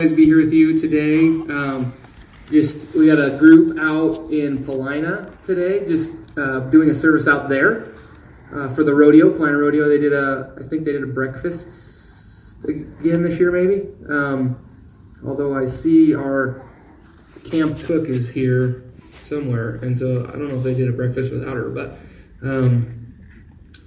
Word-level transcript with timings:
guys 0.00 0.12
be 0.12 0.26
here 0.26 0.40
with 0.40 0.52
you 0.52 0.78
today. 0.78 1.26
Um, 1.52 1.92
just 2.52 2.94
we 2.94 3.08
got 3.08 3.18
a 3.18 3.36
group 3.36 3.80
out 3.80 4.30
in 4.30 4.64
Paulina 4.64 5.28
today, 5.44 5.84
just 5.88 6.12
uh, 6.36 6.60
doing 6.70 6.90
a 6.90 6.94
service 6.94 7.26
out 7.26 7.48
there 7.48 7.94
uh, 8.54 8.72
for 8.74 8.84
the 8.84 8.94
rodeo, 8.94 9.36
Paulina 9.36 9.58
Rodeo. 9.58 9.88
They 9.88 9.98
did 9.98 10.12
a, 10.12 10.54
I 10.56 10.68
think 10.68 10.84
they 10.84 10.92
did 10.92 11.02
a 11.02 11.08
breakfast 11.08 12.54
again 12.62 13.24
this 13.24 13.40
year, 13.40 13.50
maybe. 13.50 13.88
Um, 14.08 14.64
although 15.26 15.58
I 15.58 15.66
see 15.66 16.14
our 16.14 16.64
camp 17.50 17.76
cook 17.80 18.08
is 18.08 18.28
here 18.28 18.84
somewhere, 19.24 19.80
and 19.82 19.98
so 19.98 20.28
I 20.28 20.30
don't 20.30 20.46
know 20.46 20.58
if 20.58 20.62
they 20.62 20.74
did 20.74 20.88
a 20.88 20.92
breakfast 20.92 21.32
without 21.32 21.56
her, 21.56 21.70
but 21.70 21.98
um, 22.44 23.16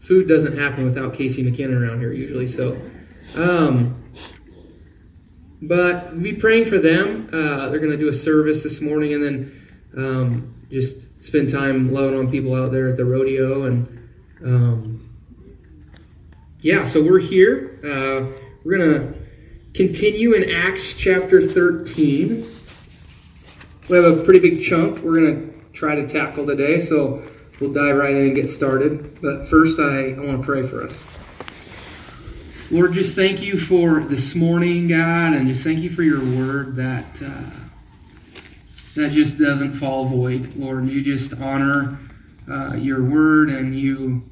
food 0.02 0.28
doesn't 0.28 0.58
happen 0.58 0.84
without 0.84 1.14
Casey 1.14 1.42
McKinnon 1.42 1.82
around 1.82 2.02
here 2.02 2.12
usually. 2.12 2.50
So. 2.50 2.76
But 5.62 6.22
be 6.22 6.34
praying 6.34 6.66
for 6.66 6.80
them. 6.80 7.30
Uh, 7.32 7.70
they're 7.70 7.80
going 7.80 7.92
to 7.92 7.98
do 7.98 8.10
a 8.10 8.14
service 8.14 8.64
this 8.64 8.82
morning 8.82 9.14
and 9.14 9.24
then 9.24 9.68
um, 9.96 10.66
just 10.72 11.08
spend 11.24 11.52
time 11.52 11.94
loving 11.94 12.18
on 12.18 12.32
people 12.32 12.56
out 12.56 12.72
there 12.72 12.90
at 12.90 12.98
the 12.98 13.06
rodeo. 13.06 13.64
And 13.66 14.10
um, 14.44 15.10
yeah, 16.62 16.88
so 16.88 17.04
we're 17.04 17.20
here. 17.20 17.80
Uh, 17.84 18.42
we're 18.64 18.78
going 18.78 18.92
to 18.92 19.14
continue 19.74 20.34
in 20.34 20.52
Acts 20.52 20.96
chapter 20.96 21.48
13. 21.48 22.48
We 23.90 23.96
have 23.98 24.20
a 24.20 24.24
pretty 24.24 24.40
big 24.40 24.64
chunk 24.64 25.00
we're 25.04 25.20
going 25.20 25.52
to 25.52 25.62
try 25.74 25.96
to 25.96 26.08
tackle 26.08 26.46
today, 26.46 26.80
so 26.80 27.24
we'll 27.60 27.74
dive 27.74 27.96
right 27.96 28.16
in 28.16 28.28
and 28.28 28.36
get 28.36 28.50
started. 28.50 29.20
But 29.22 29.48
first, 29.48 29.80
I, 29.80 30.12
I 30.12 30.20
want 30.20 30.42
to 30.42 30.46
pray 30.46 30.66
for 30.66 30.86
us. 30.86 31.21
Lord, 32.72 32.94
just 32.94 33.18
thank 33.18 33.42
you 33.42 33.60
for 33.60 34.00
this 34.00 34.34
morning, 34.34 34.88
God, 34.88 35.34
and 35.34 35.46
just 35.46 35.62
thank 35.62 35.80
you 35.80 35.90
for 35.90 36.04
your 36.04 36.22
word 36.22 36.78
that 36.78 37.22
uh, 37.22 37.44
that 38.96 39.12
just 39.12 39.38
doesn't 39.38 39.74
fall 39.74 40.06
void. 40.06 40.56
Lord, 40.56 40.88
you 40.88 41.02
just 41.02 41.34
honor 41.42 42.00
uh, 42.50 42.76
your 42.76 43.04
word 43.04 43.50
and 43.50 43.78
you 43.78 44.24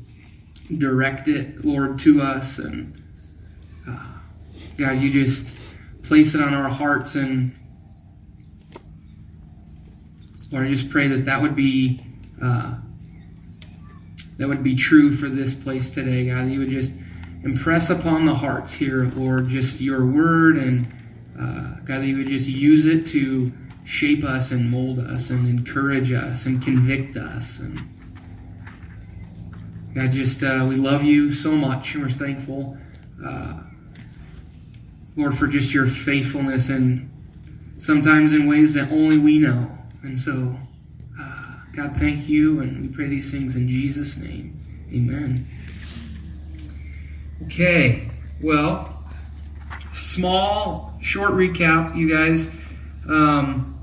direct 0.77 1.27
it, 1.27 1.65
Lord, 1.65 1.99
to 1.99 2.21
us, 2.21 2.59
and 2.59 3.03
uh, 3.85 4.05
God, 4.77 4.99
you 4.99 5.11
just 5.11 5.53
place 6.03 6.33
it 6.33 6.39
on 6.39 6.53
our 6.53 6.69
hearts, 6.69 7.15
and 7.15 7.53
Lord, 10.49 10.65
I 10.65 10.69
just 10.69 10.89
pray 10.89 11.09
that 11.09 11.25
that 11.25 11.41
would 11.41 11.57
be 11.57 11.99
uh, 12.41 12.75
that 14.37 14.47
would 14.47 14.63
be 14.63 14.77
true 14.77 15.13
for 15.13 15.27
this 15.27 15.53
place 15.53 15.89
today, 15.89 16.27
God. 16.27 16.49
You 16.49 16.59
would 16.59 16.69
just 16.69 16.93
impress 17.43 17.89
upon 17.89 18.25
the 18.25 18.35
hearts 18.35 18.73
here, 18.73 19.05
Lord, 19.15 19.49
just 19.49 19.79
your 19.79 20.05
word 20.05 20.57
and 20.57 20.87
uh, 21.39 21.75
God, 21.85 22.01
that 22.01 22.05
you 22.05 22.17
would 22.17 22.27
just 22.27 22.47
use 22.47 22.85
it 22.85 23.07
to 23.07 23.51
shape 23.85 24.23
us 24.23 24.51
and 24.51 24.69
mold 24.69 24.99
us 24.99 25.29
and 25.29 25.47
encourage 25.47 26.11
us 26.11 26.45
and 26.45 26.61
convict 26.61 27.15
us. 27.15 27.59
And 27.59 27.81
God, 29.95 30.11
just 30.11 30.43
uh, 30.43 30.65
we 30.67 30.75
love 30.75 31.03
you 31.03 31.33
so 31.33 31.51
much 31.51 31.95
and 31.95 32.03
we're 32.03 32.09
thankful, 32.09 32.77
uh, 33.25 33.61
Lord, 35.15 35.37
for 35.37 35.47
just 35.47 35.73
your 35.73 35.87
faithfulness 35.87 36.69
and 36.69 37.09
sometimes 37.79 38.33
in 38.33 38.47
ways 38.47 38.73
that 38.73 38.91
only 38.91 39.17
we 39.17 39.39
know. 39.39 39.71
And 40.03 40.19
so, 40.19 40.55
uh, 41.19 41.55
God, 41.75 41.97
thank 41.97 42.29
you, 42.29 42.59
and 42.61 42.81
we 42.81 42.87
pray 42.87 43.07
these 43.07 43.31
things 43.31 43.55
in 43.55 43.67
Jesus' 43.67 44.15
name. 44.15 44.59
Amen. 44.93 45.47
Okay, 47.45 48.11
well, 48.43 49.01
small, 49.93 50.93
short 51.01 51.31
recap, 51.31 51.95
you 51.95 52.13
guys. 52.13 52.49
Um, 53.07 53.79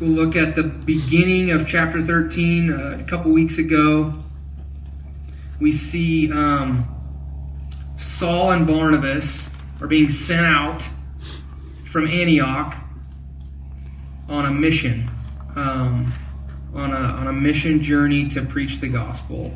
we'll 0.00 0.10
look 0.10 0.36
at 0.36 0.54
the 0.54 0.62
beginning 0.62 1.50
of 1.50 1.66
chapter 1.66 2.00
13 2.00 2.72
uh, 2.72 2.98
a 3.00 3.04
couple 3.04 3.32
weeks 3.32 3.58
ago. 3.58 4.14
We 5.58 5.72
see 5.72 6.30
um, 6.30 6.86
Saul 7.98 8.52
and 8.52 8.68
Barnabas 8.68 9.50
are 9.80 9.88
being 9.88 10.08
sent 10.08 10.46
out 10.46 10.80
from 11.90 12.06
Antioch 12.06 12.76
on 14.28 14.46
a 14.46 14.50
mission, 14.50 15.10
um, 15.56 16.12
on, 16.72 16.92
a, 16.92 16.96
on 16.96 17.26
a 17.26 17.32
mission 17.32 17.82
journey 17.82 18.28
to 18.28 18.44
preach 18.44 18.78
the 18.78 18.88
gospel. 18.88 19.52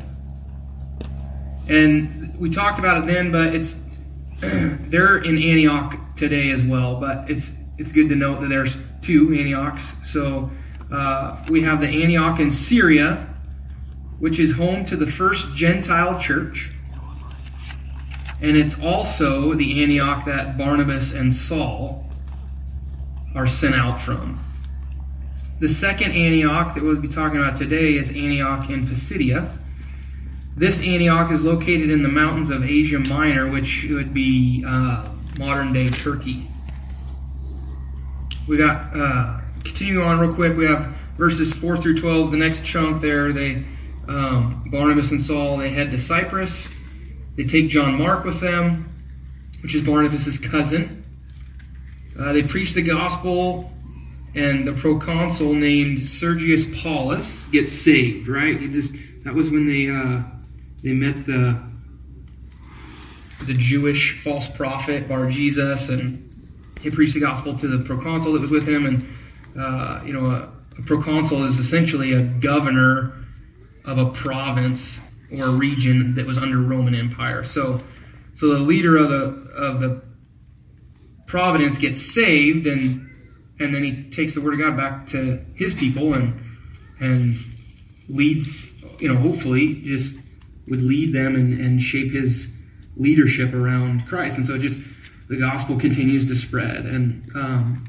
And 1.69 2.37
we 2.39 2.49
talked 2.49 2.79
about 2.79 3.03
it 3.03 3.07
then, 3.07 3.31
but 3.31 3.53
it's 3.53 3.75
they're 4.39 5.17
in 5.17 5.37
Antioch 5.37 5.95
today 6.15 6.51
as 6.51 6.63
well. 6.63 6.99
But 6.99 7.29
it's 7.29 7.51
it's 7.77 7.91
good 7.91 8.09
to 8.09 8.15
note 8.15 8.41
that 8.41 8.49
there's 8.49 8.77
two 9.01 9.33
Antiochs. 9.33 9.93
So 10.03 10.49
uh, 10.91 11.43
we 11.49 11.61
have 11.61 11.81
the 11.81 11.87
Antioch 11.87 12.39
in 12.39 12.51
Syria, 12.51 13.27
which 14.19 14.39
is 14.39 14.51
home 14.51 14.85
to 14.85 14.95
the 14.95 15.07
first 15.07 15.53
Gentile 15.55 16.19
church, 16.19 16.71
and 18.41 18.55
it's 18.55 18.79
also 18.79 19.53
the 19.53 19.83
Antioch 19.83 20.25
that 20.25 20.57
Barnabas 20.57 21.11
and 21.11 21.33
Saul 21.33 22.05
are 23.35 23.47
sent 23.47 23.75
out 23.75 23.99
from. 23.99 24.39
The 25.59 25.69
second 25.69 26.11
Antioch 26.11 26.75
that 26.75 26.83
we'll 26.83 27.01
be 27.01 27.07
talking 27.07 27.39
about 27.39 27.57
today 27.57 27.95
is 27.95 28.09
Antioch 28.09 28.69
in 28.69 28.87
Pisidia 28.87 29.51
this 30.57 30.79
Antioch 30.79 31.31
is 31.31 31.43
located 31.43 31.91
in 31.91 32.01
the 32.01 32.09
mountains 32.09 32.49
of 32.49 32.63
Asia 32.63 32.97
Minor, 32.97 33.47
which 33.47 33.85
would 33.91 34.11
be 34.11 34.65
uh, 34.67 35.07
modern 35.37 35.71
day 35.71 35.87
Turkey. 35.89 36.49
We 38.47 38.57
got, 38.57 38.89
uh, 38.95 39.39
continuing 39.63 40.03
on 40.03 40.19
real 40.19 40.33
quick, 40.33 40.57
we 40.57 40.65
have 40.65 40.87
verses 41.15 41.53
4 41.53 41.77
through 41.77 41.99
12. 41.99 42.31
The 42.31 42.37
next 42.37 42.65
chunk 42.65 43.03
there, 43.03 43.31
they 43.31 43.63
um, 44.07 44.63
Barnabas 44.71 45.11
and 45.11 45.21
Saul, 45.21 45.57
they 45.57 45.69
head 45.69 45.91
to 45.91 45.99
Cyprus. 45.99 46.67
They 47.35 47.43
take 47.43 47.69
John 47.69 47.99
Mark 47.99 48.25
with 48.25 48.39
them, 48.39 48.91
which 49.61 49.75
is 49.75 49.85
Barnabas' 49.85 50.39
cousin. 50.39 51.03
Uh, 52.19 52.33
they 52.33 52.41
preach 52.41 52.73
the 52.73 52.81
gospel, 52.81 53.71
and 54.33 54.67
the 54.67 54.73
proconsul 54.73 55.53
named 55.53 56.03
Sergius 56.03 56.65
Paulus 56.81 57.43
gets 57.51 57.73
saved, 57.73 58.27
right? 58.27 58.59
He 58.59 58.69
just, 58.69 58.95
that 59.23 59.35
was 59.35 59.51
when 59.51 59.67
they. 59.67 59.91
Uh, 59.91 60.23
they 60.83 60.93
met 60.93 61.25
the 61.25 61.61
the 63.45 63.53
Jewish 63.53 64.19
false 64.21 64.47
prophet 64.47 65.07
Bar 65.07 65.29
Jesus, 65.29 65.89
and 65.89 66.23
he 66.81 66.89
preached 66.89 67.13
the 67.13 67.19
gospel 67.19 67.57
to 67.57 67.67
the 67.67 67.83
proconsul 67.83 68.33
that 68.33 68.41
was 68.41 68.51
with 68.51 68.67
him. 68.67 68.85
And 68.85 69.15
uh, 69.59 70.01
you 70.05 70.13
know, 70.13 70.27
a, 70.27 70.51
a 70.77 70.81
proconsul 70.83 71.43
is 71.45 71.59
essentially 71.59 72.13
a 72.13 72.21
governor 72.21 73.13
of 73.85 73.97
a 73.97 74.07
province 74.07 74.99
or 75.31 75.45
a 75.45 75.51
region 75.51 76.13
that 76.15 76.25
was 76.25 76.37
under 76.37 76.59
Roman 76.59 76.95
Empire. 76.95 77.43
So, 77.43 77.81
so 78.35 78.49
the 78.49 78.59
leader 78.59 78.97
of 78.97 79.09
the 79.09 79.51
of 79.55 79.79
the 79.79 80.01
province 81.25 81.77
gets 81.77 82.01
saved, 82.01 82.67
and 82.67 83.09
and 83.59 83.73
then 83.73 83.83
he 83.83 84.09
takes 84.09 84.33
the 84.33 84.41
word 84.41 84.53
of 84.55 84.59
God 84.59 84.77
back 84.77 85.07
to 85.07 85.43
his 85.55 85.73
people 85.73 86.13
and 86.13 86.39
and 86.99 87.37
leads, 88.09 88.69
you 88.99 89.11
know, 89.11 89.19
hopefully 89.19 89.81
just 89.83 90.15
would 90.67 90.81
lead 90.81 91.13
them 91.13 91.35
and, 91.35 91.59
and 91.59 91.81
shape 91.81 92.11
his 92.11 92.47
leadership 92.95 93.53
around 93.53 94.07
Christ. 94.07 94.37
And 94.37 94.45
so 94.45 94.57
just 94.57 94.81
the 95.29 95.37
gospel 95.37 95.79
continues 95.79 96.27
to 96.27 96.35
spread. 96.35 96.85
And 96.85 97.29
um, 97.35 97.83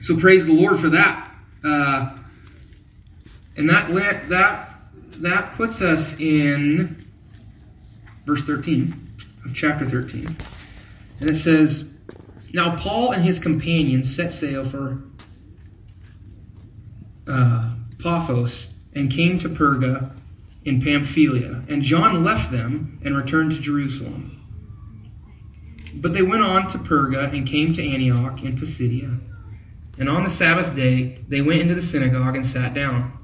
so 0.00 0.16
praise 0.16 0.46
the 0.46 0.52
Lord 0.52 0.78
for 0.78 0.90
that. 0.90 1.34
Uh, 1.64 2.16
and 3.56 3.68
that 3.70 3.88
that 4.28 4.74
that 5.18 5.52
puts 5.54 5.80
us 5.80 6.14
in 6.20 7.04
verse 8.26 8.42
13 8.42 9.14
of 9.44 9.54
chapter 9.54 9.88
13. 9.88 10.36
And 11.20 11.30
it 11.30 11.36
says, 11.36 11.84
Now 12.52 12.76
Paul 12.76 13.12
and 13.12 13.24
his 13.24 13.38
companions 13.38 14.14
set 14.14 14.32
sail 14.32 14.64
for 14.64 15.02
uh, 17.26 17.70
Paphos 17.98 18.68
and 18.94 19.10
came 19.10 19.38
to 19.38 19.48
Perga 19.48 20.10
in 20.66 20.82
Pamphylia, 20.82 21.62
and 21.68 21.80
John 21.80 22.24
left 22.24 22.50
them 22.50 23.00
and 23.04 23.16
returned 23.16 23.52
to 23.52 23.60
Jerusalem. 23.60 24.32
But 25.94 26.12
they 26.12 26.22
went 26.22 26.42
on 26.42 26.68
to 26.70 26.78
Perga 26.78 27.32
and 27.32 27.46
came 27.46 27.72
to 27.72 27.88
Antioch 27.88 28.42
in 28.42 28.58
Pisidia. 28.58 29.16
And 29.96 30.08
on 30.10 30.24
the 30.24 30.30
Sabbath 30.30 30.74
day, 30.74 31.24
they 31.28 31.40
went 31.40 31.60
into 31.60 31.76
the 31.76 31.82
synagogue 31.82 32.34
and 32.34 32.44
sat 32.44 32.74
down. 32.74 33.16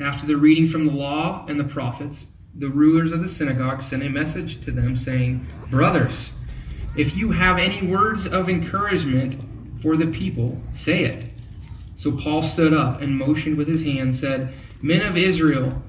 After 0.00 0.26
the 0.26 0.36
reading 0.36 0.66
from 0.66 0.86
the 0.86 0.92
law 0.92 1.44
and 1.46 1.60
the 1.60 1.64
prophets, 1.64 2.24
the 2.54 2.68
rulers 2.68 3.12
of 3.12 3.20
the 3.20 3.28
synagogue 3.28 3.82
sent 3.82 4.02
a 4.02 4.08
message 4.08 4.64
to 4.64 4.72
them 4.72 4.96
saying, 4.96 5.46
Brothers, 5.70 6.30
if 6.96 7.14
you 7.14 7.30
have 7.32 7.58
any 7.58 7.86
words 7.86 8.26
of 8.26 8.48
encouragement 8.48 9.44
for 9.82 9.96
the 9.98 10.06
people, 10.06 10.58
say 10.74 11.04
it. 11.04 11.30
So 11.98 12.12
Paul 12.12 12.42
stood 12.42 12.72
up 12.72 13.02
and 13.02 13.16
motioned 13.16 13.58
with 13.58 13.68
his 13.68 13.82
hand, 13.82 14.16
said, 14.16 14.54
Men 14.80 15.02
of 15.02 15.16
Israel, 15.16 15.82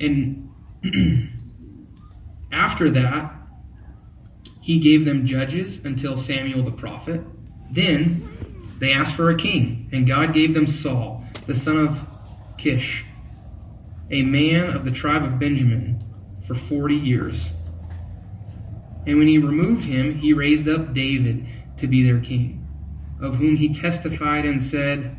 And 0.00 0.50
after 2.52 2.90
that, 2.90 3.32
he 4.60 4.78
gave 4.78 5.04
them 5.04 5.26
judges 5.26 5.80
until 5.84 6.16
Samuel 6.16 6.64
the 6.64 6.72
prophet. 6.72 7.20
Then 7.70 8.20
they 8.78 8.92
asked 8.92 9.14
for 9.14 9.30
a 9.30 9.36
king, 9.36 9.88
and 9.92 10.06
God 10.06 10.34
gave 10.34 10.54
them 10.54 10.66
Saul, 10.66 11.24
the 11.46 11.54
son 11.54 11.86
of 11.86 12.06
Kish, 12.58 13.04
a 14.10 14.22
man 14.22 14.70
of 14.70 14.84
the 14.84 14.90
tribe 14.90 15.24
of 15.24 15.38
Benjamin, 15.38 16.02
for 16.46 16.54
40 16.54 16.94
years. 16.94 17.46
And 19.06 19.18
when 19.18 19.28
he 19.28 19.38
removed 19.38 19.84
him, 19.84 20.16
he 20.16 20.32
raised 20.32 20.68
up 20.68 20.92
David 20.92 21.46
to 21.78 21.86
be 21.86 22.02
their 22.02 22.20
king, 22.20 22.66
of 23.20 23.36
whom 23.36 23.56
he 23.56 23.72
testified 23.72 24.44
and 24.44 24.62
said, 24.62 25.16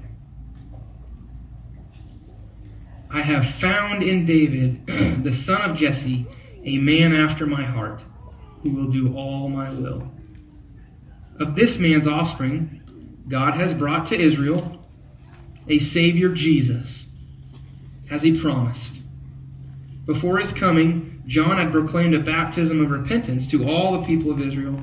I 3.09 3.21
have 3.21 3.48
found 3.48 4.04
in 4.04 4.25
David, 4.25 4.86
the 5.24 5.33
son 5.33 5.62
of 5.62 5.77
Jesse, 5.77 6.27
a 6.63 6.77
man 6.77 7.13
after 7.13 7.45
my 7.45 7.63
heart, 7.63 8.01
who 8.63 8.71
will 8.71 8.92
do 8.92 9.15
all 9.15 9.48
my 9.50 9.69
will. 9.69 10.12
Of 11.39 11.56
this 11.56 11.77
man's 11.77 12.07
offspring, 12.07 12.81
God 13.30 13.56
has 13.56 13.74
brought 13.74 14.07
to 14.07 14.19
Israel 14.19 14.86
a 15.69 15.80
Savior, 15.80 16.30
Jesus, 16.30 17.06
as 18.09 18.21
he 18.21 18.39
promised. 18.39 18.95
Before 20.06 20.39
his 20.39 20.54
coming, 20.54 21.21
John 21.27 21.57
had 21.57 21.71
proclaimed 21.71 22.15
a 22.15 22.19
baptism 22.19 22.81
of 22.81 22.92
repentance 22.92 23.48
to 23.51 23.68
all 23.68 24.00
the 24.00 24.07
people 24.07 24.31
of 24.31 24.42
Israel. 24.42 24.81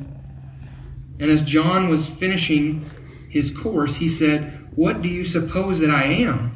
And 1.18 1.30
as 1.30 1.42
John 1.42 1.88
was 1.88 2.08
finishing 2.08 2.88
his 3.30 3.50
course, 3.50 3.94
he 3.94 4.08
said, 4.08 4.68
What 4.74 5.00
do 5.00 5.08
you 5.08 5.24
suppose 5.24 5.78
that 5.80 5.90
I 5.90 6.04
am? 6.04 6.54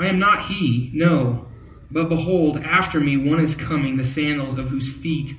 I 0.00 0.06
am 0.06 0.18
not 0.18 0.46
he, 0.46 0.90
no, 0.94 1.46
but 1.90 2.08
behold, 2.08 2.56
after 2.62 2.98
me 2.98 3.18
one 3.18 3.38
is 3.38 3.54
coming, 3.54 3.98
the 3.98 4.04
sandals 4.06 4.58
of 4.58 4.68
whose 4.68 4.90
feet 4.90 5.36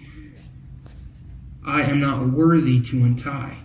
I 1.66 1.82
am 1.82 2.00
not 2.00 2.30
worthy 2.30 2.80
to 2.82 3.04
untie. 3.04 3.58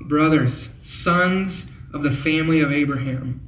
Brothers, 0.00 0.70
sons 0.82 1.66
of 1.92 2.02
the 2.02 2.10
family 2.10 2.62
of 2.62 2.72
Abraham, 2.72 3.46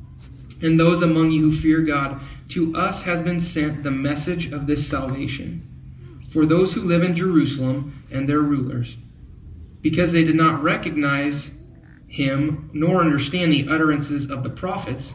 and 0.61 0.79
those 0.79 1.01
among 1.01 1.31
you 1.31 1.51
who 1.51 1.57
fear 1.57 1.81
God, 1.81 2.21
to 2.51 2.77
us 2.77 3.01
has 3.03 3.23
been 3.23 3.41
sent 3.41 3.83
the 3.83 3.91
message 3.91 4.53
of 4.53 4.67
this 4.67 4.87
salvation. 4.87 5.67
For 6.31 6.45
those 6.45 6.75
who 6.75 6.83
live 6.83 7.03
in 7.03 7.17
Jerusalem 7.17 8.05
and 8.13 8.29
their 8.29 8.43
rulers, 8.43 8.97
because 9.81 10.13
they 10.13 10.25
did 10.25 10.37
not 10.37 10.63
recognize 10.63 11.51
him 12.07 12.69
nor 12.75 13.01
understand 13.01 13.51
the 13.51 13.67
utterances 13.71 14.31
of 14.31 14.43
the 14.43 14.51
prophets, 14.51 15.15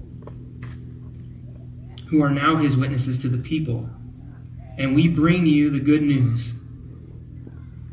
who 2.11 2.21
are 2.21 2.29
now 2.29 2.57
his 2.57 2.75
witnesses 2.75 3.17
to 3.17 3.29
the 3.29 3.37
people. 3.37 3.89
And 4.77 4.93
we 4.93 5.07
bring 5.07 5.45
you 5.45 5.69
the 5.69 5.79
good 5.79 6.03
news 6.03 6.51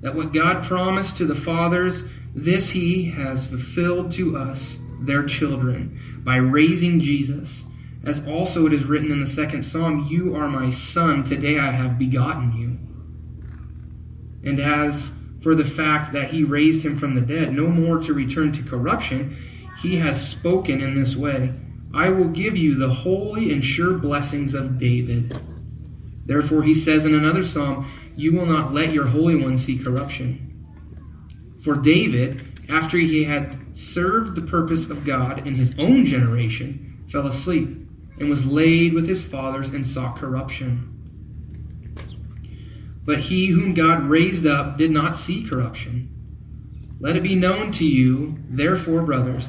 that 0.01 0.15
what 0.15 0.35
God 0.35 0.65
promised 0.65 1.17
to 1.17 1.27
the 1.27 1.35
fathers, 1.35 2.03
this 2.35 2.71
he 2.71 3.05
has 3.11 3.47
fulfilled 3.47 4.13
to 4.13 4.37
us, 4.37 4.77
their 5.01 5.25
children, 5.25 6.23
by 6.25 6.37
raising 6.37 6.99
Jesus. 6.99 7.63
As 8.05 8.25
also 8.27 8.67
it 8.67 8.73
is 8.73 8.85
written 8.85 9.11
in 9.13 9.21
the 9.21 9.31
second 9.31 9.65
psalm, 9.65 10.09
You 10.09 10.35
are 10.35 10.49
my 10.49 10.71
son, 10.71 11.25
today 11.25 11.59
I 11.59 11.71
have 11.71 11.99
begotten 11.99 12.53
you. 12.53 12.79
And 14.49 14.61
as 14.61 15.11
for 15.43 15.55
the 15.55 15.65
fact 15.65 16.13
that 16.13 16.31
he 16.31 16.43
raised 16.43 16.85
him 16.85 16.99
from 16.99 17.15
the 17.15 17.21
dead, 17.21 17.53
no 17.53 17.69
more 17.69 17.99
to 17.99 18.15
return 18.15 18.53
to 18.53 18.63
corruption, 18.63 19.37
he 19.81 19.97
has 19.97 20.29
spoken 20.29 20.81
in 20.81 21.01
this 21.01 21.15
way 21.15 21.53
I 21.95 22.11
will 22.11 22.29
give 22.29 22.57
you 22.57 22.75
the 22.75 22.93
holy 22.93 23.53
and 23.53 23.65
sure 23.65 23.95
blessings 23.95 24.55
of 24.55 24.79
David. 24.79 25.41
Therefore, 26.27 26.63
he 26.63 26.75
says 26.75 27.07
in 27.07 27.15
another 27.15 27.43
psalm, 27.43 27.91
You 28.15 28.35
will 28.35 28.47
not 28.47 28.75
let 28.75 28.93
your 28.93 29.07
Holy 29.07 29.37
One 29.37 29.57
see 29.57 29.79
corruption. 29.79 30.45
For 31.63 31.75
David, 31.75 32.61
after 32.69 32.99
he 32.99 33.25
had 33.25 33.59
served 33.77 34.35
the 34.35 34.43
purpose 34.43 34.91
of 34.91 35.07
God 35.07 35.47
in 35.47 35.55
his 35.55 35.75
own 35.79 36.05
generation, 36.05 37.05
fell 37.11 37.27
asleep 37.27 37.69
and 38.19 38.29
was 38.29 38.45
laid 38.45 38.93
with 38.93 39.09
his 39.09 39.23
fathers 39.23 39.71
and 39.71 39.87
saw 39.87 40.13
corruption. 40.13 40.95
But 43.05 43.21
he 43.21 43.47
whom 43.47 43.73
God 43.73 44.05
raised 44.05 44.47
up 44.47 44.77
did 44.77 44.91
not 44.91 45.17
see 45.17 45.43
corruption. 45.43 46.15
Let 47.01 47.17
it 47.17 47.23
be 47.23 47.37
known 47.37 47.73
to 47.73 47.85
you, 47.85 48.37
therefore, 48.51 49.03
brothers, 49.03 49.49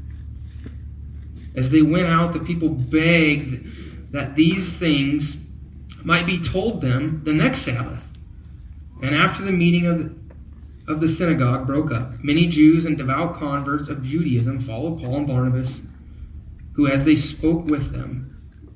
As 1.55 1.69
they 1.69 1.81
went 1.81 2.07
out, 2.07 2.33
the 2.33 2.39
people 2.39 2.69
begged 2.69 4.11
that 4.11 4.35
these 4.35 4.73
things 4.73 5.37
might 6.03 6.25
be 6.25 6.41
told 6.41 6.81
them 6.81 7.21
the 7.23 7.33
next 7.33 7.59
Sabbath. 7.59 8.07
And 9.01 9.15
after 9.15 9.43
the 9.43 9.51
meeting 9.51 9.87
of 9.87 9.99
the, 9.99 10.91
of 10.91 11.01
the 11.01 11.09
synagogue 11.09 11.65
broke 11.65 11.91
up, 11.91 12.23
many 12.23 12.47
Jews 12.47 12.85
and 12.85 12.97
devout 12.97 13.37
converts 13.37 13.89
of 13.89 14.03
Judaism 14.03 14.61
followed 14.61 15.01
Paul 15.01 15.17
and 15.17 15.27
Barnabas, 15.27 15.81
who, 16.73 16.87
as 16.87 17.03
they 17.03 17.15
spoke 17.15 17.65
with 17.65 17.91
them, 17.91 18.27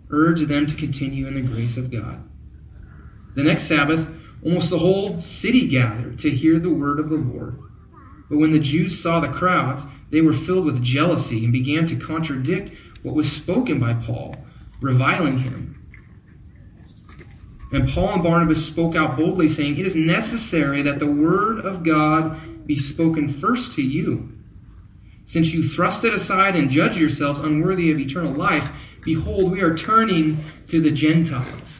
urged 0.10 0.48
them 0.48 0.67
to 0.67 0.75
continue 0.75 1.27
in 1.27 1.36
the 1.36 1.41
grace 1.41 1.77
of 1.77 1.91
God. 1.91 2.22
The 3.36 3.44
next 3.44 3.63
Sabbath, 3.63 4.08
almost 4.44 4.70
the 4.70 4.79
whole 4.79 5.22
city 5.22 5.67
gathered 5.67 6.20
to 6.20 6.32
hear 6.32 6.60
the 6.60 6.70
word 6.70 7.00
of 7.00 7.10
the 7.10 7.15
Lord. 7.15 7.60
But 8.29 8.38
when 8.38 8.51
the 8.51 8.60
Jews 8.60 9.00
saw 9.00 9.20
the 9.20 9.27
crowds, 9.27 9.84
they 10.10 10.22
were 10.22 10.34
filled 10.34 10.65
with 10.65 10.84
jealousy 10.84 11.44
and 11.44 11.53
began 11.53 11.88
to 11.88 11.96
contradict 11.96 12.75
what 13.03 13.15
was 13.15 13.32
spoken 13.32 13.79
by 13.79 13.94
Paul, 13.94 14.36
reviling 14.82 15.39
him. 15.39 15.72
And 17.72 17.89
Paul 17.89 18.13
and 18.13 18.24
Barnabas 18.24 18.65
spoke 18.65 18.96
out 18.96 19.17
boldly, 19.17 19.48
saying, 19.48 19.77
It 19.77 19.88
is 19.88 19.96
necessary 19.96 20.82
that 20.84 21.00
the 21.00 21.12
word 21.12 21.65
of 21.65 21.84
God 21.84 22.65
be 22.65 22.77
spoken 22.77 23.29
first 23.29 23.74
to 23.74 23.82
you. 23.82 24.32
Since 25.27 25.51
you 25.51 25.67
thrust 25.67 26.03
it 26.03 26.13
aside 26.13 26.55
and 26.55 26.70
judge 26.70 26.98
yourselves 26.98 27.39
unworthy 27.39 27.91
of 27.91 28.00
eternal 28.00 28.34
life, 28.34 28.72
behold, 29.01 29.51
we 29.51 29.62
are 29.62 29.75
turning 29.75 30.44
to 30.67 30.82
the 30.82 30.91
Gentiles. 30.91 31.79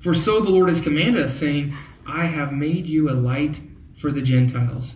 For 0.00 0.14
so 0.14 0.40
the 0.40 0.50
Lord 0.50 0.68
has 0.68 0.80
commanded 0.80 1.22
us, 1.22 1.36
saying, 1.36 1.76
I 2.06 2.26
have 2.26 2.52
made 2.52 2.86
you 2.86 3.10
a 3.10 3.12
light 3.12 3.60
for 4.02 4.10
the 4.10 4.20
Gentiles, 4.20 4.94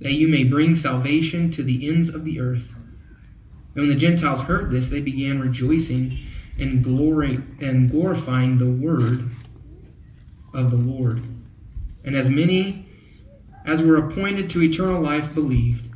that 0.00 0.14
you 0.14 0.26
may 0.28 0.42
bring 0.42 0.74
salvation 0.74 1.52
to 1.52 1.62
the 1.62 1.88
ends 1.88 2.08
of 2.08 2.24
the 2.24 2.40
earth. 2.40 2.68
And 3.74 3.86
when 3.86 3.88
the 3.88 3.94
Gentiles 3.94 4.40
heard 4.40 4.70
this, 4.70 4.88
they 4.88 5.00
began 5.00 5.38
rejoicing 5.38 6.18
and 6.58 6.82
glory 6.82 7.38
and 7.60 7.90
glorifying 7.90 8.58
the 8.58 8.86
word 8.86 9.30
of 10.54 10.70
the 10.70 10.76
Lord. 10.78 11.22
And 12.04 12.16
as 12.16 12.30
many 12.30 12.88
as 13.66 13.82
were 13.82 13.98
appointed 13.98 14.48
to 14.50 14.62
eternal 14.62 15.02
life 15.02 15.34
believed. 15.34 15.92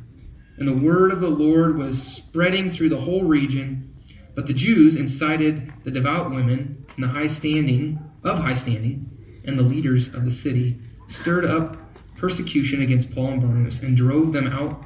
And 0.57 0.67
the 0.67 0.85
word 0.85 1.11
of 1.11 1.21
the 1.21 1.29
Lord 1.29 1.77
was 1.77 1.99
spreading 1.99 2.69
through 2.69 2.89
the 2.89 3.01
whole 3.01 3.23
region. 3.23 3.95
But 4.35 4.45
the 4.45 4.53
Jews 4.53 4.97
incited 4.97 5.73
the 5.83 5.89
devout 5.89 6.29
women 6.29 6.85
and 6.95 7.03
the 7.03 7.07
high 7.07 7.27
standing 7.27 7.99
of 8.23 8.37
high 8.37 8.55
standing 8.55 9.09
and 9.45 9.57
the 9.57 9.63
leaders 9.63 10.09
of 10.09 10.25
the 10.25 10.33
city, 10.33 10.79
stirred 11.07 11.45
up 11.45 11.77
persecution 12.21 12.83
against 12.83 13.11
Paul 13.13 13.31
and 13.31 13.41
Barnabas, 13.41 13.79
and 13.79 13.97
drove 13.97 14.31
them 14.31 14.47
out 14.47 14.85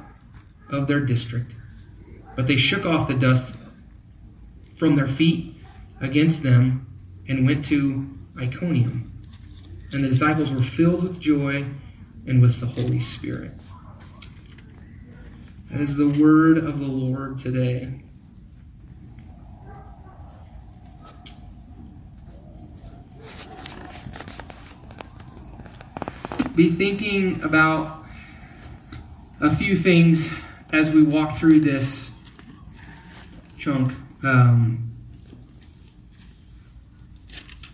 of 0.70 0.88
their 0.88 1.00
district. 1.00 1.52
But 2.34 2.46
they 2.46 2.56
shook 2.56 2.86
off 2.86 3.08
the 3.08 3.14
dust 3.14 3.54
from 4.74 4.94
their 4.94 5.06
feet 5.06 5.54
against 6.00 6.42
them 6.42 6.86
and 7.28 7.46
went 7.46 7.64
to 7.66 8.08
Iconium. 8.38 9.12
And 9.92 10.02
the 10.02 10.08
disciples 10.08 10.50
were 10.50 10.62
filled 10.62 11.02
with 11.02 11.20
joy 11.20 11.66
and 12.26 12.40
with 12.40 12.58
the 12.58 12.66
Holy 12.66 13.00
Spirit. 13.00 13.52
That 15.70 15.80
is 15.80 15.94
the 15.94 16.08
word 16.08 16.56
of 16.56 16.80
the 16.80 16.86
Lord 16.86 17.38
today. 17.38 18.02
Be 26.56 26.70
thinking 26.70 27.42
about 27.42 28.02
a 29.40 29.54
few 29.54 29.76
things 29.76 30.26
as 30.72 30.90
we 30.90 31.02
walk 31.02 31.36
through 31.36 31.60
this 31.60 32.08
chunk. 33.58 33.92
Um, 34.24 34.90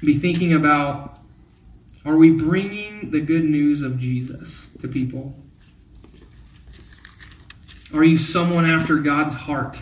be 0.00 0.18
thinking 0.18 0.54
about 0.54 1.20
are 2.04 2.16
we 2.16 2.30
bringing 2.30 3.12
the 3.12 3.20
good 3.20 3.44
news 3.44 3.82
of 3.82 4.00
Jesus 4.00 4.66
to 4.80 4.88
people? 4.88 5.32
Are 7.94 8.02
you 8.02 8.18
someone 8.18 8.68
after 8.68 8.98
God's 8.98 9.36
heart? 9.36 9.78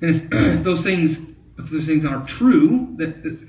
And 0.00 0.14
if, 0.14 0.22
if 0.30 0.62
those 0.62 0.82
things 0.82 1.18
if 1.58 1.70
those 1.70 1.86
things 1.86 2.04
aren't 2.04 2.28
true, 2.28 2.94
that, 2.98 3.48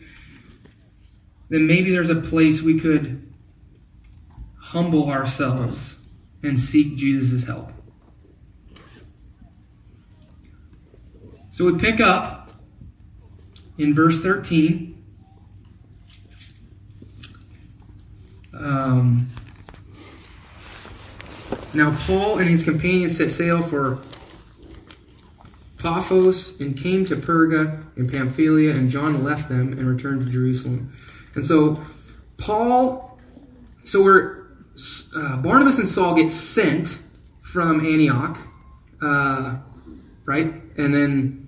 then 1.49 1.67
maybe 1.67 1.91
there's 1.91 2.09
a 2.09 2.15
place 2.15 2.61
we 2.61 2.79
could 2.79 3.33
humble 4.59 5.09
ourselves 5.09 5.95
and 6.43 6.59
seek 6.59 6.97
Jesus' 6.97 7.45
help. 7.45 7.71
So 11.51 11.65
we 11.65 11.79
pick 11.79 11.99
up 11.99 12.51
in 13.77 13.95
verse 13.95 14.21
13. 14.21 14.93
Um, 18.53 19.29
now, 21.73 21.95
Paul 22.05 22.39
and 22.39 22.49
his 22.49 22.63
companions 22.63 23.17
set 23.17 23.31
sail 23.31 23.61
for 23.63 23.99
Paphos 25.77 26.59
and 26.59 26.75
came 26.75 27.05
to 27.05 27.15
Perga 27.15 27.83
in 27.97 28.09
Pamphylia, 28.09 28.71
and 28.71 28.89
John 28.89 29.23
left 29.23 29.47
them 29.47 29.73
and 29.73 29.87
returned 29.87 30.25
to 30.25 30.31
Jerusalem. 30.31 30.93
And 31.37 31.45
so, 31.45 31.79
Paul, 32.37 33.19
so 33.83 34.01
we're, 34.01 34.47
uh, 35.15 35.37
Barnabas 35.37 35.77
and 35.77 35.87
Saul 35.87 36.15
get 36.15 36.31
sent 36.31 36.97
from 37.41 37.85
Antioch, 37.85 38.39
uh, 39.03 39.57
right? 40.25 40.55
And 40.77 40.95
then 40.95 41.47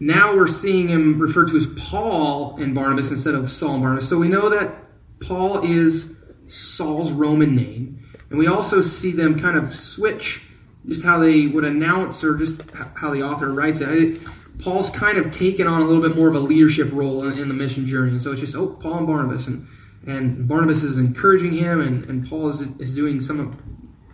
now 0.00 0.36
we're 0.36 0.48
seeing 0.48 0.88
him 0.88 1.18
referred 1.18 1.48
to 1.48 1.56
as 1.56 1.66
Paul 1.78 2.58
and 2.60 2.74
Barnabas 2.74 3.10
instead 3.10 3.34
of 3.34 3.50
Saul 3.50 3.76
and 3.76 3.82
Barnabas. 3.82 4.06
So 4.06 4.18
we 4.18 4.28
know 4.28 4.50
that 4.50 4.74
Paul 5.20 5.62
is 5.64 6.06
Saul's 6.46 7.10
Roman 7.10 7.56
name. 7.56 8.06
And 8.28 8.38
we 8.38 8.48
also 8.48 8.82
see 8.82 9.12
them 9.12 9.40
kind 9.40 9.56
of 9.56 9.74
switch 9.74 10.42
just 10.86 11.02
how 11.02 11.18
they 11.20 11.46
would 11.46 11.64
announce 11.64 12.22
or 12.22 12.36
just 12.36 12.62
how 12.96 13.14
the 13.14 13.22
author 13.22 13.50
writes 13.50 13.80
it. 13.80 14.20
Paul's 14.62 14.90
kind 14.90 15.18
of 15.18 15.30
taken 15.30 15.66
on 15.66 15.82
a 15.82 15.84
little 15.84 16.02
bit 16.02 16.16
more 16.16 16.28
of 16.28 16.34
a 16.34 16.40
leadership 16.40 16.90
role 16.92 17.26
in, 17.26 17.38
in 17.38 17.48
the 17.48 17.54
mission 17.54 17.86
journey. 17.86 18.12
And 18.12 18.22
so 18.22 18.32
it's 18.32 18.40
just, 18.40 18.54
oh, 18.54 18.68
Paul 18.68 18.98
and 18.98 19.06
Barnabas. 19.06 19.46
And, 19.46 19.66
and 20.06 20.48
Barnabas 20.48 20.82
is 20.82 20.98
encouraging 20.98 21.52
him, 21.52 21.80
and, 21.80 22.04
and 22.06 22.28
Paul 22.28 22.50
is, 22.50 22.60
is 22.78 22.94
doing 22.94 23.20
some 23.20 23.40
of, 23.40 23.56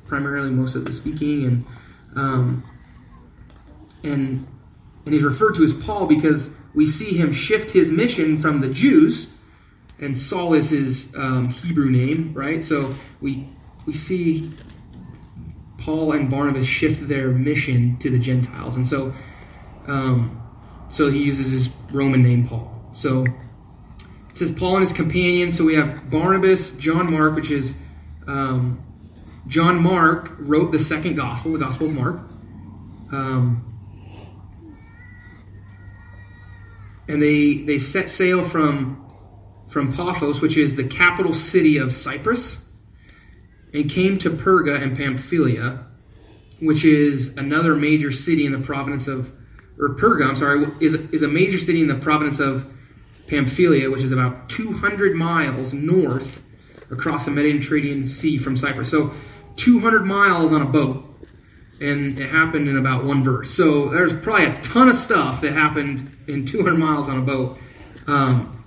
primarily 0.07 0.51
most 0.51 0.75
of 0.75 0.85
the 0.85 0.93
speaking. 0.93 1.47
And, 1.47 1.67
um, 2.17 2.65
and, 4.05 4.47
and 5.05 5.15
he's 5.15 5.23
referred 5.23 5.55
to 5.57 5.65
as 5.65 5.75
Paul 5.75 6.07
because 6.07 6.51
we 6.75 6.87
see 6.87 7.17
him 7.17 7.33
shift 7.33 7.71
his 7.71 7.91
mission 7.91 8.41
from 8.41 8.61
the 8.61 8.69
Jews, 8.69 9.29
and 9.99 10.19
Saul 10.19 10.55
is 10.55 10.71
his 10.71 11.09
um, 11.17 11.49
Hebrew 11.49 11.91
name, 11.91 12.35
right? 12.35 12.63
So 12.63 12.95
we, 13.21 13.49
we 13.87 13.95
see 13.95 14.51
Paul 15.79 16.13
and 16.13 16.31
Barnabas 16.31 16.67
shift 16.67 17.09
their 17.09 17.31
mission 17.31 17.97
to 17.99 18.11
the 18.11 18.19
Gentiles. 18.19 18.77
And 18.77 18.87
so, 18.87 19.15
um, 19.87 20.43
so 20.91 21.11
he 21.11 21.23
uses 21.23 21.51
his 21.51 21.71
Roman 21.91 22.23
name, 22.23 22.49
Paul. 22.49 22.73
So 22.95 23.25
it 23.25 24.37
says 24.37 24.53
Paul 24.53 24.77
and 24.77 24.87
his 24.87 24.93
companions. 24.93 25.57
So 25.57 25.65
we 25.65 25.75
have 25.77 26.11
Barnabas, 26.11 26.71
John 26.73 27.13
Mark, 27.13 27.35
which 27.35 27.51
is 27.51 27.75
um, 28.27 28.83
John 29.47 29.83
Mark 29.83 30.35
wrote 30.39 30.73
the 30.73 30.79
second 30.79 31.17
gospel, 31.17 31.53
the 31.53 31.59
Gospel 31.59 31.87
of 31.87 31.95
Mark. 31.95 32.17
Um, 33.13 33.63
and 37.09 37.23
they 37.23 37.59
they 37.59 37.79
set 37.79 38.11
sail 38.11 38.45
from 38.45 39.07
from 39.69 39.93
Paphos, 39.93 40.41
which 40.41 40.57
is 40.57 40.75
the 40.75 40.85
capital 40.85 41.35
city 41.35 41.77
of 41.79 41.95
Cyprus 41.95 42.59
and 43.73 43.91
came 43.91 44.19
to 44.19 44.31
Perga 44.31 44.83
and 44.83 44.97
Pamphylia, 44.97 45.87
which 46.61 46.85
is 46.85 47.29
another 47.37 47.75
major 47.75 48.11
city 48.11 48.47
in 48.47 48.53
the 48.53 48.59
province 48.59 49.07
of, 49.07 49.31
or 49.79 49.91
Perga, 49.91 50.29
I'm 50.29 50.37
sorry, 50.37 50.67
is, 50.81 50.95
is 51.13 51.23
a 51.23 51.29
major 51.29 51.59
city 51.59 51.81
in 51.81 51.89
the 51.89 51.97
province 51.97 52.41
of 52.41 52.67
Pamphylia, 53.27 53.91
which 53.91 54.03
is 54.03 54.13
about 54.13 54.49
200 54.49 55.15
miles 55.15 55.73
north 55.73 56.43
across 56.91 57.25
the 57.25 57.31
Mediterranean 57.31 58.09
Sea 58.09 58.39
from 58.39 58.57
Cyprus. 58.57 58.91
So 58.91 59.13
200 59.57 60.05
miles 60.05 60.53
on 60.53 60.63
a 60.63 60.67
boat, 60.67 61.03
and 61.81 62.19
it 62.19 62.31
happened 62.31 62.69
in 62.69 62.77
about 62.77 63.05
one 63.05 63.23
verse. 63.23 63.51
So 63.51 63.91
there's 63.91 64.15
probably 64.15 64.47
a 64.47 64.55
ton 64.63 64.89
of 64.89 64.97
stuff 64.97 65.41
that 65.43 65.53
happened 65.53 66.17
in 66.27 66.47
200 66.47 66.79
miles 66.79 67.09
on 67.09 67.19
a 67.19 67.23
boat. 67.23 67.59
Um, 68.07 68.65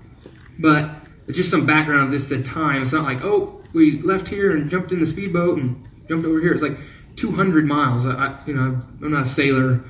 but 0.59 0.91
just 1.31 1.49
some 1.49 1.65
background 1.65 2.07
of 2.07 2.11
this 2.11 2.27
the 2.27 2.43
time. 2.43 2.83
It's 2.83 2.91
not 2.91 3.03
like, 3.03 3.23
oh, 3.23 3.63
we 3.73 4.01
left 4.01 4.27
here 4.27 4.55
and 4.55 4.69
jumped 4.69 4.91
in 4.91 4.99
the 4.99 5.05
speedboat 5.05 5.57
and 5.57 5.87
jumped 6.07 6.25
over 6.25 6.39
here. 6.39 6.51
It's 6.51 6.63
like 6.63 6.77
200 7.15 7.65
miles. 7.65 8.05
I, 8.05 8.37
you 8.45 8.53
know, 8.53 8.81
I'm 9.01 9.11
not 9.11 9.25
a 9.25 9.29
sailor. 9.29 9.83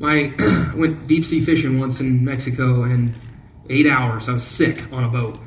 Um, 0.00 0.08
I 0.08 0.72
went 0.74 1.06
deep 1.06 1.24
sea 1.24 1.44
fishing 1.44 1.78
once 1.78 2.00
in 2.00 2.24
Mexico 2.24 2.84
and 2.84 3.14
eight 3.68 3.86
hours. 3.86 4.28
I 4.28 4.32
was 4.32 4.44
sick 4.44 4.92
on 4.92 5.04
a 5.04 5.08
boat. 5.08 5.38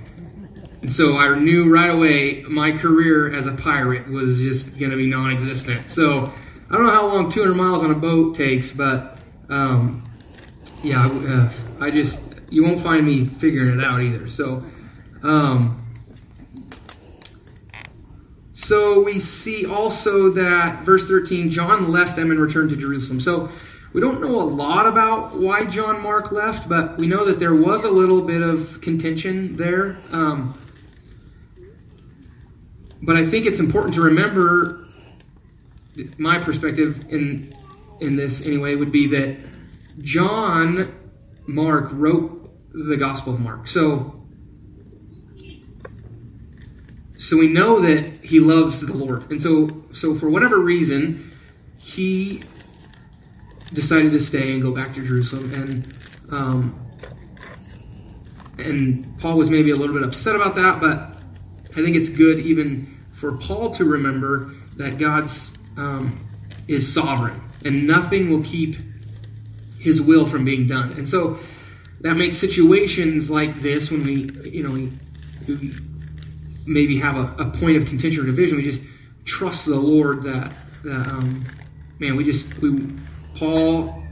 And 0.81 0.91
so 0.91 1.17
I 1.17 1.38
knew 1.39 1.74
right 1.74 1.89
away 1.89 2.43
my 2.43 2.72
career 2.72 3.33
as 3.33 3.48
a 3.48 3.53
pirate 3.53 4.07
was 4.10 4.38
just 4.38 4.77
going 4.77 4.91
to 4.91 4.98
be 4.98 5.07
non 5.07 5.31
existent. 5.31 5.89
So 5.89 6.31
I 6.69 6.75
don't 6.75 6.86
know 6.86 6.91
how 6.91 7.07
long 7.07 7.31
200 7.31 7.53
miles 7.53 7.83
on 7.83 7.91
a 7.91 7.95
boat 7.95 8.36
takes, 8.36 8.72
but 8.72 9.19
um, 9.50 10.03
yeah, 10.83 11.07
uh, 11.07 11.50
I 11.79 11.89
just, 11.89 12.19
you 12.50 12.63
won't 12.63 12.81
find 12.81 13.05
me 13.05 13.25
figuring 13.25 13.79
it 13.79 13.83
out 13.83 14.01
either. 14.01 14.27
So, 14.27 14.63
um, 15.24 15.79
so 18.53 19.01
we 19.01 19.19
see 19.19 19.65
also 19.65 20.29
that, 20.31 20.83
verse 20.83 21.07
13, 21.07 21.50
John 21.50 21.91
left 21.91 22.15
them 22.15 22.31
and 22.31 22.39
returned 22.39 22.69
to 22.72 22.75
Jerusalem. 22.75 23.19
So 23.19 23.50
we 23.94 24.02
don't 24.02 24.22
know 24.22 24.42
a 24.42 24.44
lot 24.44 24.88
about 24.88 25.36
why 25.36 25.66
John 25.66 26.02
Mark 26.02 26.32
left, 26.32 26.68
but 26.68 26.98
we 26.98 27.08
know 27.08 27.26
that 27.26 27.40
there 27.40 27.54
was 27.54 27.84
a 27.84 27.90
little 27.90 28.22
bit 28.22 28.42
of 28.42 28.82
contention 28.82 29.56
there. 29.56 29.98
Um, 30.12 30.58
but 33.02 33.16
I 33.16 33.26
think 33.26 33.46
it's 33.46 33.60
important 33.60 33.94
to 33.96 34.02
remember 34.02 34.88
my 36.18 36.40
perspective 36.40 37.06
in 37.10 37.54
in 38.02 38.16
this 38.16 38.42
anyway 38.42 38.76
would 38.76 38.92
be 38.92 39.08
that 39.08 39.38
John 40.02 40.94
Mark 41.46 41.90
wrote 41.92 42.52
the 42.74 42.98
Gospel 42.98 43.36
of 43.36 43.40
Mark. 43.40 43.68
So 43.68 44.24
so 47.24 47.38
we 47.38 47.48
know 47.48 47.80
that 47.80 48.20
he 48.22 48.42
loves 48.42 48.82
the 48.82 48.94
Lord. 48.94 49.32
And 49.32 49.42
so, 49.42 49.70
so 49.94 50.14
for 50.14 50.30
whatever 50.30 50.60
reason, 50.60 51.32
he 51.78 52.42
decided 53.74 54.12
to 54.12 54.20
stay 54.20 54.53
and 54.53 54.62
go 54.62 54.74
back 54.74 54.94
to 54.96 55.06
Jerusalem. 55.06 55.53
And, 55.53 55.94
um, 56.32 56.80
and 58.58 59.20
Paul 59.20 59.38
was 59.38 59.50
maybe 59.50 59.72
a 59.72 59.75
little 59.75 59.96
bit 59.96 60.03
upset 60.03 60.36
about 60.36 60.56
that, 60.56 60.80
but 60.80 61.22
I 61.72 61.84
think 61.84 61.96
it's 61.96 62.10
good 62.10 62.39
even 62.39 63.00
for 63.12 63.38
Paul 63.38 63.72
to 63.75 63.86
remember 63.86 64.53
that 64.77 64.98
God's 64.98 65.53
um, 65.77 66.20
is 66.68 66.92
sovereign 66.92 67.42
and 67.65 67.88
nothing 67.88 68.30
will 68.30 68.44
keep 68.44 68.77
his 69.80 70.01
will 70.01 70.25
from 70.25 70.46
being 70.46 70.68
done. 70.68 70.92
And 70.94 71.08
so 71.08 71.39
that 72.01 72.15
makes 72.15 72.38
situations 72.38 73.30
like 73.30 73.62
this 73.62 73.89
when 73.89 74.03
we, 74.03 74.30
you 74.50 74.63
know, 74.63 74.72
we, 74.72 74.92
we 75.48 75.74
maybe 76.65 77.00
have 77.00 77.15
a, 77.18 77.44
a, 77.44 77.50
point 77.58 77.77
of 77.77 77.86
contention 77.86 78.24
or 78.24 78.25
division, 78.25 78.58
we 78.58 78.63
just 78.63 78.82
trust 79.25 79.65
the 79.65 79.75
Lord 79.75 80.24
that, 80.24 80.53
that 80.84 81.08
um, 81.08 81.44
man, 82.00 82.15
we 82.15 82.24
just, 82.24 82.58
we, 82.60 82.88
Paul, 83.36 84.04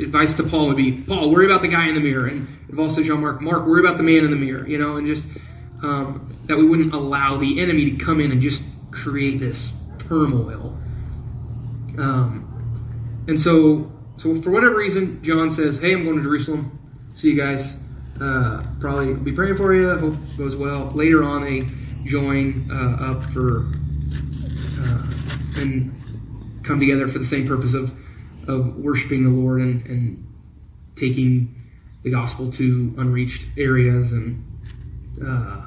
advice 0.00 0.34
to 0.34 0.42
Paul 0.42 0.68
would 0.68 0.76
be, 0.76 0.92
Paul, 0.92 1.30
worry 1.30 1.46
about 1.46 1.62
the 1.62 1.68
guy 1.68 1.88
in 1.88 1.94
the 1.94 2.00
mirror. 2.00 2.26
And 2.26 2.48
advice 2.68 2.94
to 2.96 3.02
John 3.02 3.20
Mark, 3.20 3.40
Mark, 3.40 3.66
worry 3.66 3.80
about 3.80 3.96
the 3.96 4.02
man 4.02 4.24
in 4.24 4.30
the 4.30 4.36
mirror, 4.36 4.66
you 4.66 4.78
know, 4.78 4.96
and 4.96 5.06
just 5.06 5.26
um, 5.82 6.36
that 6.46 6.56
we 6.56 6.66
wouldn't 6.66 6.92
allow 6.92 7.36
the 7.36 7.60
enemy 7.60 7.90
to 7.90 8.04
come 8.04 8.20
in 8.20 8.32
and 8.32 8.40
just 8.42 8.62
create 8.90 9.40
this 9.40 9.72
turmoil. 9.98 10.76
Um, 11.98 13.24
and 13.28 13.40
so, 13.40 13.92
so 14.16 14.40
for 14.40 14.50
whatever 14.50 14.76
reason, 14.76 15.22
John 15.22 15.50
says, 15.50 15.78
"Hey, 15.78 15.92
I'm 15.92 16.04
going 16.04 16.16
to 16.16 16.22
Jerusalem. 16.22 16.78
See 17.14 17.30
you 17.30 17.36
guys. 17.36 17.76
Uh, 18.20 18.64
probably 18.80 19.14
be 19.14 19.32
praying 19.32 19.56
for 19.56 19.74
you. 19.74 19.94
Hope 19.96 20.14
it 20.14 20.38
goes 20.38 20.56
well." 20.56 20.86
Later 20.90 21.24
on, 21.24 21.44
they 21.44 21.68
join 22.08 22.68
uh, 22.70 23.12
up 23.12 23.24
for 23.32 23.66
uh, 24.80 25.60
and 25.60 25.92
come 26.62 26.80
together 26.80 27.08
for 27.08 27.18
the 27.18 27.24
same 27.24 27.46
purpose 27.46 27.74
of 27.74 27.92
of 28.48 28.76
worshiping 28.76 29.24
the 29.24 29.30
Lord 29.30 29.60
and, 29.60 29.86
and 29.86 30.26
taking 30.96 31.54
the 32.02 32.10
gospel 32.10 32.50
to 32.52 32.94
unreached 32.98 33.46
areas 33.56 34.12
and 34.12 34.44
uh, 35.24 35.66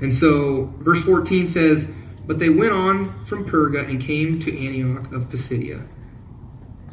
and 0.00 0.14
so 0.14 0.72
verse 0.80 1.02
14 1.02 1.46
says 1.46 1.88
but 2.26 2.38
they 2.38 2.48
went 2.48 2.72
on 2.72 3.24
from 3.24 3.44
Perga 3.44 3.88
and 3.88 4.00
came 4.00 4.40
to 4.40 4.66
Antioch 4.66 5.12
of 5.12 5.28
Pisidia. 5.28 5.86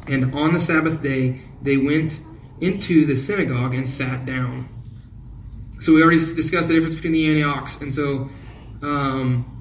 And 0.06 0.34
on 0.34 0.52
the 0.52 0.60
Sabbath 0.60 1.02
day, 1.02 1.40
they 1.62 1.76
went 1.76 2.20
into 2.60 3.06
the 3.06 3.16
synagogue 3.16 3.74
and 3.74 3.88
sat 3.88 4.26
down. 4.26 4.68
So 5.80 5.94
we 5.94 6.02
already 6.02 6.18
discussed 6.34 6.68
the 6.68 6.74
difference 6.74 6.96
between 6.96 7.14
the 7.14 7.28
Antiochs. 7.28 7.80
And 7.80 7.94
so, 7.94 8.28
um, 8.82 9.51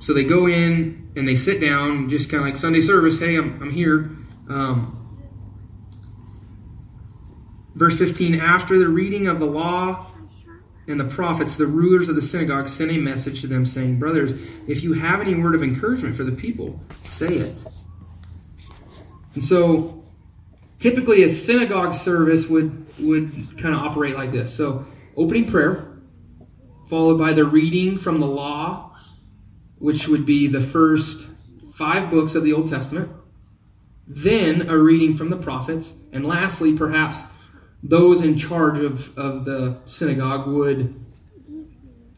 so 0.00 0.14
they 0.14 0.24
go 0.24 0.46
in 0.46 1.10
and 1.16 1.26
they 1.26 1.36
sit 1.36 1.60
down, 1.60 2.08
just 2.08 2.30
kind 2.30 2.42
of 2.42 2.46
like 2.48 2.56
Sunday 2.56 2.80
service. 2.80 3.18
Hey, 3.18 3.36
I'm, 3.36 3.60
I'm 3.60 3.70
here. 3.70 4.10
Um, 4.48 4.94
verse 7.74 7.98
15 7.98 8.40
After 8.40 8.78
the 8.78 8.88
reading 8.88 9.26
of 9.26 9.40
the 9.40 9.46
law 9.46 10.06
and 10.86 10.98
the 10.98 11.04
prophets, 11.04 11.56
the 11.56 11.66
rulers 11.66 12.08
of 12.08 12.14
the 12.14 12.22
synagogue, 12.22 12.68
sent 12.68 12.90
a 12.90 12.98
message 12.98 13.40
to 13.42 13.46
them 13.46 13.66
saying, 13.66 13.98
Brothers, 13.98 14.32
if 14.66 14.82
you 14.82 14.92
have 14.94 15.20
any 15.20 15.34
word 15.34 15.54
of 15.54 15.62
encouragement 15.62 16.14
for 16.14 16.24
the 16.24 16.32
people, 16.32 16.80
say 17.04 17.36
it. 17.36 17.56
And 19.34 19.44
so 19.44 20.04
typically 20.78 21.24
a 21.24 21.28
synagogue 21.28 21.94
service 21.94 22.46
would, 22.46 22.86
would 23.00 23.32
kind 23.58 23.74
of 23.74 23.80
operate 23.80 24.14
like 24.14 24.32
this. 24.32 24.54
So 24.54 24.84
opening 25.16 25.46
prayer, 25.46 25.98
followed 26.88 27.18
by 27.18 27.32
the 27.32 27.44
reading 27.44 27.98
from 27.98 28.20
the 28.20 28.26
law, 28.26 28.96
which 29.78 30.08
would 30.08 30.26
be 30.26 30.46
the 30.48 30.60
first 30.60 31.28
five 31.74 32.10
books 32.10 32.34
of 32.34 32.44
the 32.44 32.52
Old 32.52 32.68
Testament, 32.68 33.10
then 34.06 34.68
a 34.68 34.76
reading 34.76 35.16
from 35.16 35.30
the 35.30 35.36
prophets, 35.36 35.92
and 36.12 36.26
lastly, 36.26 36.72
perhaps 36.72 37.18
those 37.82 38.22
in 38.22 38.38
charge 38.38 38.78
of, 38.78 39.16
of 39.18 39.44
the 39.44 39.78
synagogue 39.86 40.48
would 40.48 41.04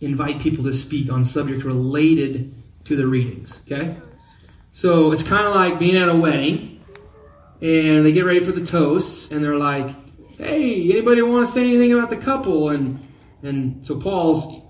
invite 0.00 0.40
people 0.40 0.64
to 0.64 0.72
speak 0.72 1.10
on 1.12 1.24
subjects 1.24 1.64
related 1.64 2.54
to 2.84 2.96
the 2.96 3.06
readings. 3.06 3.58
Okay? 3.66 3.96
So 4.72 5.12
it's 5.12 5.22
kind 5.22 5.46
of 5.46 5.54
like 5.54 5.78
being 5.78 5.96
at 5.96 6.08
a 6.08 6.14
wedding, 6.14 6.82
and 7.60 8.06
they 8.06 8.12
get 8.12 8.24
ready 8.24 8.40
for 8.40 8.52
the 8.52 8.64
toasts, 8.64 9.30
and 9.30 9.44
they're 9.44 9.58
like, 9.58 9.94
hey, 10.38 10.90
anybody 10.90 11.20
want 11.22 11.46
to 11.46 11.52
say 11.52 11.62
anything 11.64 11.92
about 11.92 12.08
the 12.08 12.16
couple? 12.16 12.70
And 12.70 12.98
and 13.42 13.86
so 13.86 13.98
Paul's, 13.98 14.62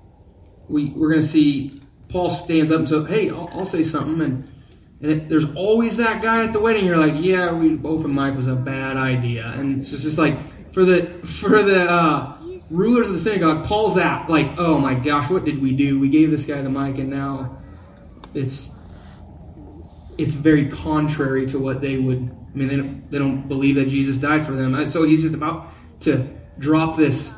we, 0.68 0.86
we're 0.86 1.10
going 1.10 1.22
to 1.22 1.26
see 1.26 1.79
Paul 2.10 2.30
stands 2.30 2.70
up 2.72 2.80
and 2.80 2.88
says, 2.88 3.06
hey, 3.08 3.30
I'll, 3.30 3.48
I'll 3.52 3.64
say 3.64 3.84
something. 3.84 4.20
And, 4.20 4.52
and 5.00 5.12
it, 5.12 5.28
there's 5.28 5.46
always 5.54 5.96
that 5.96 6.22
guy 6.22 6.44
at 6.44 6.52
the 6.52 6.60
wedding. 6.60 6.84
You're 6.84 6.98
like, 6.98 7.14
yeah, 7.16 7.52
we 7.52 7.80
open 7.84 8.14
mic 8.14 8.36
was 8.36 8.48
a 8.48 8.54
bad 8.54 8.96
idea. 8.96 9.46
And 9.46 9.78
it's 9.78 9.90
just 9.90 10.18
like, 10.18 10.36
for 10.72 10.84
the 10.84 11.06
for 11.06 11.62
the 11.62 11.90
uh, 11.90 12.38
rulers 12.70 13.08
of 13.08 13.14
the 13.14 13.18
synagogue, 13.18 13.64
Paul's 13.64 13.96
at 13.96 14.28
like, 14.28 14.54
oh 14.58 14.78
my 14.78 14.94
gosh, 14.94 15.28
what 15.30 15.44
did 15.44 15.60
we 15.60 15.72
do? 15.72 15.98
We 15.98 16.08
gave 16.08 16.30
this 16.30 16.46
guy 16.46 16.60
the 16.62 16.70
mic, 16.70 16.98
and 16.98 17.10
now 17.10 17.58
it's 18.34 18.70
it's 20.18 20.34
very 20.34 20.68
contrary 20.68 21.46
to 21.46 21.58
what 21.58 21.80
they 21.80 21.96
would. 21.96 22.18
I 22.52 22.56
mean, 22.56 22.68
they 22.68 22.76
don't, 22.76 23.10
they 23.10 23.18
don't 23.18 23.48
believe 23.48 23.76
that 23.76 23.88
Jesus 23.88 24.18
died 24.18 24.44
for 24.44 24.56
them. 24.56 24.88
So 24.90 25.04
he's 25.04 25.22
just 25.22 25.34
about 25.34 25.72
to 26.00 26.28
drop 26.58 26.96
this 26.96 27.30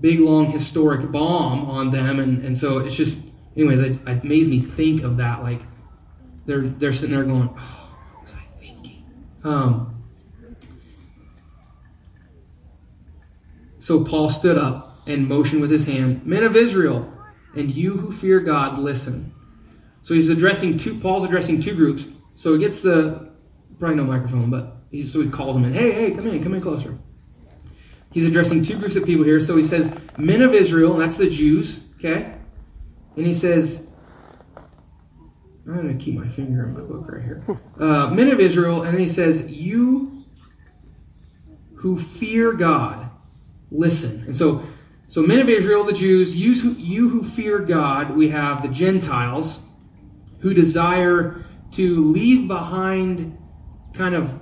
big, 0.00 0.20
long, 0.20 0.50
historic 0.52 1.10
bomb 1.10 1.68
on 1.68 1.90
them, 1.90 2.20
and, 2.20 2.44
and 2.44 2.56
so 2.56 2.78
it's 2.78 2.94
just, 2.94 3.18
anyways, 3.56 3.80
it, 3.80 3.98
it 4.06 4.24
makes 4.24 4.46
me 4.46 4.60
think 4.60 5.02
of 5.02 5.16
that. 5.18 5.42
Like 5.42 5.62
they're 6.46 6.68
they're 6.68 6.92
sitting 6.92 7.14
there 7.14 7.24
going, 7.24 7.48
oh, 7.56 7.90
what 8.14 8.24
was 8.24 8.34
I 8.34 8.58
thinking? 8.58 9.04
Um, 9.44 10.00
So 13.80 14.04
Paul 14.04 14.28
stood 14.28 14.58
up 14.58 14.98
and 15.06 15.26
motioned 15.26 15.62
with 15.62 15.70
his 15.70 15.84
hand, 15.84 16.24
Men 16.24 16.44
of 16.44 16.54
Israel, 16.54 17.12
and 17.56 17.74
you 17.74 17.96
who 17.96 18.12
fear 18.12 18.38
God, 18.38 18.78
listen. 18.78 19.34
So 20.02 20.14
he's 20.14 20.28
addressing 20.28 20.78
two, 20.78 21.00
Paul's 21.00 21.24
addressing 21.24 21.60
two 21.60 21.74
groups. 21.74 22.06
So 22.34 22.52
he 22.52 22.60
gets 22.60 22.82
the, 22.82 23.32
probably 23.78 23.96
no 23.96 24.04
microphone, 24.04 24.50
but 24.50 24.76
he's, 24.90 25.12
so 25.12 25.22
he 25.22 25.30
called 25.30 25.56
them 25.56 25.64
in. 25.64 25.72
Hey, 25.72 25.92
hey, 25.92 26.10
come 26.10 26.26
in, 26.28 26.42
come 26.42 26.54
in 26.54 26.60
closer. 26.60 26.96
He's 28.12 28.26
addressing 28.26 28.62
two 28.62 28.78
groups 28.78 28.96
of 28.96 29.04
people 29.04 29.24
here. 29.24 29.40
So 29.40 29.56
he 29.56 29.66
says, 29.66 29.90
Men 30.18 30.42
of 30.42 30.52
Israel, 30.52 30.92
and 30.92 31.02
that's 31.02 31.16
the 31.16 31.30
Jews, 31.30 31.80
okay? 31.98 32.34
And 33.16 33.26
he 33.26 33.34
says, 33.34 33.82
I'm 35.66 35.74
going 35.74 35.98
to 35.98 36.04
keep 36.04 36.14
my 36.14 36.28
finger 36.28 36.64
on 36.64 36.74
my 36.74 36.80
book 36.80 37.10
right 37.10 37.22
here. 37.22 37.42
Uh, 37.80 38.10
men 38.10 38.28
of 38.28 38.38
Israel, 38.40 38.82
and 38.82 38.92
then 38.92 39.00
he 39.00 39.08
says, 39.08 39.42
You 39.48 40.22
who 41.76 41.98
fear 41.98 42.52
God 42.52 43.10
listen. 43.70 44.24
And 44.26 44.36
so, 44.36 44.62
so 45.08 45.22
men 45.22 45.38
of 45.38 45.48
Israel, 45.48 45.82
the 45.84 45.94
Jews, 45.94 46.36
you 46.36 46.52
you 46.72 47.08
who 47.08 47.24
fear 47.24 47.58
God, 47.58 48.14
we 48.14 48.28
have 48.28 48.60
the 48.60 48.68
Gentiles 48.68 49.60
who 50.40 50.52
desire 50.52 51.46
to 51.72 52.12
leave 52.12 52.48
behind 52.48 53.38
kind 53.94 54.14
of 54.14 54.38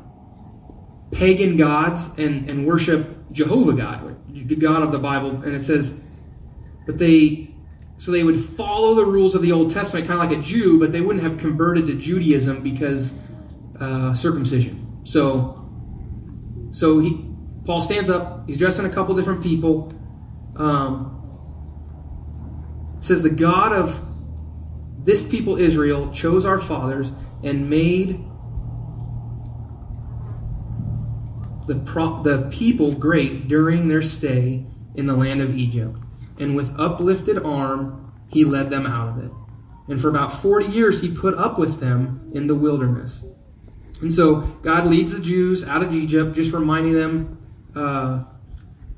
pagan 1.13 1.57
gods 1.57 2.09
and, 2.19 2.49
and 2.51 2.67
worship 2.67 3.33
Jehovah 3.33 3.73
God, 3.73 4.17
the 4.33 4.57
God 4.57 4.83
of 4.83 4.93
the 4.93 4.99
Bible. 4.99 5.31
And 5.43 5.55
it 5.55 5.63
says, 5.63 5.93
but 6.87 6.99
they, 6.99 7.48
so 7.99 8.13
they 8.13 8.23
would 8.23 8.43
follow 8.43 8.95
the 8.95 9.05
rules 9.05 9.35
of 9.35 9.43
the 9.43 9.53
Old 9.53 9.73
Testament, 9.73 10.07
kind 10.07 10.23
of 10.23 10.29
like 10.29 10.39
a 10.39 10.43
Jew, 10.43 10.79
but 10.79 10.93
they 10.93 11.01
wouldn't 11.01 11.25
have 11.25 11.39
converted 11.39 11.87
to 11.89 11.95
Judaism 11.95 12.63
because 12.63 13.13
uh, 13.81 14.15
circumcision. 14.15 15.01
So, 15.05 15.69
so 16.71 17.01
he, 17.01 17.25
Paul 17.65 17.81
stands 17.81 18.09
up. 18.09 18.47
He's 18.47 18.59
dressing 18.59 18.85
a 18.85 18.91
couple 18.91 19.15
different 19.15 19.43
people. 19.43 19.93
Um, 20.57 21.15
says 23.01 23.23
the 23.23 23.31
God 23.31 23.73
of 23.73 24.05
this 25.05 25.23
people 25.23 25.57
Israel 25.57 26.13
chose 26.13 26.45
our 26.45 26.61
fathers 26.61 27.11
and 27.43 27.71
made 27.71 28.25
the 31.67 31.77
pro- 31.77 32.23
the 32.23 32.49
people 32.51 32.93
great 32.93 33.49
during 33.49 33.89
their 33.89 34.03
stay 34.03 34.67
in 34.95 35.07
the 35.07 35.15
land 35.15 35.41
of 35.41 35.57
Egypt, 35.57 35.97
and 36.39 36.55
with 36.57 36.75
uplifted 36.79 37.39
arm 37.45 38.13
he 38.29 38.45
led 38.45 38.71
them 38.71 38.87
out 38.87 39.09
of 39.09 39.25
it. 39.25 39.31
And 39.89 40.01
for 40.01 40.09
about 40.09 40.43
40 40.43 40.67
years 40.67 41.01
he 41.01 41.11
put 41.11 41.35
up 41.35 41.59
with 41.59 41.81
them 41.81 42.31
in 42.35 42.47
the 42.47 42.55
wilderness. 42.55 43.25
And 44.01 44.15
so 44.15 44.41
God 44.63 44.87
leads 44.87 45.13
the 45.13 45.21
Jews 45.21 45.65
out 45.65 45.83
of 45.83 45.95
Egypt, 45.95 46.37
just 46.37 46.53
reminding 46.53 46.95
them 46.95 47.39
uh, 47.75 48.25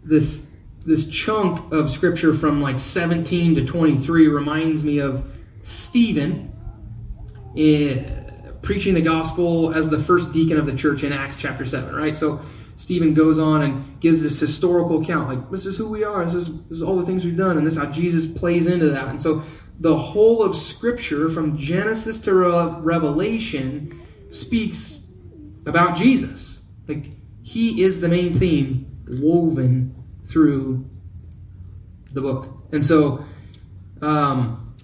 this 0.02 0.42
this 0.84 1.04
chunk 1.06 1.72
of 1.72 1.90
scripture 1.90 2.32
from 2.32 2.62
like 2.62 2.78
17 2.78 3.54
to 3.54 3.66
23 3.66 4.28
reminds 4.28 4.82
me 4.82 4.98
of 4.98 5.30
Stephen 5.62 6.50
eh, 7.56 8.02
preaching 8.62 8.94
the 8.94 9.00
gospel 9.00 9.74
as 9.74 9.90
the 9.90 9.98
first 9.98 10.32
deacon 10.32 10.56
of 10.56 10.64
the 10.64 10.74
church 10.74 11.04
in 11.04 11.12
Acts 11.12 11.36
chapter 11.36 11.66
7, 11.66 11.94
right? 11.94 12.16
So 12.16 12.40
Stephen 12.80 13.12
goes 13.12 13.38
on 13.38 13.60
and 13.60 14.00
gives 14.00 14.22
this 14.22 14.40
historical 14.40 15.02
account, 15.02 15.28
like 15.28 15.50
this 15.50 15.66
is 15.66 15.76
who 15.76 15.86
we 15.86 16.02
are, 16.02 16.24
this 16.24 16.34
is, 16.34 16.46
this 16.62 16.78
is 16.78 16.82
all 16.82 16.96
the 16.96 17.04
things 17.04 17.26
we've 17.26 17.36
done, 17.36 17.58
and 17.58 17.66
this 17.66 17.74
is 17.74 17.78
how 17.78 17.84
Jesus 17.84 18.26
plays 18.26 18.66
into 18.66 18.88
that. 18.88 19.08
And 19.08 19.20
so 19.20 19.42
the 19.80 19.94
whole 19.94 20.42
of 20.42 20.56
Scripture, 20.56 21.28
from 21.28 21.58
Genesis 21.58 22.18
to 22.20 22.32
Revelation, 22.32 24.00
speaks 24.30 25.00
about 25.66 25.94
Jesus. 25.94 26.60
Like 26.88 27.10
he 27.42 27.82
is 27.82 28.00
the 28.00 28.08
main 28.08 28.38
theme 28.38 28.86
woven 29.06 29.94
through 30.24 30.88
the 32.14 32.22
book. 32.22 32.48
And 32.72 32.84
so, 32.84 33.26
um, 34.00 34.74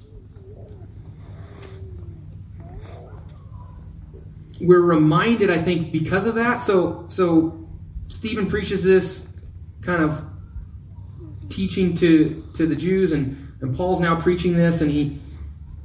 we're 4.61 4.83
reminded, 4.83 5.51
I 5.51 5.63
think, 5.63 5.93
because 5.93 6.27
of 6.27 6.35
that. 6.35 6.63
So, 6.63 7.07
so 7.09 7.66
Stephen 8.09 8.47
preaches 8.49 8.83
this 8.83 9.25
kind 9.83 10.03
of 10.03 10.25
teaching 11.49 11.95
to, 11.97 12.45
to 12.55 12.67
the 12.67 12.77
Jews, 12.77 13.13
and, 13.13 13.55
and 13.61 13.77
Paul's 13.77 14.01
now 14.01 14.21
preaching 14.21 14.57
this, 14.57 14.81
and 14.81 14.91
he, 14.91 15.21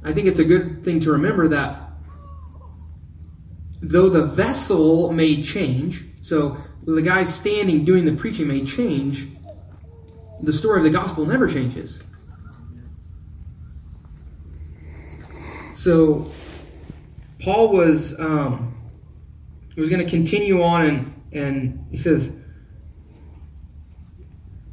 I 0.04 0.12
think 0.12 0.26
it's 0.26 0.40
a 0.40 0.44
good 0.44 0.84
thing 0.84 1.00
to 1.00 1.12
remember 1.12 1.48
that 1.48 1.82
though 3.82 4.08
the 4.08 4.24
vessel 4.24 5.12
may 5.12 5.42
change, 5.42 6.04
so 6.22 6.56
the 6.84 7.02
guy 7.02 7.24
standing 7.24 7.84
doing 7.84 8.04
the 8.04 8.12
preaching 8.12 8.46
may 8.46 8.64
change, 8.64 9.26
the 10.40 10.52
story 10.52 10.78
of 10.78 10.84
the 10.84 10.90
gospel 10.90 11.26
never 11.26 11.48
changes. 11.48 11.98
So 15.74 16.30
Paul 17.40 17.70
was 17.70 18.14
um, 18.18 18.72
was 19.76 19.88
going 19.88 20.04
to 20.04 20.08
continue 20.08 20.62
on, 20.62 20.86
and 20.86 21.11
and 21.32 21.86
he 21.90 21.96
says 21.96 22.30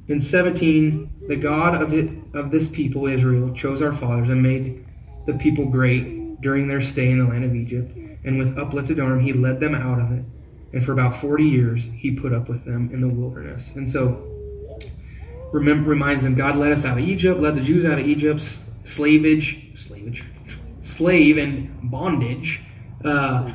in 0.09 0.19
17, 0.19 1.27
the 1.27 1.35
God 1.35 1.79
of 1.79 1.93
it, 1.93 2.09
of 2.33 2.49
this 2.49 2.67
people 2.67 3.05
Israel 3.05 3.53
chose 3.53 3.81
our 3.83 3.93
fathers 3.93 4.29
and 4.29 4.41
made 4.41 4.83
the 5.27 5.35
people 5.35 5.67
great 5.67 6.41
during 6.41 6.67
their 6.67 6.81
stay 6.81 7.11
in 7.11 7.19
the 7.19 7.25
land 7.25 7.45
of 7.45 7.55
Egypt, 7.55 7.95
and 8.23 8.39
with 8.39 8.57
uplifted 8.57 8.99
arm 8.99 9.19
he 9.19 9.33
led 9.33 9.59
them 9.59 9.75
out 9.75 9.99
of 9.99 10.11
it. 10.11 10.25
And 10.73 10.83
for 10.83 10.93
about 10.93 11.21
40 11.21 11.43
years 11.43 11.83
he 11.95 12.11
put 12.11 12.33
up 12.33 12.49
with 12.49 12.65
them 12.65 12.89
in 12.91 13.01
the 13.01 13.07
wilderness. 13.07 13.69
And 13.75 13.89
so 13.89 14.25
remember, 15.53 15.89
reminds 15.89 16.23
them 16.23 16.33
God 16.33 16.55
led 16.55 16.71
us 16.71 16.85
out 16.85 16.97
of 16.97 17.03
Egypt, 17.03 17.39
led 17.39 17.55
the 17.55 17.61
Jews 17.61 17.85
out 17.85 17.99
of 17.99 18.07
Egypt's 18.07 18.59
slavage, 18.85 19.77
slavage, 19.77 20.23
slave 20.83 21.37
and 21.37 21.91
bondage, 21.91 22.61
uh, 23.05 23.51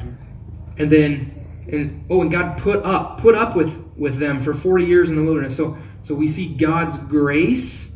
and 0.78 0.90
then 0.90 1.43
and 1.68 2.04
oh, 2.10 2.22
and 2.22 2.30
God 2.30 2.58
put 2.58 2.84
up 2.84 3.20
put 3.20 3.34
up 3.34 3.56
with 3.56 3.72
with 3.96 4.18
them 4.18 4.42
for 4.42 4.54
forty 4.54 4.84
years 4.84 5.08
in 5.08 5.16
the 5.16 5.22
wilderness. 5.22 5.56
So 5.56 5.76
so 6.04 6.14
we 6.14 6.28
see 6.28 6.54
God's 6.54 6.98
grace 7.08 7.86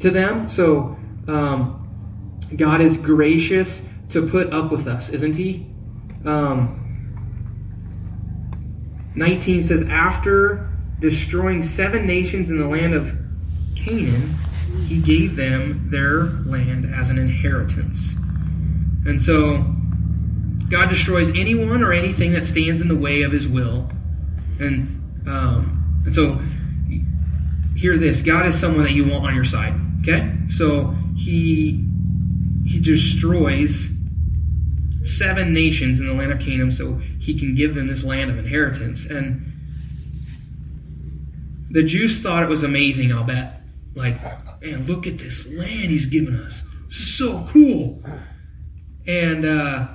to 0.00 0.10
them. 0.10 0.50
So 0.50 0.96
um, 1.28 2.40
God 2.56 2.80
is 2.80 2.96
gracious 2.96 3.80
to 4.10 4.26
put 4.26 4.52
up 4.52 4.72
with 4.72 4.88
us, 4.88 5.08
isn't 5.10 5.34
He? 5.34 5.66
Um, 6.24 6.80
19 9.14 9.64
says, 9.64 9.82
after 9.82 10.68
destroying 11.00 11.62
seven 11.62 12.06
nations 12.06 12.48
in 12.48 12.58
the 12.58 12.66
land 12.66 12.94
of 12.94 13.16
Canaan, 13.74 14.34
he 14.86 15.00
gave 15.00 15.36
them 15.36 15.88
their 15.90 16.24
land 16.46 16.92
as 16.94 17.10
an 17.10 17.18
inheritance. 17.18 18.12
And 19.06 19.20
so 19.20 19.64
God 20.70 20.88
destroys 20.88 21.30
anyone 21.30 21.82
or 21.82 21.92
anything 21.92 22.32
that 22.32 22.44
stands 22.44 22.80
in 22.80 22.88
the 22.88 22.96
way 22.96 23.22
of 23.22 23.32
his 23.32 23.48
will. 23.48 23.90
And, 24.60 25.26
um, 25.26 26.02
and 26.06 26.14
so 26.14 26.40
hear 27.76 27.98
this 27.98 28.22
God 28.22 28.46
is 28.46 28.58
someone 28.58 28.84
that 28.84 28.92
you 28.92 29.08
want 29.08 29.26
on 29.26 29.34
your 29.34 29.44
side. 29.44 29.74
Okay? 30.02 30.32
So 30.48 30.94
he 31.16 31.84
he 32.66 32.80
destroys 32.80 33.88
seven 35.02 35.52
nations 35.52 35.98
in 35.98 36.06
the 36.06 36.12
land 36.12 36.30
of 36.30 36.38
Canaan 36.40 36.70
so 36.70 36.94
he 37.18 37.38
can 37.38 37.54
give 37.54 37.74
them 37.74 37.88
this 37.88 38.04
land 38.04 38.30
of 38.30 38.38
inheritance. 38.38 39.06
And 39.06 39.46
the 41.70 41.82
Jews 41.82 42.20
thought 42.20 42.42
it 42.42 42.48
was 42.48 42.62
amazing, 42.62 43.12
I'll 43.12 43.24
bet. 43.24 43.62
Like, 43.94 44.22
man, 44.62 44.86
look 44.86 45.06
at 45.06 45.18
this 45.18 45.46
land 45.46 45.90
he's 45.90 46.06
given 46.06 46.36
us. 46.36 46.62
This 46.86 47.00
is 47.00 47.18
so 47.18 47.48
cool. 47.50 48.02
And 49.06 49.44
uh, 49.44 49.88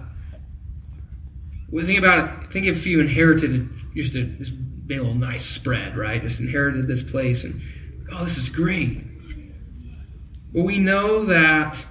well, 1.70 1.86
think 1.86 2.00
about 2.00 2.20
it. 2.20 2.52
Think 2.52 2.68
if 2.68 2.86
you 2.86 3.00
inherited 3.00 3.70
just 3.96 4.16
a 4.16 4.24
this 4.24 4.50
big 4.50 5.00
old 5.00 5.18
nice 5.18 5.46
spread, 5.46 5.98
right? 5.98 6.22
Just 6.22 6.40
inherited 6.40 6.88
this 6.88 7.04
place, 7.04 7.44
and 7.44 7.62
oh, 8.12 8.24
this 8.24 8.38
is 8.38 8.50
great. 8.50 9.04
Well, 10.54 10.64
we 10.64 10.80
know 10.80 11.26
that 11.26 11.84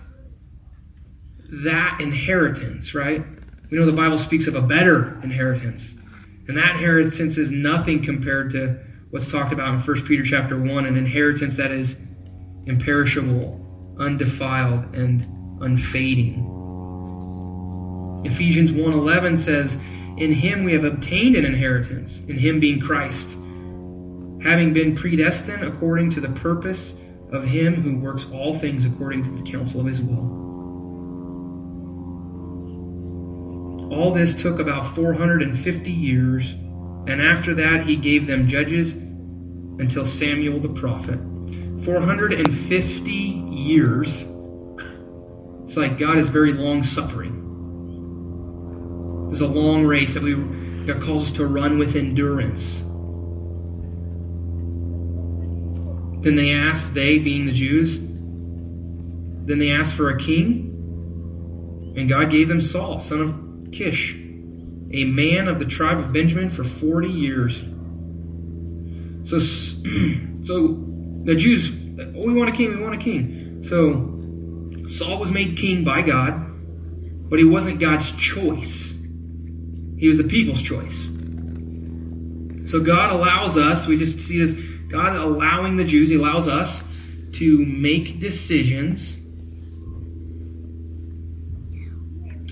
that 1.48 2.00
inheritance, 2.00 2.94
right? 2.94 3.24
We 3.70 3.78
know 3.78 3.86
the 3.86 3.92
Bible 3.92 4.18
speaks 4.18 4.46
of 4.46 4.54
a 4.54 4.62
better 4.62 5.20
inheritance, 5.22 5.94
and 6.48 6.56
that 6.56 6.76
inheritance 6.76 7.36
is 7.36 7.50
nothing 7.50 8.02
compared 8.02 8.52
to 8.52 8.78
what's 9.10 9.30
talked 9.30 9.52
about 9.52 9.74
in 9.74 9.80
1 9.80 10.02
Peter 10.04 10.24
chapter 10.24 10.60
1, 10.60 10.86
an 10.86 10.96
inheritance 10.96 11.56
that 11.56 11.70
is 11.70 11.96
imperishable, 12.66 13.94
undefiled, 13.98 14.94
and 14.94 15.22
unfading. 15.60 16.53
Ephesians 18.24 18.72
1:11 18.72 19.38
says, 19.38 19.76
"In 20.16 20.32
him 20.32 20.64
we 20.64 20.72
have 20.72 20.84
obtained 20.84 21.36
an 21.36 21.44
inheritance, 21.44 22.20
in 22.26 22.36
him 22.36 22.58
being 22.60 22.80
Christ, 22.80 23.28
having 24.42 24.72
been 24.72 24.94
predestined 24.94 25.62
according 25.62 26.10
to 26.10 26.20
the 26.20 26.28
purpose 26.28 26.94
of 27.32 27.44
him 27.44 27.74
who 27.74 27.96
works 27.96 28.26
all 28.32 28.54
things 28.54 28.84
according 28.84 29.24
to 29.24 29.30
the 29.30 29.42
counsel 29.42 29.80
of 29.80 29.86
his 29.86 30.00
will." 30.00 30.42
All 33.90 34.12
this 34.12 34.34
took 34.34 34.58
about 34.58 34.94
450 34.94 35.90
years, 35.90 36.54
and 37.06 37.20
after 37.20 37.54
that 37.54 37.86
he 37.86 37.96
gave 37.96 38.26
them 38.26 38.48
judges 38.48 38.94
until 39.78 40.06
Samuel 40.06 40.60
the 40.60 40.68
prophet. 40.68 41.18
450 41.82 43.12
years. 43.12 44.24
It's 45.64 45.76
like 45.76 45.98
God 45.98 46.18
is 46.18 46.28
very 46.28 46.52
long 46.52 46.82
suffering. 46.82 47.43
It's 49.34 49.40
a 49.40 49.46
long 49.48 49.82
race 49.84 50.14
that 50.14 50.22
we 50.22 50.36
God 50.86 51.02
calls 51.02 51.24
us 51.24 51.32
to 51.38 51.46
run 51.46 51.76
with 51.76 51.96
endurance. 51.96 52.78
Then 56.22 56.36
they 56.36 56.52
asked, 56.52 56.94
they 56.94 57.18
being 57.18 57.44
the 57.44 57.52
Jews, 57.52 57.98
then 57.98 59.58
they 59.58 59.72
asked 59.72 59.94
for 59.94 60.10
a 60.10 60.18
king, 60.20 60.70
and 61.96 62.08
God 62.08 62.30
gave 62.30 62.46
them 62.46 62.60
Saul, 62.60 63.00
son 63.00 63.20
of 63.22 63.72
Kish, 63.72 64.14
a 64.92 65.04
man 65.04 65.48
of 65.48 65.58
the 65.58 65.64
tribe 65.64 65.98
of 65.98 66.12
Benjamin, 66.12 66.48
for 66.48 66.62
40 66.62 67.08
years. 67.08 67.56
So, 69.28 69.38
so 70.44 70.84
the 71.24 71.34
Jews, 71.34 71.70
oh, 71.98 72.24
we 72.24 72.34
want 72.34 72.50
a 72.50 72.52
king, 72.52 72.76
we 72.76 72.80
want 72.84 72.94
a 72.94 72.98
king. 72.98 73.64
So 73.64 74.86
Saul 74.88 75.18
was 75.18 75.32
made 75.32 75.56
king 75.56 75.82
by 75.82 76.02
God, 76.02 76.40
but 77.28 77.40
he 77.40 77.44
wasn't 77.44 77.80
God's 77.80 78.12
choice. 78.12 78.93
He 79.98 80.08
was 80.08 80.18
the 80.18 80.24
people's 80.24 80.62
choice. 80.62 80.96
So 82.70 82.80
God 82.80 83.12
allows 83.12 83.56
us, 83.56 83.86
we 83.86 83.98
just 83.98 84.20
see 84.20 84.44
this, 84.44 84.54
God 84.88 85.16
allowing 85.16 85.76
the 85.76 85.84
Jews, 85.84 86.08
He 86.10 86.16
allows 86.16 86.48
us 86.48 86.82
to 87.34 87.64
make 87.64 88.20
decisions, 88.20 89.16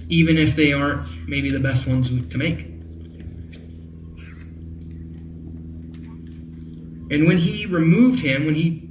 even 0.09 0.37
if 0.37 0.57
they 0.57 0.73
aren't 0.73 1.29
maybe 1.29 1.51
the 1.51 1.61
best 1.61 1.87
ones 1.87 2.09
to 2.09 2.39
make. 2.39 2.73
And 7.13 7.27
when 7.27 7.37
he 7.37 7.67
removed 7.67 8.21
him, 8.21 8.47
when 8.47 8.55
he 8.55 8.89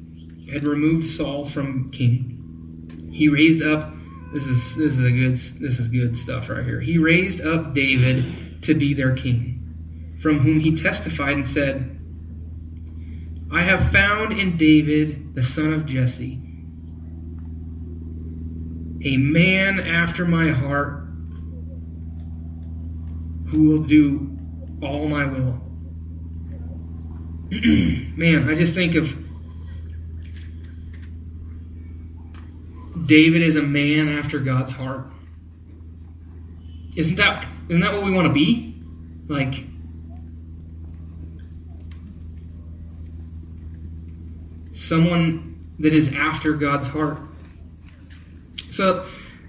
had 0.52 0.68
removed 0.68 1.08
Saul 1.08 1.50
from 1.50 1.90
king, 1.90 3.10
he 3.12 3.30
raised 3.30 3.64
up 3.64 3.94
this 4.32 4.46
is 4.46 4.76
this 4.76 4.94
is 4.94 5.04
a 5.04 5.12
good 5.12 5.38
this 5.60 5.80
is 5.80 5.88
good 5.90 6.16
stuff 6.16 6.50
right 6.50 6.64
here. 6.64 6.80
He 6.80 6.98
raised 6.98 7.42
up 7.42 7.74
David 7.74 8.24
to 8.62 8.74
be 8.74 8.94
their 8.94 9.16
king, 9.16 10.18
from 10.22 10.40
whom 10.40 10.60
he 10.60 10.76
testified 10.76 11.34
and 11.34 11.48
said, 11.48 12.00
I 13.52 13.64
have 13.64 13.92
found 13.92 14.38
in 14.40 14.58
David, 14.58 15.36
the 15.36 15.44
son 15.44 15.74
of 15.74 15.86
Jesse, 15.86 16.40
a 19.04 19.18
man 19.18 19.80
after 19.80 20.26
my 20.26 20.50
heart 20.50 21.02
who 23.50 23.64
will 23.64 23.84
do 23.84 24.38
all 24.82 25.08
my 25.08 25.26
will. 25.26 25.60
man, 28.16 28.50
I 28.50 28.56
just 28.56 28.74
think 28.74 28.96
of 28.96 29.18
David 33.06 33.42
is 33.42 33.58
a 33.58 33.62
man 33.62 34.08
after 34.08 34.40
God's 34.40 34.72
heart. 34.72 35.08
Isn't 36.96 37.16
that 37.16 37.46
isn't 37.72 37.80
that 37.80 37.94
what 37.94 38.04
we 38.04 38.12
want 38.12 38.28
to 38.28 38.34
be? 38.34 38.76
Like 39.30 39.64
someone 44.74 45.74
that 45.80 45.94
is 45.94 46.12
after 46.12 46.52
God's 46.52 46.86
heart. 46.86 47.20
So 48.72 49.08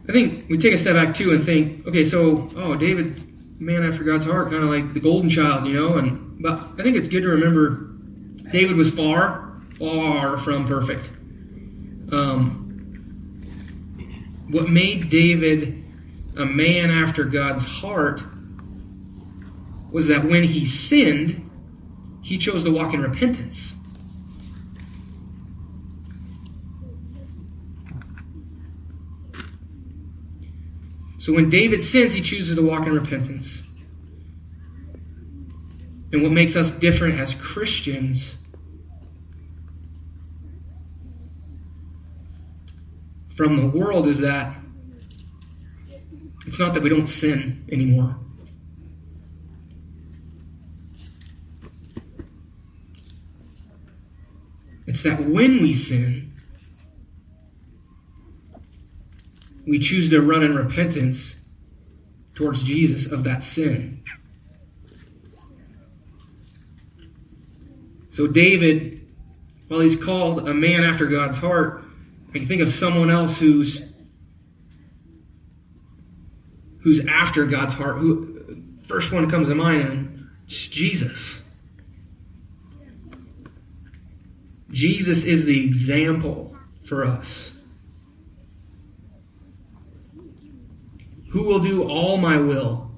I 0.09 0.13
think 0.13 0.49
we 0.49 0.57
take 0.57 0.73
a 0.73 0.79
step 0.79 0.95
back 0.95 1.17
too 1.17 1.33
and 1.33 1.45
think, 1.45 1.85
okay, 1.89 2.05
so 2.05 2.49
oh 2.55 2.77
David, 2.77 3.61
man 3.61 3.83
after 3.83 4.05
God's 4.05 4.25
heart, 4.25 4.53
kind 4.53 4.63
of 4.63 4.71
like 4.71 4.95
the 4.95 5.01
golden 5.01 5.29
child, 5.29 5.67
you 5.67 5.75
know, 5.75 5.99
and 5.99 6.41
but 6.41 6.61
I 6.79 6.85
think 6.85 6.97
it's 6.97 7.09
good 7.09 7.23
to 7.23 7.29
remember 7.29 7.89
David 8.53 8.77
was 8.77 8.91
far, 8.91 9.61
far 9.81 10.39
from 10.39 10.69
perfect. 10.69 11.11
Um, 12.13 12.61
what 14.49 14.69
made 14.69 15.11
David 15.11 15.82
a 16.37 16.45
man 16.45 16.91
after 16.91 17.25
God's 17.25 17.65
heart 17.65 18.23
was 19.91 20.09
that 20.09 20.25
when 20.25 20.45
he 20.45 20.67
sinned, 20.67 21.51
he 22.23 22.39
chose 22.39 22.65
to 22.65 22.71
walk 22.71 22.95
in 22.95 23.03
repentance. 23.03 23.75
So 31.19 31.33
when 31.33 31.51
David 31.51 31.85
sins, 31.85 32.13
he 32.15 32.21
chooses 32.21 32.57
to 32.57 32.63
walk 32.63 32.87
in 32.87 32.95
repentance. 32.95 33.63
And 36.13 36.23
what 36.23 36.33
makes 36.33 36.57
us 36.57 36.71
different 36.73 37.21
as 37.21 37.35
Christians 37.35 38.35
from 43.37 43.57
the 43.57 43.67
world 43.67 44.09
is 44.09 44.19
that 44.19 44.62
it's 46.47 46.59
not 46.59 46.75
that 46.75 46.83
we 46.83 46.89
don't 46.89 47.07
sin 47.07 47.65
anymore. 47.71 48.17
It's 54.87 55.03
that 55.03 55.21
when 55.21 55.63
we 55.63 55.75
sin, 55.75 56.33
we 59.67 59.79
choose 59.79 60.11
to 60.11 60.21
run 60.21 60.43
in 60.43 60.55
repentance 60.55 61.37
towards 62.35 62.63
Jesus 62.63 63.11
of 63.11 63.25
that 63.25 63.43
sin. 63.43 64.03
So, 68.11 68.27
David, 68.27 69.11
while 69.69 69.81
he's 69.81 69.97
called 69.97 70.49
a 70.49 70.53
man 70.53 70.85
after 70.85 71.07
God's 71.07 71.39
heart, 71.39 71.85
I 72.29 72.39
can 72.39 72.47
think 72.47 72.61
of 72.61 72.71
someone 72.71 73.11
else 73.11 73.39
who's 73.39 73.81
who's 76.83 77.01
after 77.07 77.47
God's 77.47 77.75
heart. 77.75 77.99
Who 77.99 78.63
first 78.87 79.13
one 79.13 79.31
comes 79.31 79.49
to 79.49 79.55
mind, 79.55 80.29
it's 80.47 80.67
Jesus. 80.67 81.39
Jesus 84.71 85.25
is 85.25 85.45
the 85.45 85.65
example 85.65 86.57
for 86.85 87.05
us. 87.05 87.51
Who 91.31 91.45
will 91.45 91.61
do 91.61 91.89
all 91.89 92.19
my 92.19 92.39
will? 92.39 92.91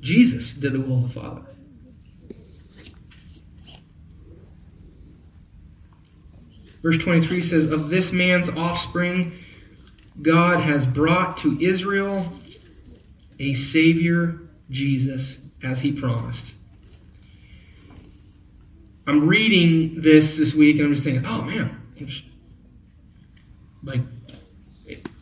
Jesus 0.00 0.54
did 0.54 0.72
the 0.72 0.80
will 0.80 1.04
of 1.04 1.14
the 1.14 1.20
Father. 1.20 1.42
Verse 6.82 6.98
23 6.98 7.42
says, 7.42 7.72
Of 7.72 7.88
this 7.88 8.12
man's 8.12 8.48
offspring, 8.48 9.32
God 10.22 10.60
has 10.60 10.86
brought 10.86 11.36
to 11.38 11.60
Israel 11.60 12.32
a 13.38 13.54
Savior, 13.54 14.40
Jesus, 14.70 15.36
as 15.62 15.80
he 15.80 15.92
promised. 15.92 16.52
I'm 19.06 19.26
reading 19.26 20.00
this 20.00 20.36
this 20.36 20.52
week 20.52 20.76
and 20.76 20.86
I'm 20.86 20.92
just 20.92 21.04
thinking, 21.04 21.24
oh 21.26 21.42
man, 21.42 21.80
like 23.84 24.00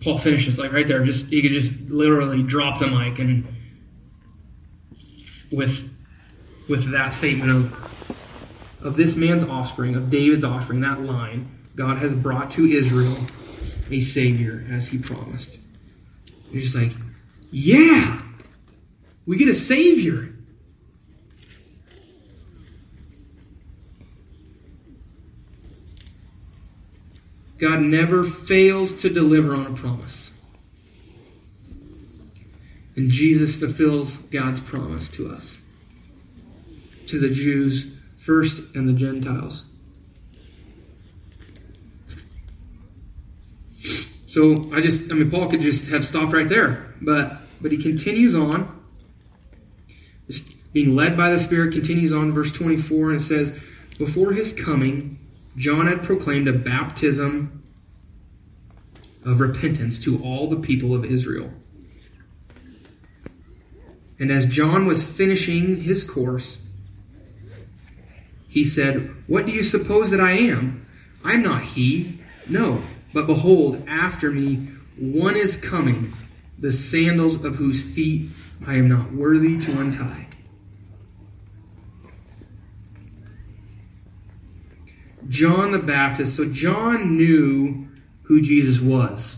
Paul 0.00 0.18
finishes 0.18 0.58
like 0.58 0.72
right 0.72 0.88
there. 0.88 1.04
Just 1.04 1.28
you 1.28 1.42
could 1.42 1.52
just 1.52 1.90
literally 1.90 2.42
drop 2.42 2.78
the 2.78 2.86
mic 2.86 3.18
and 3.18 3.46
with 5.52 5.90
with 6.68 6.90
that 6.92 7.12
statement 7.12 7.50
of 7.50 7.84
of 8.84 8.96
this 8.96 9.16
man's 9.16 9.44
offspring, 9.44 9.96
of 9.96 10.10
David's 10.10 10.44
offspring, 10.44 10.80
that 10.80 11.00
line, 11.00 11.50
God 11.74 11.98
has 11.98 12.14
brought 12.14 12.50
to 12.52 12.66
Israel 12.66 13.16
a 13.90 14.00
savior 14.00 14.62
as 14.70 14.86
he 14.86 14.98
promised. 14.98 15.58
You're 16.50 16.62
just 16.62 16.74
like, 16.74 16.92
yeah, 17.54 18.20
we 19.26 19.36
get 19.36 19.46
a 19.46 19.54
savior. 19.54 20.34
God 27.60 27.80
never 27.80 28.24
fails 28.24 29.00
to 29.02 29.08
deliver 29.08 29.54
on 29.54 29.66
a 29.66 29.74
promise. 29.74 30.32
And 32.96 33.08
Jesus 33.08 33.54
fulfills 33.54 34.16
God's 34.16 34.60
promise 34.60 35.08
to 35.10 35.30
us, 35.30 35.60
to 37.06 37.20
the 37.20 37.28
Jews 37.28 37.86
first 38.18 38.62
and 38.74 38.88
the 38.88 38.94
Gentiles. 38.94 39.62
So 44.26 44.54
I 44.72 44.80
just, 44.80 45.04
I 45.12 45.14
mean, 45.14 45.30
Paul 45.30 45.48
could 45.48 45.60
just 45.60 45.86
have 45.86 46.04
stopped 46.04 46.32
right 46.32 46.48
there, 46.48 46.96
but 47.00 47.43
but 47.60 47.72
he 47.72 47.78
continues 47.78 48.34
on, 48.34 48.80
being 50.72 50.94
led 50.94 51.16
by 51.16 51.30
the 51.30 51.38
Spirit. 51.38 51.72
Continues 51.72 52.12
on, 52.12 52.32
verse 52.32 52.52
24, 52.52 53.12
and 53.12 53.20
it 53.20 53.24
says, 53.24 53.52
"Before 53.98 54.32
his 54.32 54.52
coming, 54.52 55.18
John 55.56 55.86
had 55.86 56.02
proclaimed 56.02 56.48
a 56.48 56.52
baptism 56.52 57.62
of 59.24 59.40
repentance 59.40 59.98
to 60.00 60.22
all 60.22 60.48
the 60.48 60.56
people 60.56 60.94
of 60.94 61.04
Israel. 61.04 61.50
And 64.18 64.30
as 64.30 64.46
John 64.46 64.86
was 64.86 65.02
finishing 65.02 65.80
his 65.80 66.04
course, 66.04 66.58
he 68.48 68.64
said, 68.64 69.10
What 69.26 69.46
do 69.46 69.52
you 69.52 69.64
suppose 69.64 70.10
that 70.10 70.20
I 70.20 70.32
am? 70.32 70.86
I'm 71.24 71.42
not 71.42 71.62
he. 71.62 72.20
No, 72.48 72.82
but 73.12 73.26
behold, 73.26 73.84
after 73.88 74.30
me 74.30 74.68
one 74.96 75.36
is 75.36 75.56
coming, 75.56 76.12
the 76.58 76.72
sandals 76.72 77.42
of 77.44 77.56
whose 77.56 77.82
feet 77.82 78.30
I 78.66 78.74
am 78.74 78.88
not 78.88 79.12
worthy 79.12 79.58
to 79.58 79.80
untie. 79.80 80.26
John 85.28 85.72
the 85.72 85.78
Baptist. 85.78 86.36
So 86.36 86.44
John 86.44 87.16
knew 87.16 87.88
who 88.22 88.40
Jesus 88.40 88.80
was. 88.80 89.36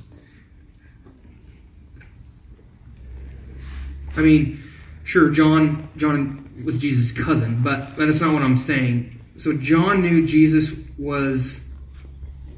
I 4.16 4.20
mean, 4.20 4.62
sure, 5.04 5.30
John 5.30 5.88
John 5.96 6.48
was 6.64 6.78
Jesus' 6.78 7.12
cousin, 7.12 7.62
but, 7.62 7.96
that's 7.96 8.20
not 8.20 8.32
what 8.32 8.42
I'm 8.42 8.56
saying. 8.56 9.20
So 9.36 9.52
John 9.52 10.00
knew 10.00 10.26
Jesus 10.26 10.72
was 10.98 11.60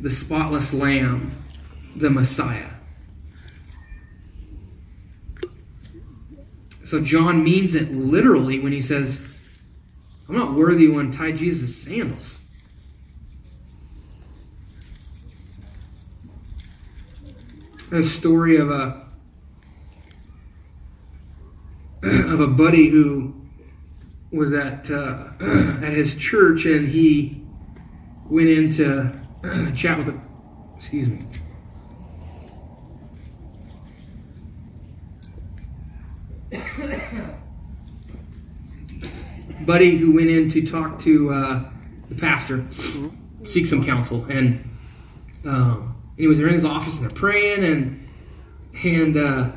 the 0.00 0.10
spotless 0.10 0.72
lamb, 0.72 1.32
the 1.96 2.10
Messiah. 2.10 2.70
So 6.88 7.02
John 7.02 7.44
means 7.44 7.74
it 7.74 7.92
literally 7.92 8.60
when 8.60 8.72
he 8.72 8.80
says, 8.80 9.20
I'm 10.26 10.34
not 10.34 10.54
worthy 10.54 10.86
to 10.86 10.98
untie 10.98 11.32
Jesus' 11.32 11.76
sandals. 11.76 12.36
a 17.90 18.02
story 18.02 18.58
of 18.58 18.70
a 18.70 19.06
of 22.02 22.40
a 22.40 22.46
buddy 22.46 22.88
who 22.88 23.34
was 24.30 24.52
at 24.52 24.90
uh, 24.90 25.28
at 25.40 25.92
his 25.92 26.14
church 26.14 26.66
and 26.66 26.88
he 26.88 27.42
went 28.30 28.48
in 28.48 28.72
to 28.74 29.72
chat 29.74 29.96
with 29.96 30.08
a 30.08 30.20
excuse 30.76 31.08
me 31.08 31.24
buddy 39.68 39.96
who 39.96 40.12
went 40.12 40.30
in 40.30 40.50
to 40.50 40.66
talk 40.66 40.98
to 40.98 41.30
uh, 41.30 41.70
the 42.08 42.14
pastor 42.16 42.66
seek 43.44 43.66
some 43.66 43.84
counsel 43.84 44.24
and 44.28 44.64
um, 45.44 45.96
anyways, 46.18 46.38
they're 46.38 46.48
in 46.48 46.54
his 46.54 46.64
office 46.64 46.98
and 46.98 47.08
they're 47.08 47.16
praying, 47.16 47.64
and 47.64 48.08
and 48.82 49.16
uh, 49.16 49.50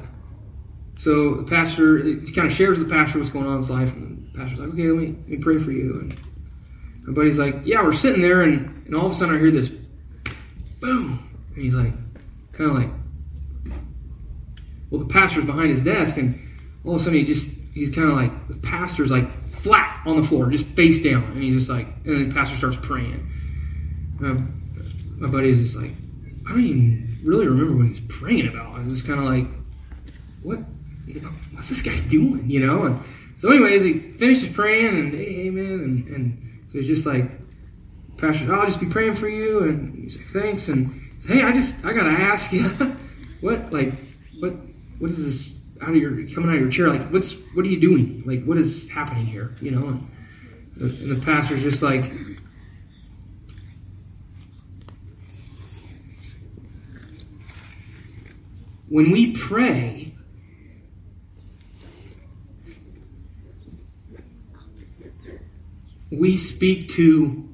so 0.98 1.36
the 1.36 1.44
pastor 1.44 1.98
he 1.98 2.32
kind 2.32 2.48
of 2.48 2.54
shares 2.54 2.78
with 2.78 2.88
the 2.88 2.94
pastor 2.94 3.20
what's 3.20 3.32
going 3.32 3.46
on 3.46 3.54
in 3.54 3.62
his 3.62 3.70
life, 3.70 3.94
and 3.94 4.32
the 4.32 4.38
pastor's 4.38 4.60
like, 4.60 4.70
okay, 4.70 4.88
let 4.88 4.98
me, 4.98 5.08
let 5.08 5.28
me 5.28 5.38
pray 5.38 5.58
for 5.58 5.72
you. 5.72 6.00
And 6.00 6.22
my 7.08 7.14
buddy's 7.14 7.40
like, 7.40 7.56
yeah, 7.66 7.84
we're 7.84 7.94
sitting 7.94 8.22
there, 8.22 8.44
and, 8.44 8.68
and 8.86 8.96
all 8.96 9.08
of 9.08 9.12
a 9.12 9.16
sudden 9.16 9.36
I 9.36 9.40
hear 9.40 9.52
this 9.52 9.70
boom, 10.80 11.28
and 11.56 11.64
he's 11.64 11.74
like, 11.74 11.94
kind 12.54 12.70
of 12.70 12.76
like, 12.78 12.90
well, 14.90 15.00
the 15.00 15.12
pastor's 15.12 15.46
behind 15.46 15.70
his 15.70 15.82
desk, 15.82 16.18
and 16.18 16.40
all 16.86 16.96
of 16.96 17.02
a 17.02 17.04
sudden 17.04 17.20
he 17.20 17.26
just 17.26 17.50
he's 17.74 17.94
kind 17.94 18.10
of 18.10 18.16
like 18.16 18.48
the 18.48 18.56
pastor's 18.56 19.12
like 19.12 19.28
flat 19.64 20.02
on 20.06 20.22
the 20.22 20.28
floor, 20.28 20.50
just 20.50 20.66
face 20.68 21.02
down, 21.02 21.24
and 21.24 21.44
he's 21.44 21.56
just 21.56 21.70
like, 21.70 21.88
and 22.06 22.16
then 22.16 22.30
the 22.30 22.34
pastor 22.34 22.58
starts 22.58 22.78
praying. 22.82 23.28
My, 24.20 24.34
my 25.18 25.28
buddy's 25.28 25.60
just 25.60 25.76
like, 25.76 25.92
I 26.48 26.52
don't 26.52 26.62
even 26.62 27.20
really 27.24 27.48
remember 27.48 27.78
what 27.78 27.88
he's 27.88 28.02
praying 28.02 28.48
about. 28.48 28.80
I 28.80 28.84
was 28.84 29.04
kind 29.04 29.20
of 29.20 29.26
like, 29.26 29.46
what? 30.44 30.60
what's 31.54 31.70
this 31.70 31.82
guy 31.82 32.00
doing? 32.02 32.50
You 32.50 32.66
know? 32.66 32.86
And 32.86 33.00
so, 33.38 33.50
anyways, 33.50 33.84
he 33.84 33.94
finishes 33.94 34.50
praying 34.50 34.98
and 34.98 35.14
hey, 35.14 35.48
amen. 35.48 35.66
And, 35.66 36.08
and 36.08 36.64
so 36.72 36.80
he's 36.80 36.88
just 36.88 37.06
like, 37.06 37.30
Pastor, 38.18 38.54
I'll 38.54 38.66
just 38.66 38.80
be 38.80 38.86
praying 38.88 39.16
for 39.16 39.28
you. 39.28 39.64
And 39.64 40.04
he's 40.04 40.18
like, 40.18 40.28
thanks. 40.28 40.68
And 40.68 40.90
hey, 41.28 41.44
I 41.44 41.52
just, 41.52 41.76
I 41.84 41.94
got 41.94 42.04
to 42.04 42.10
ask 42.10 42.52
you, 42.52 42.68
what, 43.42 43.74
like, 43.74 43.94
what, 44.40 44.54
what 45.00 45.12
is 45.12 45.26
this? 45.26 45.61
Out 45.82 45.90
of 45.90 45.96
your 45.96 46.12
coming 46.34 46.50
out 46.50 46.56
of 46.56 46.62
your 46.62 46.72
chair, 46.72 46.90
like, 46.90 47.10
what's 47.10 47.34
what 47.54 47.66
are 47.66 47.70
you 47.70 47.80
doing? 47.80 48.24
Like, 48.26 48.44
what 48.46 48.58
is 48.58 48.88
happening 48.90 49.26
here? 49.26 49.56
You 49.62 49.72
know, 49.72 49.88
and 49.88 50.12
the, 50.76 50.86
and 50.86 51.22
the 51.22 51.26
pastor's 51.26 51.64
just 51.64 51.82
like. 51.82 52.14
When 58.90 59.10
we 59.12 59.32
pray, 59.32 60.14
we 66.12 66.36
speak 66.36 66.90
to 66.90 67.51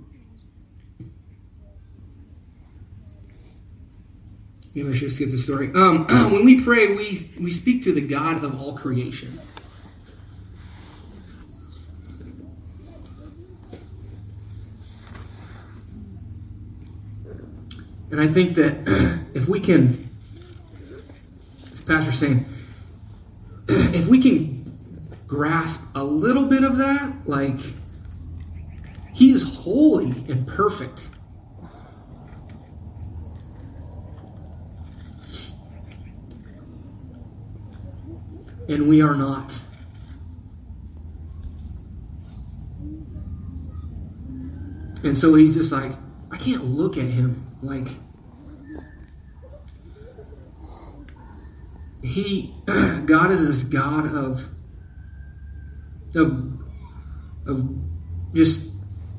maybe 4.78 4.96
I 4.96 5.00
should 5.00 5.12
skip 5.12 5.32
the 5.32 5.40
story. 5.40 5.72
Um, 5.74 6.06
when 6.32 6.46
we 6.46 6.62
pray, 6.62 6.96
we, 6.96 7.32
we 7.40 7.52
speak 7.52 7.84
to 7.86 7.92
the 7.92 8.02
God 8.02 8.44
of 8.44 8.62
all 8.62 8.78
creation. 8.78 9.42
And 18.12 18.22
I 18.22 18.28
think 18.28 18.56
that 18.56 19.28
if 19.34 19.48
we 19.48 19.60
can, 19.60 20.12
as 21.74 21.82
Pastor's 21.82 22.20
saying, 22.20 22.46
if 23.68 24.08
we 24.08 24.20
can 24.20 24.78
grasp 25.26 25.82
a 25.96 26.04
little 26.04 26.46
bit 26.46 26.64
of 26.64 26.78
that, 26.78 27.14
like, 27.26 27.60
he 29.14 29.32
is 29.32 29.42
holy 29.42 30.12
and 30.30 30.48
perfect. 30.48 31.10
And 38.68 38.88
we 38.88 39.02
are 39.02 39.16
not. 39.16 39.54
And 45.04 45.18
so 45.18 45.36
he's 45.36 45.56
just 45.56 45.72
like, 45.72 45.94
I 46.32 46.38
can't 46.38 46.66
look 46.66 46.98
at 46.98 47.06
him 47.06 47.44
like 47.62 47.88
he 52.04 52.54
God 52.66 53.32
is 53.32 53.48
this 53.48 53.64
God 53.64 54.06
of 54.14 54.48
of 56.16 56.60
of 57.46 57.70
just 58.34 58.62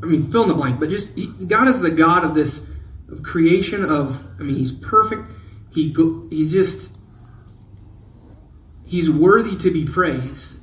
I 0.03 0.07
mean, 0.07 0.31
fill 0.31 0.45
in 0.45 0.49
the 0.49 0.55
blank, 0.55 0.79
but 0.79 0.91
just 0.91 1.13
he, 1.15 1.27
God 1.27 1.69
is 1.69 1.81
the 1.81 1.91
God 1.91 2.25
of 2.25 2.35
this 2.35 2.61
of 3.11 3.23
creation. 3.23 3.85
Of 3.85 4.25
I 4.39 4.43
mean, 4.43 4.57
He's 4.57 4.73
perfect. 4.73 5.29
He 5.73 5.95
He's 6.31 6.53
just 6.53 6.98
He's 8.89 9.11
worthy 9.11 9.57
to 9.59 9.71
be 9.71 9.85
praised, 9.85 10.55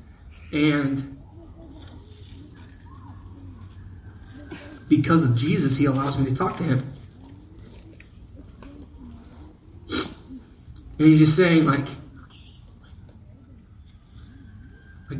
and 0.52 1.22
because 4.90 5.24
of 5.24 5.36
Jesus, 5.36 5.78
He 5.78 5.86
allows 5.86 6.18
me 6.18 6.26
to 6.32 6.36
talk 6.36 6.58
to 6.58 6.64
Him. 6.64 6.94
And 10.98 11.08
He's 11.08 11.20
just 11.20 11.36
saying, 11.36 11.66
like, 11.66 11.88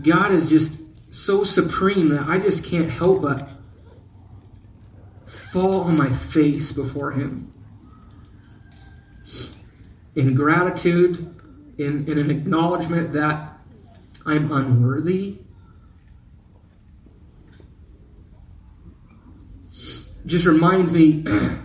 God 0.02 0.32
is 0.32 0.50
just 0.50 0.72
so 1.12 1.44
supreme 1.44 2.10
that 2.10 2.28
I 2.28 2.40
just 2.40 2.64
can't 2.64 2.90
help 2.90 3.22
but 3.22 3.48
fall 5.28 5.84
on 5.84 5.96
my 5.96 6.12
face 6.12 6.72
before 6.72 7.12
Him 7.12 7.54
in 10.16 10.34
gratitude, 10.34 11.35
in, 11.78 12.08
in 12.08 12.18
an 12.18 12.32
acknowledgement 12.32 13.14
that 13.14 13.58
I'm 14.26 14.52
unworthy. 14.52 15.40
Just 20.26 20.46
reminds 20.46 20.92
me 20.92 21.24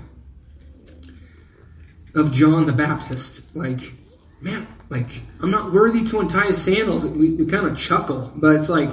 of 2.14 2.32
John 2.32 2.66
the 2.66 2.72
Baptist. 2.72 3.40
Like, 3.54 3.94
man, 4.40 4.68
like, 4.90 5.22
I'm 5.40 5.50
not 5.50 5.72
worthy 5.72 6.04
to 6.04 6.20
untie 6.20 6.48
his 6.48 6.62
sandals. 6.62 7.04
We, 7.04 7.30
we 7.34 7.46
kind 7.46 7.66
of 7.66 7.78
chuckle, 7.78 8.30
but 8.36 8.56
it's 8.56 8.68
like, 8.68 8.90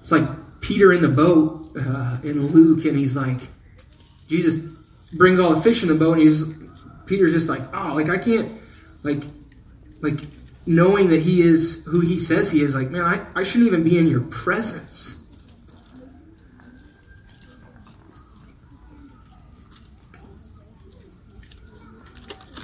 it's 0.00 0.10
like 0.10 0.28
Peter 0.60 0.92
in 0.92 1.00
the 1.00 1.08
boat 1.08 1.70
uh, 1.78 2.18
in 2.22 2.48
Luke, 2.48 2.84
and 2.84 2.98
he's 2.98 3.16
like, 3.16 3.48
Jesus 4.28 4.56
brings 5.12 5.40
all 5.40 5.54
the 5.54 5.62
fish 5.62 5.82
in 5.82 5.88
the 5.88 5.94
boat, 5.94 6.18
and 6.18 6.22
he's 6.28 6.44
Peter's 7.06 7.32
just 7.32 7.48
like, 7.48 7.62
oh, 7.74 7.94
like 7.94 8.10
I 8.10 8.18
can't, 8.18 8.60
like, 9.02 9.24
like 10.02 10.20
knowing 10.66 11.08
that 11.08 11.22
he 11.22 11.40
is 11.40 11.80
who 11.86 12.00
he 12.00 12.18
says 12.18 12.50
he 12.50 12.62
is, 12.62 12.74
like, 12.74 12.90
man, 12.90 13.02
I, 13.02 13.40
I 13.40 13.44
shouldn't 13.44 13.68
even 13.68 13.84
be 13.84 13.98
in 13.98 14.08
your 14.08 14.20
presence. 14.22 15.16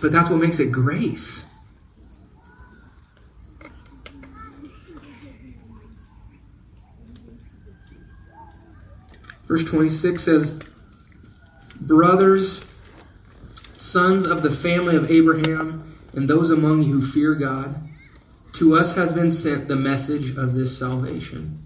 But 0.01 0.11
that's 0.11 0.29
what 0.29 0.41
makes 0.41 0.59
it 0.59 0.73
grace. 0.73 1.45
Verse 9.47 9.63
26 9.65 10.25
says, 10.25 10.59
Brothers, 11.81 12.61
sons 13.93 14.27
of 14.27 14.43
the 14.43 14.51
family 14.51 14.97
of 14.97 15.11
Abraham, 15.11 15.99
and 16.15 16.29
those 16.29 16.51
among 16.51 16.83
you 16.83 17.01
who 17.01 17.07
fear 17.07 17.35
God, 17.35 17.89
to 18.55 18.75
us 18.75 18.95
has 18.95 19.13
been 19.13 19.33
sent 19.33 19.69
the 19.69 19.77
message 19.77 20.35
of 20.37 20.55
this 20.55 20.77
salvation. 20.79 21.63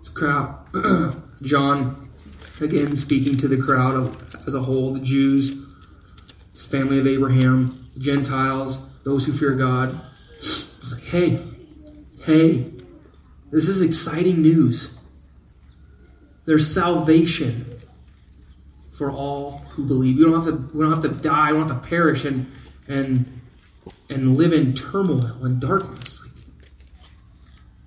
This 0.00 0.08
crowd, 0.08 1.22
John, 1.42 2.10
again 2.58 2.96
speaking 2.96 3.36
to 3.36 3.48
the 3.48 3.58
crowd 3.58 4.16
as 4.46 4.54
a 4.54 4.62
whole, 4.62 4.94
the 4.94 5.00
Jews, 5.00 5.54
this 6.54 6.66
family 6.66 6.98
of 6.98 7.06
Abraham, 7.06 7.90
Gentiles, 7.98 8.80
those 9.04 9.26
who 9.26 9.34
fear 9.34 9.54
God. 9.54 10.00
It's 10.38 10.92
like, 10.92 11.02
hey, 11.02 11.42
hey, 12.24 12.72
this 13.50 13.68
is 13.68 13.82
exciting 13.82 14.40
news. 14.40 14.90
There's 16.46 16.72
salvation 16.72 17.77
for 18.98 19.12
all 19.12 19.58
who 19.70 19.86
believe. 19.86 20.18
We 20.18 20.24
don't 20.24 20.34
have 20.34 20.46
to 20.46 20.76
we 20.76 20.84
don't 20.84 20.92
have 20.92 21.02
to 21.02 21.22
die, 21.22 21.52
we 21.52 21.58
don't 21.58 21.68
have 21.68 21.82
to 21.82 21.88
perish 21.88 22.24
and 22.24 22.50
and 22.88 23.40
and 24.10 24.36
live 24.36 24.52
in 24.52 24.74
turmoil 24.74 25.44
and 25.44 25.60
darkness. 25.60 26.20
Like, 26.20 26.32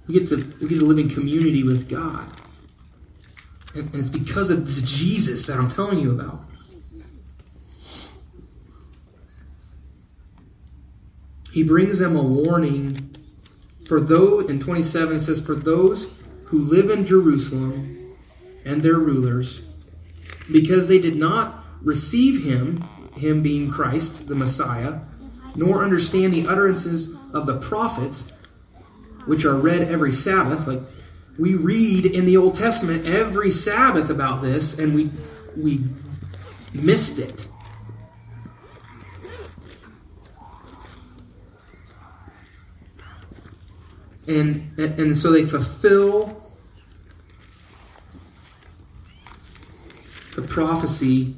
we 0.08 0.13
get 0.13 0.30
to 0.30 0.38
we 0.62 0.69
get 0.69 0.80
to 0.80 0.86
live 0.86 0.97
in 0.97 1.10
community 1.10 1.63
with 1.63 1.89
God. 1.89 2.32
And, 3.76 3.93
and 3.93 3.95
it's 3.95 4.10
because 4.10 4.50
of 4.50 4.65
this 4.65 4.82
Jesus 4.82 5.45
that 5.45 5.58
I'm 5.58 5.69
telling 5.69 6.00
you 6.00 6.12
about. 6.12 6.45
He 11.52 11.63
brings 11.63 12.00
them 12.00 12.15
a 12.15 12.24
warning 12.24 13.13
for 13.86 14.00
those 14.00 14.50
in 14.50 14.62
27 14.62 15.17
it 15.17 15.19
says 15.19 15.41
for 15.41 15.56
those 15.56 16.08
who 16.45 16.60
live 16.60 16.89
in 16.89 17.06
Jerusalem 17.06 18.15
and 18.63 18.82
their 18.82 18.95
rulers, 18.95 19.60
because 20.52 20.88
they 20.88 21.00
did 21.00 21.16
not 21.16 21.64
receive 21.82 22.44
him, 22.44 22.82
him 23.16 23.42
being 23.42 23.72
Christ, 23.72 24.28
the 24.28 24.36
Messiah, 24.36 25.00
nor 25.56 25.84
understand 25.84 26.34
the 26.34 26.48
utterances 26.48 27.10
of 27.34 27.46
the 27.46 27.58
prophets, 27.58 28.26
which 29.26 29.46
are 29.46 29.56
read 29.56 29.84
every 29.84 30.14
Sabbath. 30.14 30.68
Like 30.68 30.82
we 31.38 31.56
read 31.56 32.06
in 32.06 32.26
the 32.26 32.38
Old 32.38 32.56
Testament 32.56 33.06
every 33.06 33.52
Sabbath 33.52 34.10
about 34.10 34.42
this, 34.42 34.74
and 34.74 34.94
we 34.94 35.12
we 35.58 35.82
missed 36.74 37.20
it. 37.20 37.48
And, 44.28 44.80
and 44.80 45.18
so 45.18 45.32
they 45.32 45.43
fulfill 45.43 46.41
prophecy 50.52 51.34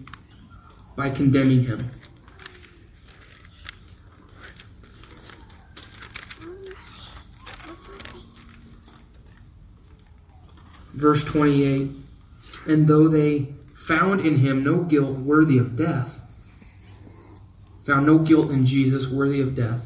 by 0.96 1.10
condemning 1.10 1.64
him. 1.64 1.92
Verse 10.96 11.24
28 11.26 11.92
And 12.68 12.88
though 12.88 13.08
they 13.08 13.54
found 13.76 14.22
in 14.22 14.38
him 14.38 14.64
no 14.64 14.80
guilt 14.84 15.20
worthy 15.20 15.60
of 15.60 15.76
death, 15.76 16.20
found 17.86 18.08
no 18.08 18.18
guilt 18.18 18.50
in 18.50 18.66
Jesus 18.66 19.08
worthy 19.08 19.42
of 19.42 19.54
death, 19.54 19.82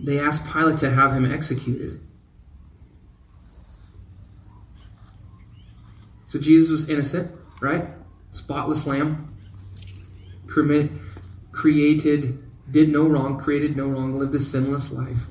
they 0.00 0.18
asked 0.18 0.44
Pilate 0.44 0.78
to 0.78 0.90
have 0.90 1.14
him 1.14 1.30
executed. 1.30 2.00
So 6.32 6.38
Jesus 6.38 6.70
was 6.70 6.88
innocent, 6.88 7.30
right? 7.60 7.90
Spotless 8.30 8.86
lamb, 8.86 9.36
created 10.46 12.42
did 12.70 12.88
no 12.88 13.06
wrong, 13.06 13.38
created 13.38 13.76
no 13.76 13.88
wrong, 13.88 14.18
lived 14.18 14.34
a 14.34 14.40
sinless 14.40 14.90
life. 14.90 15.26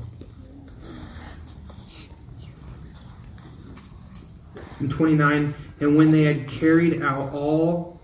In 4.80 4.89
29, 4.89 5.56
and 5.80 5.97
when 5.97 6.12
they 6.12 6.22
had 6.22 6.47
carried 6.47 7.02
out 7.02 7.34
all 7.34 7.99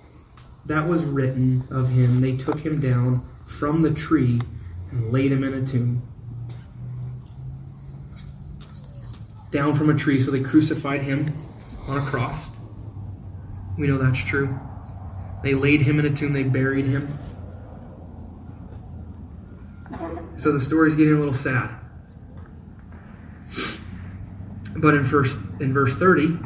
that 0.65 0.87
was 0.87 1.03
written 1.03 1.67
of 1.69 1.89
him, 1.89 2.19
they 2.19 2.35
took 2.35 2.59
him 2.59 2.81
down 2.81 3.23
from 3.45 3.83
the 3.83 3.91
tree 3.91 4.41
and 4.89 5.11
laid 5.11 5.31
him 5.31 5.43
in 5.43 5.53
a 5.53 5.63
tomb. 5.63 6.01
Down 9.51 9.75
from 9.75 9.91
a 9.91 9.93
tree, 9.93 10.19
so 10.19 10.31
they 10.31 10.41
crucified 10.41 11.03
him 11.03 11.31
on 11.87 11.99
a 11.99 12.01
cross. 12.01 12.47
We 13.77 13.87
know 13.87 13.97
that's 13.97 14.23
true. 14.23 14.59
They 15.43 15.53
laid 15.53 15.81
him 15.81 15.99
in 15.99 16.05
a 16.05 16.15
tomb, 16.15 16.33
they 16.33 16.43
buried 16.43 16.85
him. 16.85 17.17
So 20.37 20.51
the 20.51 20.63
story's 20.63 20.95
getting 20.95 21.13
a 21.13 21.19
little 21.19 21.33
sad. 21.33 21.69
But 24.75 24.93
in 24.93 25.03
verse 25.05 25.33
in 25.59 25.73
verse 25.73 25.95
30, 25.95 26.37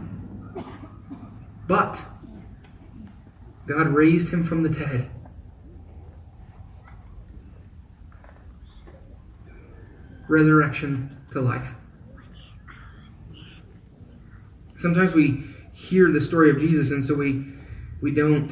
but 1.67 1.99
God 3.67 3.89
raised 3.89 4.29
him 4.29 4.45
from 4.45 4.63
the 4.63 4.69
dead. 4.69 5.09
Resurrection 10.27 11.17
to 11.33 11.41
life. 11.41 11.67
Sometimes 14.79 15.13
we 15.13 15.50
hear 15.89 16.11
the 16.11 16.21
story 16.21 16.49
of 16.49 16.59
Jesus 16.59 16.91
and 16.91 17.05
so 17.05 17.13
we 17.13 17.45
we 18.01 18.13
don't 18.13 18.51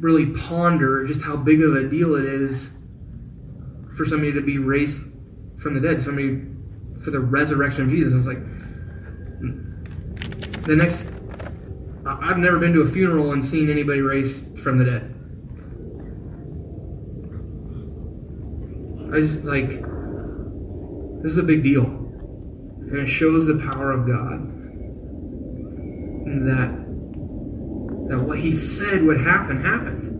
really 0.00 0.26
ponder 0.26 1.06
just 1.06 1.20
how 1.20 1.36
big 1.36 1.62
of 1.62 1.76
a 1.76 1.88
deal 1.88 2.14
it 2.14 2.24
is 2.24 2.68
for 3.96 4.06
somebody 4.06 4.32
to 4.32 4.40
be 4.40 4.58
raised 4.58 4.96
from 5.62 5.74
the 5.74 5.80
dead, 5.80 6.02
somebody 6.02 6.42
for 7.04 7.10
the 7.10 7.20
resurrection 7.20 7.82
of 7.82 7.90
Jesus. 7.90 8.14
It's 8.14 8.26
like 8.26 8.38
the 10.64 10.76
next. 10.76 10.98
I've 12.06 12.38
never 12.38 12.58
been 12.58 12.72
to 12.72 12.80
a 12.82 12.92
funeral 12.92 13.32
and 13.32 13.46
seen 13.46 13.70
anybody 13.70 14.00
raised 14.00 14.42
from 14.62 14.78
the 14.78 14.84
dead. 14.84 15.14
I 19.12 19.20
just 19.20 19.44
like 19.44 19.68
this 21.22 21.32
is 21.32 21.38
a 21.38 21.42
big 21.42 21.62
deal, 21.62 21.84
and 21.84 22.96
it 22.96 23.08
shows 23.08 23.46
the 23.46 23.58
power 23.70 23.92
of 23.92 24.06
God. 24.06 24.59
That 26.24 26.80
that 28.10 28.18
what 28.18 28.40
he 28.40 28.56
said 28.56 29.04
would 29.04 29.20
happen 29.20 29.62
happened. 29.62 30.10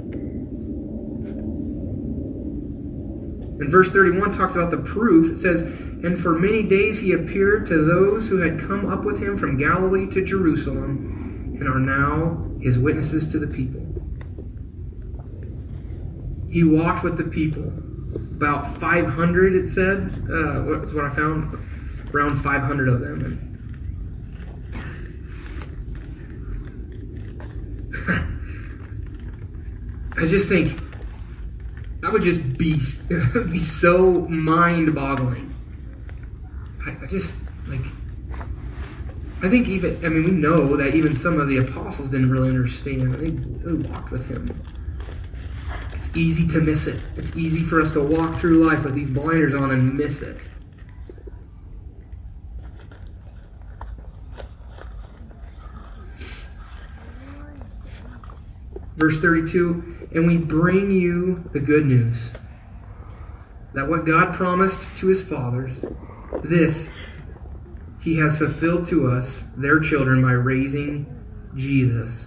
And 3.60 3.70
verse 3.70 3.90
31 3.90 4.38
talks 4.38 4.54
about 4.54 4.70
the 4.70 4.78
proof. 4.78 5.36
It 5.36 5.42
says, 5.42 5.60
And 5.60 6.22
for 6.22 6.38
many 6.38 6.62
days 6.62 6.98
he 6.98 7.12
appeared 7.12 7.66
to 7.66 7.84
those 7.84 8.28
who 8.28 8.38
had 8.38 8.60
come 8.60 8.90
up 8.90 9.04
with 9.04 9.20
him 9.20 9.36
from 9.38 9.58
Galilee 9.58 10.06
to 10.12 10.24
Jerusalem, 10.24 11.56
and 11.58 11.68
are 11.68 11.80
now 11.80 12.48
his 12.60 12.78
witnesses 12.78 13.30
to 13.32 13.38
the 13.40 13.48
people. 13.48 13.80
He 16.48 16.64
walked 16.64 17.04
with 17.04 17.18
the 17.18 17.24
people. 17.24 17.64
About 18.34 18.80
500, 18.80 19.54
it 19.54 19.70
said. 19.72 20.10
Uh, 20.24 20.78
that's 20.80 20.94
what 20.94 21.04
I 21.04 21.14
found. 21.14 21.58
Around 22.14 22.42
500 22.42 22.88
of 22.88 23.00
them. 23.00 23.49
I 30.20 30.26
just 30.26 30.50
think 30.50 30.78
that 32.02 32.12
would 32.12 32.22
just 32.22 32.58
be 32.58 32.78
be 33.50 33.58
so 33.58 34.12
mind-boggling. 34.28 35.54
I, 36.86 36.90
I 37.02 37.06
just 37.06 37.34
like 37.66 37.80
I 39.42 39.48
think 39.48 39.68
even 39.68 40.04
I 40.04 40.10
mean 40.10 40.24
we 40.24 40.30
know 40.30 40.76
that 40.76 40.94
even 40.94 41.16
some 41.16 41.40
of 41.40 41.48
the 41.48 41.56
apostles 41.56 42.10
didn't 42.10 42.30
really 42.30 42.50
understand. 42.50 43.14
They, 43.14 43.30
they 43.30 43.88
walked 43.88 44.10
with 44.10 44.28
him. 44.28 44.62
It's 45.94 46.14
easy 46.14 46.46
to 46.48 46.60
miss 46.60 46.86
it. 46.86 47.02
It's 47.16 47.34
easy 47.34 47.64
for 47.64 47.80
us 47.80 47.90
to 47.94 48.02
walk 48.02 48.40
through 48.40 48.66
life 48.66 48.84
with 48.84 48.94
these 48.94 49.08
blinders 49.08 49.54
on 49.54 49.70
and 49.70 49.94
miss 49.94 50.20
it. 50.20 50.36
Verse 58.98 59.18
32 59.18 59.99
And 60.12 60.26
we 60.26 60.36
bring 60.36 60.90
you 60.90 61.48
the 61.52 61.60
good 61.60 61.86
news 61.86 62.18
that 63.74 63.88
what 63.88 64.04
God 64.04 64.34
promised 64.34 64.78
to 64.98 65.06
his 65.06 65.22
fathers, 65.22 65.72
this 66.42 66.88
he 68.02 68.18
has 68.18 68.38
fulfilled 68.38 68.88
to 68.88 69.10
us, 69.10 69.44
their 69.56 69.78
children, 69.78 70.22
by 70.22 70.32
raising 70.32 71.06
Jesus. 71.54 72.26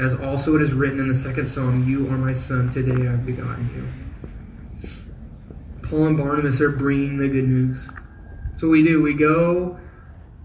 As 0.00 0.14
also 0.14 0.56
it 0.56 0.62
is 0.62 0.72
written 0.72 1.00
in 1.00 1.08
the 1.08 1.18
second 1.18 1.50
psalm, 1.50 1.88
You 1.88 2.06
are 2.06 2.16
my 2.16 2.34
son, 2.34 2.72
today 2.72 3.08
I've 3.08 3.26
begotten 3.26 3.68
you. 3.74 5.88
Paul 5.88 6.06
and 6.06 6.16
Barnabas 6.16 6.60
are 6.60 6.70
bringing 6.70 7.18
the 7.18 7.28
good 7.28 7.48
news. 7.48 7.78
So 8.58 8.68
we 8.68 8.82
do. 8.82 9.02
We 9.02 9.14
go 9.14 9.78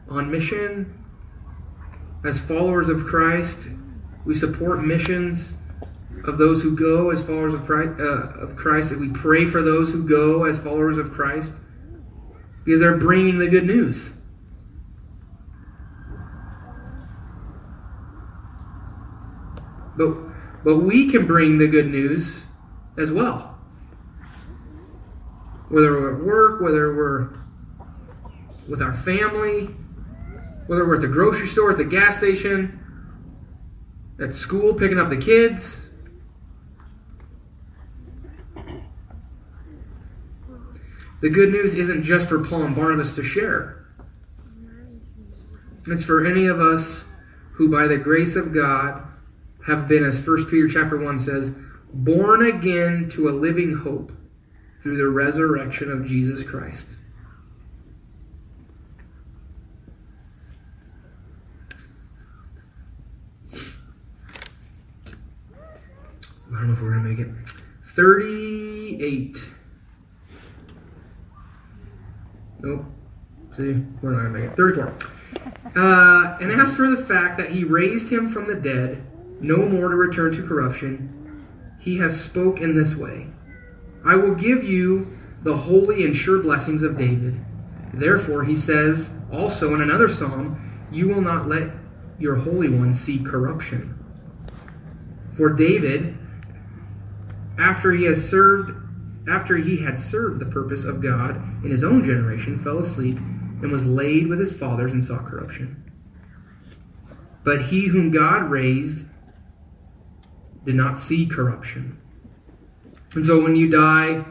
on 0.09 0.30
mission 0.30 0.97
as 2.26 2.39
followers 2.41 2.89
of 2.89 3.05
Christ 3.05 3.57
we 4.26 4.38
support 4.38 4.84
missions 4.84 5.53
of 6.26 6.38
those 6.38 6.61
who 6.61 6.76
go 6.76 7.09
as 7.11 7.24
followers 7.24 7.53
of 7.53 7.65
Christ, 7.65 7.99
uh, 7.99 8.43
of 8.43 8.55
Christ. 8.55 8.91
We 8.91 9.09
pray 9.09 9.49
for 9.49 9.61
those 9.61 9.89
who 9.89 10.07
go 10.07 10.45
as 10.45 10.59
followers 10.59 10.97
of 10.97 11.11
Christ 11.11 11.51
because 12.63 12.80
they're 12.80 12.97
bringing 12.97 13.39
the 13.39 13.47
good 13.47 13.65
news. 13.65 14.09
But, 19.97 20.15
but 20.63 20.78
we 20.78 21.11
can 21.11 21.28
bring 21.28 21.57
the 21.57 21.67
good 21.67 21.88
news 21.88 22.28
as 22.97 23.11
well. 23.11 23.57
Whether 25.69 25.91
we're 25.91 26.15
at 26.15 26.24
work, 26.24 26.61
whether 26.61 26.95
we're 26.95 27.30
with 28.67 28.82
our 28.82 28.97
family, 29.03 29.69
whether 30.67 30.88
we're 30.88 30.95
at 30.95 31.01
the 31.01 31.07
grocery 31.07 31.49
store, 31.49 31.72
at 31.72 31.78
the 31.78 31.84
gas 31.84 32.17
station, 32.17 32.80
at 34.22 34.36
school 34.36 34.74
picking 34.74 34.99
up 34.99 35.09
the 35.09 35.17
kids. 35.17 35.65
The 41.22 41.30
good 41.30 41.51
news 41.51 41.74
isn't 41.76 42.03
just 42.03 42.28
for 42.30 42.43
Paul 42.43 42.63
and 42.63 42.76
Barnabas 42.76 43.15
to 43.15 43.24
share. 43.24 43.86
It's 45.88 46.03
for 46.03 46.26
any 46.26 46.47
of 46.47 46.59
us 46.59 47.03
who 47.53 47.69
by 47.69 47.88
the 47.88 47.97
grace 47.97 48.36
of 48.36 48.53
God 48.53 49.03
have 49.65 49.88
been, 49.88 50.03
as 50.03 50.19
1 50.19 50.45
Peter 50.45 50.67
chapter 50.67 50.97
1 50.97 51.24
says, 51.24 51.51
born 51.93 52.47
again 52.47 53.11
to 53.13 53.30
a 53.30 53.32
living 53.32 53.76
hope 53.76 54.11
through 54.82 54.97
the 54.97 55.07
resurrection 55.07 55.91
of 55.91 56.07
Jesus 56.07 56.43
Christ. 56.43 56.88
I 66.47 66.55
don't 66.55 66.67
know 66.67 66.74
if 66.74 66.82
we're 66.82 66.91
going 66.93 67.03
to 67.03 67.09
make 67.09 67.19
it. 67.19 67.30
38. 67.95 69.38
Nope. 72.62 72.86
See, 73.57 73.84
we're 74.01 74.12
not 74.12 74.22
going 74.22 74.34
to 74.34 74.39
make 74.39 74.51
it. 74.51 74.55
34. 74.55 74.97
Uh, 75.76 76.38
and 76.39 76.62
as 76.62 76.74
for 76.76 76.95
the 76.95 77.05
fact 77.05 77.38
that 77.38 77.51
he 77.51 77.64
raised 77.64 78.09
him 78.09 78.32
from 78.32 78.47
the 78.47 78.55
dead, 78.55 79.03
no 79.39 79.57
more 79.57 79.89
to 79.89 79.95
return 79.95 80.32
to 80.34 80.47
corruption, 80.47 81.47
he 81.80 81.97
has 81.97 82.20
spoke 82.20 82.62
in 82.62 82.76
this 82.76 82.95
way 82.95 83.28
I 84.05 84.16
will 84.16 84.36
give 84.36 84.64
you 84.64 85.18
the 85.43 85.55
holy 85.55 86.05
and 86.05 86.16
sure 86.16 86.41
blessings 86.41 86.84
of 86.84 86.97
David. 86.97 87.39
Therefore, 87.93 88.43
he 88.43 88.55
says 88.55 89.09
also 89.32 89.74
in 89.76 89.82
another 89.82 90.09
psalm, 90.09 90.88
You 90.91 91.07
will 91.09 91.22
not 91.22 91.47
let 91.47 91.72
your 92.20 92.36
Holy 92.36 92.70
One 92.70 92.95
see 92.95 93.20
corruption. 93.20 93.97
For 95.36 95.49
David, 95.49 96.18
after 97.59 97.91
he 97.91 98.05
has 98.05 98.30
served 98.30 98.72
after 99.30 99.57
he 99.57 99.78
had 99.78 99.99
served 99.99 100.39
the 100.39 100.45
purpose 100.45 100.84
of 100.84 101.01
God 101.01 101.36
in 101.63 101.72
his 101.72 101.84
own 101.84 102.03
generation, 102.03 102.63
fell 102.63 102.80
asleep 102.80 103.17
and 103.17 103.72
was 103.72 103.84
laid 103.84 104.28
with 104.28 104.39
his 104.39 104.53
fathers 104.53 104.91
and 104.91 105.03
saw 105.05 105.19
corruption. 105.19 105.78
But 107.43 107.63
he 107.63 107.88
whom 107.88 108.11
God 108.11 108.49
raised 108.49 108.99
did 110.65 110.76
not 110.76 110.99
see 110.99 111.26
corruption. 111.26 111.99
And 113.13 113.26
so 113.26 113.41
when 113.41 113.55
you 113.55 113.69
die, 113.69 114.24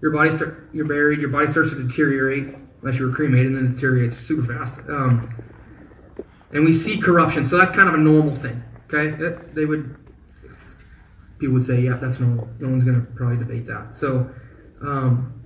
your 0.00 0.10
body 0.10 0.30
start, 0.34 0.70
you're 0.72 0.86
buried, 0.86 1.20
your 1.20 1.28
body 1.28 1.50
starts 1.50 1.70
to 1.70 1.86
deteriorate, 1.86 2.54
unless 2.82 2.98
you 2.98 3.06
were 3.06 3.12
cremated, 3.12 3.48
and 3.48 3.56
then 3.56 3.66
it 3.66 3.74
deteriorates 3.74 4.16
super 4.26 4.44
fast. 4.44 4.74
Um, 4.88 5.28
and 6.52 6.64
we 6.64 6.72
see 6.74 6.98
corruption, 6.98 7.46
so 7.46 7.58
that's 7.58 7.70
kind 7.70 7.88
of 7.88 7.94
a 7.94 7.98
normal 7.98 8.36
thing. 8.36 8.62
Okay, 8.92 9.38
they 9.54 9.64
would 9.64 9.96
people 11.42 11.54
would 11.54 11.66
say, 11.66 11.80
yeah, 11.80 11.96
that's 11.96 12.20
normal. 12.20 12.48
No 12.60 12.68
one's 12.68 12.84
going 12.84 13.04
to 13.04 13.12
probably 13.12 13.36
debate 13.36 13.66
that. 13.66 13.98
So, 13.98 14.30
um, 14.80 15.42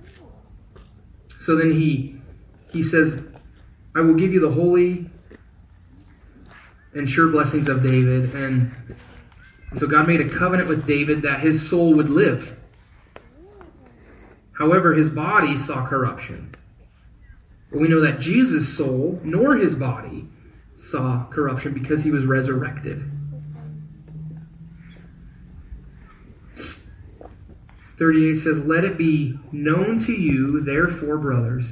so 1.41 1.55
then 1.55 1.71
he 1.71 2.21
he 2.71 2.83
says, 2.83 3.19
I 3.95 4.01
will 4.01 4.13
give 4.13 4.31
you 4.31 4.39
the 4.39 4.51
holy 4.51 5.09
and 6.93 7.09
sure 7.09 7.29
blessings 7.29 7.67
of 7.67 7.81
David. 7.81 8.35
And 8.35 8.71
so 9.79 9.87
God 9.87 10.07
made 10.07 10.21
a 10.21 10.29
covenant 10.29 10.69
with 10.69 10.85
David 10.85 11.23
that 11.23 11.39
his 11.39 11.67
soul 11.67 11.95
would 11.95 12.11
live. 12.11 12.55
However, 14.51 14.93
his 14.93 15.09
body 15.09 15.57
saw 15.57 15.87
corruption. 15.87 16.53
But 17.71 17.79
we 17.79 17.87
know 17.87 18.01
that 18.01 18.19
Jesus' 18.19 18.77
soul, 18.77 19.19
nor 19.23 19.57
his 19.57 19.73
body, 19.73 20.27
saw 20.91 21.25
corruption 21.31 21.73
because 21.73 22.03
he 22.03 22.11
was 22.11 22.25
resurrected. 22.25 23.16
38 27.97 28.35
says, 28.37 28.57
Let 28.59 28.83
it 28.83 28.97
be 28.97 29.39
known 29.51 30.03
to 30.05 30.11
you, 30.11 30.61
therefore, 30.61 31.17
brothers, 31.17 31.65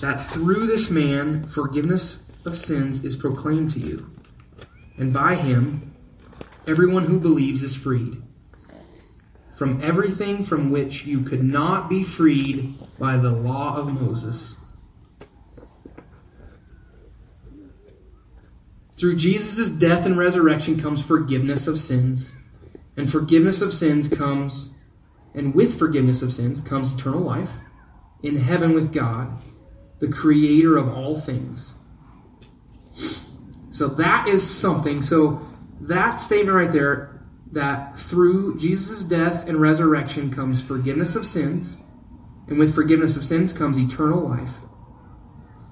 that 0.00 0.24
through 0.30 0.66
this 0.66 0.90
man 0.90 1.46
forgiveness 1.48 2.18
of 2.44 2.56
sins 2.56 3.02
is 3.02 3.16
proclaimed 3.16 3.70
to 3.72 3.80
you, 3.80 4.10
and 4.98 5.12
by 5.12 5.34
him 5.34 5.94
everyone 6.66 7.06
who 7.06 7.18
believes 7.18 7.62
is 7.62 7.74
freed 7.74 8.22
from 9.56 9.82
everything 9.82 10.44
from 10.44 10.70
which 10.70 11.04
you 11.06 11.22
could 11.22 11.42
not 11.42 11.88
be 11.88 12.02
freed 12.02 12.74
by 12.98 13.16
the 13.16 13.30
law 13.30 13.74
of 13.74 14.00
Moses. 14.00 14.54
Through 18.98 19.16
Jesus' 19.16 19.70
death 19.70 20.04
and 20.04 20.16
resurrection 20.18 20.80
comes 20.80 21.02
forgiveness 21.02 21.66
of 21.66 21.78
sins. 21.78 22.32
And 22.98 23.10
forgiveness 23.10 23.60
of 23.60 23.74
sins 23.74 24.08
comes, 24.08 24.70
and 25.36 25.54
with 25.54 25.78
forgiveness 25.78 26.22
of 26.22 26.32
sins 26.32 26.60
comes 26.60 26.90
eternal 26.90 27.20
life 27.20 27.52
in 28.22 28.36
heaven 28.36 28.72
with 28.72 28.92
God, 28.92 29.36
the 30.00 30.08
creator 30.08 30.76
of 30.76 30.88
all 30.88 31.20
things. 31.20 31.74
So 33.70 33.88
that 33.88 34.26
is 34.26 34.48
something. 34.48 35.02
So 35.02 35.40
that 35.82 36.20
statement 36.20 36.56
right 36.56 36.72
there 36.72 37.22
that 37.52 37.98
through 37.98 38.58
Jesus' 38.58 39.02
death 39.02 39.46
and 39.46 39.60
resurrection 39.60 40.34
comes 40.34 40.62
forgiveness 40.62 41.14
of 41.14 41.26
sins, 41.26 41.76
and 42.48 42.58
with 42.58 42.74
forgiveness 42.74 43.16
of 43.16 43.24
sins 43.24 43.52
comes 43.52 43.78
eternal 43.78 44.26
life 44.26 44.54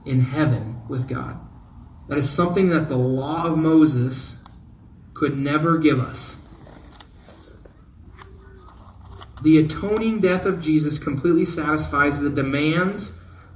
in 0.05 0.21
heaven 0.21 0.83
with 0.89 1.09
God. 1.09 1.39
That 2.09 2.19
is 2.19 2.29
something 2.29 2.69
that 2.69 2.89
the 2.89 2.97
law 2.97 3.45
of 3.47 3.57
Moses 3.57 4.37
could 5.15 5.39
never 5.39 5.79
give 5.79 5.99
us. 5.99 6.37
The 9.43 9.59
atoning 9.59 10.21
death 10.21 10.47
of 10.47 10.61
Jesus 10.61 10.99
completely 10.99 11.45
satisfies 11.45 12.19
the 12.19 12.31
demands 12.31 13.13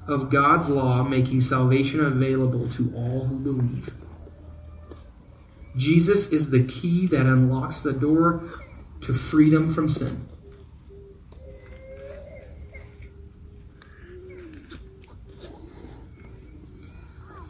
of 0.07 0.31
God's 0.31 0.69
law, 0.69 1.03
making 1.03 1.41
salvation 1.41 2.01
available 2.01 2.69
to 2.71 2.93
all 2.95 3.27
who 3.27 3.39
believe. 3.39 3.95
Jesus 5.77 6.27
is 6.27 6.51
the 6.51 6.65
key 6.65 7.07
that 7.07 7.27
unlocks 7.27 7.81
the 7.81 7.93
door 7.93 8.43
to 9.03 9.15
freedom 9.15 9.73
from 9.73 9.89
sin. 9.89 10.27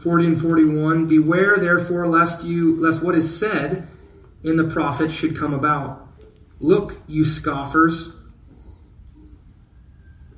Forty 0.02 0.26
and 0.26 0.40
forty-one. 0.40 1.06
Beware, 1.06 1.56
therefore, 1.58 2.06
lest 2.06 2.44
you 2.44 2.76
lest 2.76 3.02
what 3.02 3.16
is 3.16 3.36
said 3.36 3.88
in 4.44 4.56
the 4.56 4.68
prophets 4.68 5.12
should 5.12 5.36
come 5.36 5.54
about. 5.54 6.06
Look, 6.60 6.98
you 7.06 7.24
scoffers, 7.24 8.10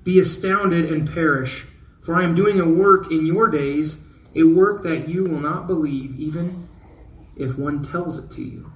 be 0.05 0.19
astounded 0.19 0.91
and 0.91 1.13
perish, 1.13 1.67
for 2.05 2.15
I 2.15 2.25
am 2.25 2.35
doing 2.35 2.61
a 2.61 2.69
work 2.69 3.11
in 3.11 3.27
your 3.27 3.49
days, 3.49 3.99
a 4.35 4.45
work 4.45 4.83
that 4.85 5.09
you 5.09 5.25
will 5.25 5.41
not 5.41 5.67
believe, 5.67 6.19
even 6.19 6.69
if 7.37 7.59
one 7.59 7.85
tells 7.85 8.19
it 8.19 8.31
to 8.33 8.43
you. 8.43 8.73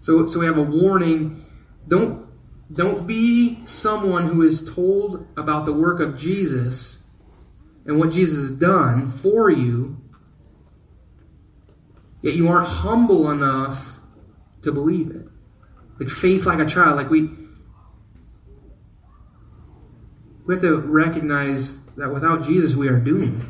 So, 0.00 0.26
so 0.26 0.38
we 0.38 0.46
have 0.46 0.58
a 0.58 0.62
warning. 0.62 1.44
Don't, 1.88 2.26
don't 2.72 3.06
be 3.06 3.64
someone 3.64 4.28
who 4.28 4.42
is 4.42 4.62
told 4.62 5.26
about 5.36 5.66
the 5.66 5.72
work 5.72 6.00
of 6.00 6.18
Jesus 6.18 6.98
and 7.86 7.98
what 7.98 8.10
Jesus 8.10 8.38
has 8.38 8.50
done 8.52 9.10
for 9.10 9.50
you, 9.50 9.98
yet 12.22 12.34
you 12.34 12.48
aren't 12.48 12.68
humble 12.68 13.30
enough 13.30 13.98
to 14.62 14.72
believe 14.72 15.10
it. 15.10 15.28
Like 15.98 16.08
faith 16.08 16.46
like 16.46 16.58
a 16.58 16.66
child, 16.66 16.96
like 16.96 17.10
we 17.10 17.30
we 20.46 20.54
have 20.54 20.62
to 20.62 20.78
recognize 20.78 21.78
that 21.96 22.12
without 22.12 22.44
Jesus 22.44 22.74
we 22.74 22.88
are 22.88 22.98
doomed. 22.98 23.44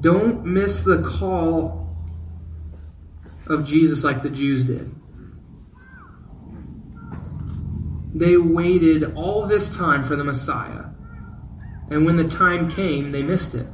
Don't 0.00 0.44
miss 0.44 0.82
the 0.82 1.02
call 1.02 1.96
of 3.46 3.64
Jesus 3.64 4.04
like 4.04 4.22
the 4.22 4.30
Jews 4.30 4.64
did. 4.64 4.94
They 8.14 8.36
waited 8.36 9.14
all 9.16 9.46
this 9.46 9.68
time 9.68 10.04
for 10.04 10.16
the 10.16 10.24
Messiah. 10.24 10.84
And 11.90 12.06
when 12.06 12.16
the 12.16 12.28
time 12.28 12.70
came, 12.70 13.12
they 13.12 13.22
missed 13.22 13.54
it. 13.54 13.66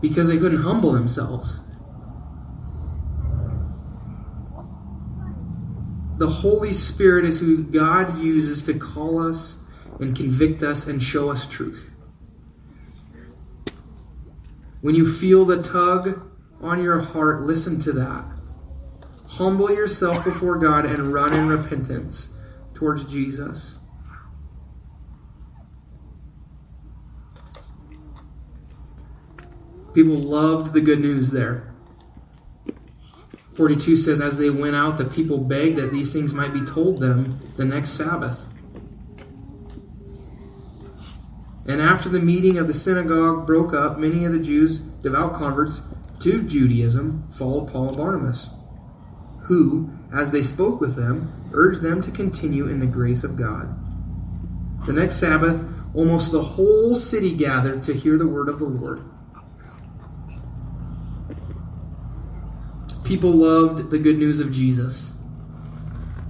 Because 0.00 0.28
they 0.28 0.38
couldn't 0.38 0.62
humble 0.62 0.92
themselves. 0.92 1.60
The 6.18 6.28
Holy 6.28 6.72
Spirit 6.72 7.24
is 7.24 7.40
who 7.40 7.62
God 7.62 8.18
uses 8.18 8.62
to 8.62 8.74
call 8.74 9.26
us 9.26 9.56
and 9.98 10.16
convict 10.16 10.62
us 10.62 10.86
and 10.86 11.02
show 11.02 11.30
us 11.30 11.46
truth. 11.46 11.90
When 14.82 14.94
you 14.94 15.10
feel 15.10 15.44
the 15.44 15.62
tug 15.62 16.28
on 16.60 16.82
your 16.82 17.00
heart, 17.00 17.42
listen 17.42 17.80
to 17.80 17.92
that. 17.92 18.24
Humble 19.26 19.70
yourself 19.70 20.24
before 20.24 20.58
God 20.58 20.84
and 20.84 21.12
run 21.12 21.32
in 21.32 21.48
repentance 21.48 22.28
towards 22.74 23.04
Jesus. 23.04 23.76
People 29.94 30.16
loved 30.16 30.72
the 30.72 30.80
good 30.80 31.00
news 31.00 31.30
there. 31.30 31.71
42 33.56 33.96
says, 33.96 34.20
As 34.20 34.36
they 34.36 34.50
went 34.50 34.76
out, 34.76 34.98
the 34.98 35.04
people 35.04 35.38
begged 35.38 35.76
that 35.76 35.92
these 35.92 36.12
things 36.12 36.32
might 36.32 36.52
be 36.52 36.64
told 36.64 36.98
them 36.98 37.40
the 37.56 37.64
next 37.64 37.90
Sabbath. 37.90 38.46
And 41.66 41.80
after 41.80 42.08
the 42.08 42.20
meeting 42.20 42.58
of 42.58 42.66
the 42.66 42.74
synagogue 42.74 43.46
broke 43.46 43.72
up, 43.72 43.98
many 43.98 44.24
of 44.24 44.32
the 44.32 44.38
Jews, 44.38 44.80
devout 44.80 45.34
converts 45.34 45.80
to 46.20 46.42
Judaism, 46.42 47.28
followed 47.38 47.70
Paul 47.70 47.88
and 47.88 47.96
Barnabas, 47.96 48.48
who, 49.42 49.90
as 50.12 50.30
they 50.30 50.42
spoke 50.42 50.80
with 50.80 50.96
them, 50.96 51.32
urged 51.52 51.82
them 51.82 52.02
to 52.02 52.10
continue 52.10 52.68
in 52.68 52.80
the 52.80 52.86
grace 52.86 53.22
of 53.22 53.36
God. 53.36 53.78
The 54.86 54.92
next 54.92 55.16
Sabbath, 55.16 55.62
almost 55.94 56.32
the 56.32 56.42
whole 56.42 56.96
city 56.96 57.36
gathered 57.36 57.82
to 57.84 57.94
hear 57.94 58.18
the 58.18 58.26
word 58.26 58.48
of 58.48 58.58
the 58.58 58.64
Lord. 58.64 59.04
People 63.12 63.32
loved 63.32 63.90
the 63.90 63.98
good 63.98 64.16
news 64.16 64.40
of 64.40 64.50
Jesus. 64.50 65.12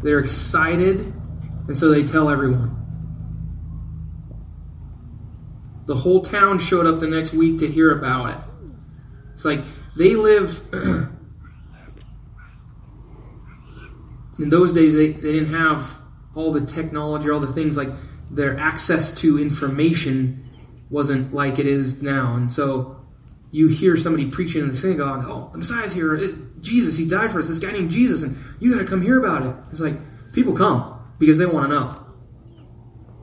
They're 0.03 0.19
excited, 0.19 1.15
and 1.69 1.79
so 1.79 1.89
they 1.89 2.03
tell 2.03 2.29
everyone. 2.29 2.77
The 5.87 5.95
whole 5.95 6.25
town 6.25 6.59
showed 6.59 6.89
up 6.89 6.99
the 6.99 7.07
next 7.07 7.35
week 7.35 7.61
to 7.61 7.71
hear 7.71 7.97
about 7.97 8.31
it. 8.31 8.39
It's 9.35 9.45
like 9.45 9.61
they 9.97 10.17
live. 10.17 10.61
in 14.41 14.51
those 14.51 14.73
days, 14.73 14.93
they, 14.93 15.13
they 15.13 15.33
didn't 15.35 15.55
have 15.55 16.01
all 16.35 16.53
the 16.53 16.67
technology, 16.67 17.31
all 17.31 17.39
the 17.39 17.53
things 17.53 17.77
like 17.77 17.91
their 18.29 18.59
access 18.59 19.13
to 19.21 19.41
information 19.41 20.51
wasn't 20.91 21.33
like 21.33 21.61
it 21.61 21.67
is 21.69 22.03
now. 22.03 22.35
And 22.35 22.53
so 22.53 22.97
you 23.53 23.69
hear 23.69 23.97
somebody 23.97 24.27
preaching 24.33 24.63
in 24.63 24.69
the 24.73 24.77
synagogue, 24.77 25.25
oh, 25.29 25.49
the 25.53 25.59
Messiah's 25.59 25.93
here. 25.93 26.17
It, 26.17 26.35
Jesus, 26.63 26.97
he 26.97 27.05
died 27.05 27.31
for 27.31 27.41
us. 27.41 27.49
This 27.49 27.59
guy 27.59 27.73
named 27.73 27.91
Jesus, 27.91 28.23
and 28.23 28.37
you 28.61 28.73
got 28.73 28.79
to 28.79 28.87
come 28.87 29.03
hear 29.03 29.19
about 29.19 29.45
it. 29.45 29.55
It's 29.73 29.81
like 29.81 29.97
people 30.33 30.55
come 30.55 30.99
because 31.19 31.37
they 31.39 31.47
want 31.47 31.69
to 31.69 31.75
know. 31.75 32.07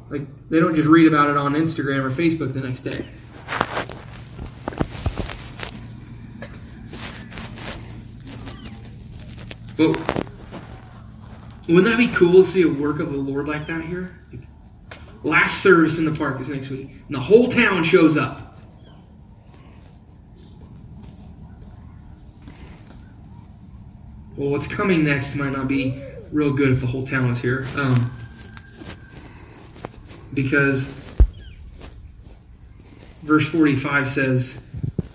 Like, 0.09 0.27
they 0.49 0.59
don't 0.59 0.75
just 0.75 0.87
read 0.87 1.07
about 1.07 1.29
it 1.29 1.37
on 1.37 1.53
Instagram 1.53 2.03
or 2.03 2.11
Facebook 2.11 2.53
the 2.53 2.61
next 2.61 2.81
day. 2.81 3.05
Well, 9.77 9.95
wouldn't 11.69 11.85
that 11.85 11.97
be 11.97 12.07
cool 12.09 12.43
to 12.43 12.49
see 12.49 12.63
a 12.63 12.67
work 12.67 12.99
of 12.99 13.11
the 13.11 13.17
Lord 13.17 13.47
like 13.47 13.67
that 13.67 13.85
here? 13.85 14.19
Last 15.23 15.61
service 15.63 15.97
in 15.97 16.05
the 16.05 16.11
park 16.11 16.41
is 16.41 16.49
next 16.49 16.69
week, 16.69 16.89
and 17.07 17.15
the 17.15 17.19
whole 17.19 17.49
town 17.49 17.83
shows 17.83 18.17
up. 18.17 18.48
Well, 24.39 24.47
what's 24.47 24.67
coming 24.67 25.03
next 25.03 25.35
might 25.35 25.51
not 25.51 25.67
be 25.67 26.01
real 26.31 26.53
good 26.53 26.71
if 26.71 26.79
the 26.79 26.87
whole 26.87 27.05
town 27.05 27.27
was 27.29 27.39
here. 27.39 27.67
Um, 27.75 28.09
because 30.33 30.81
verse 33.23 33.45
45 33.49 34.07
says, 34.07 34.55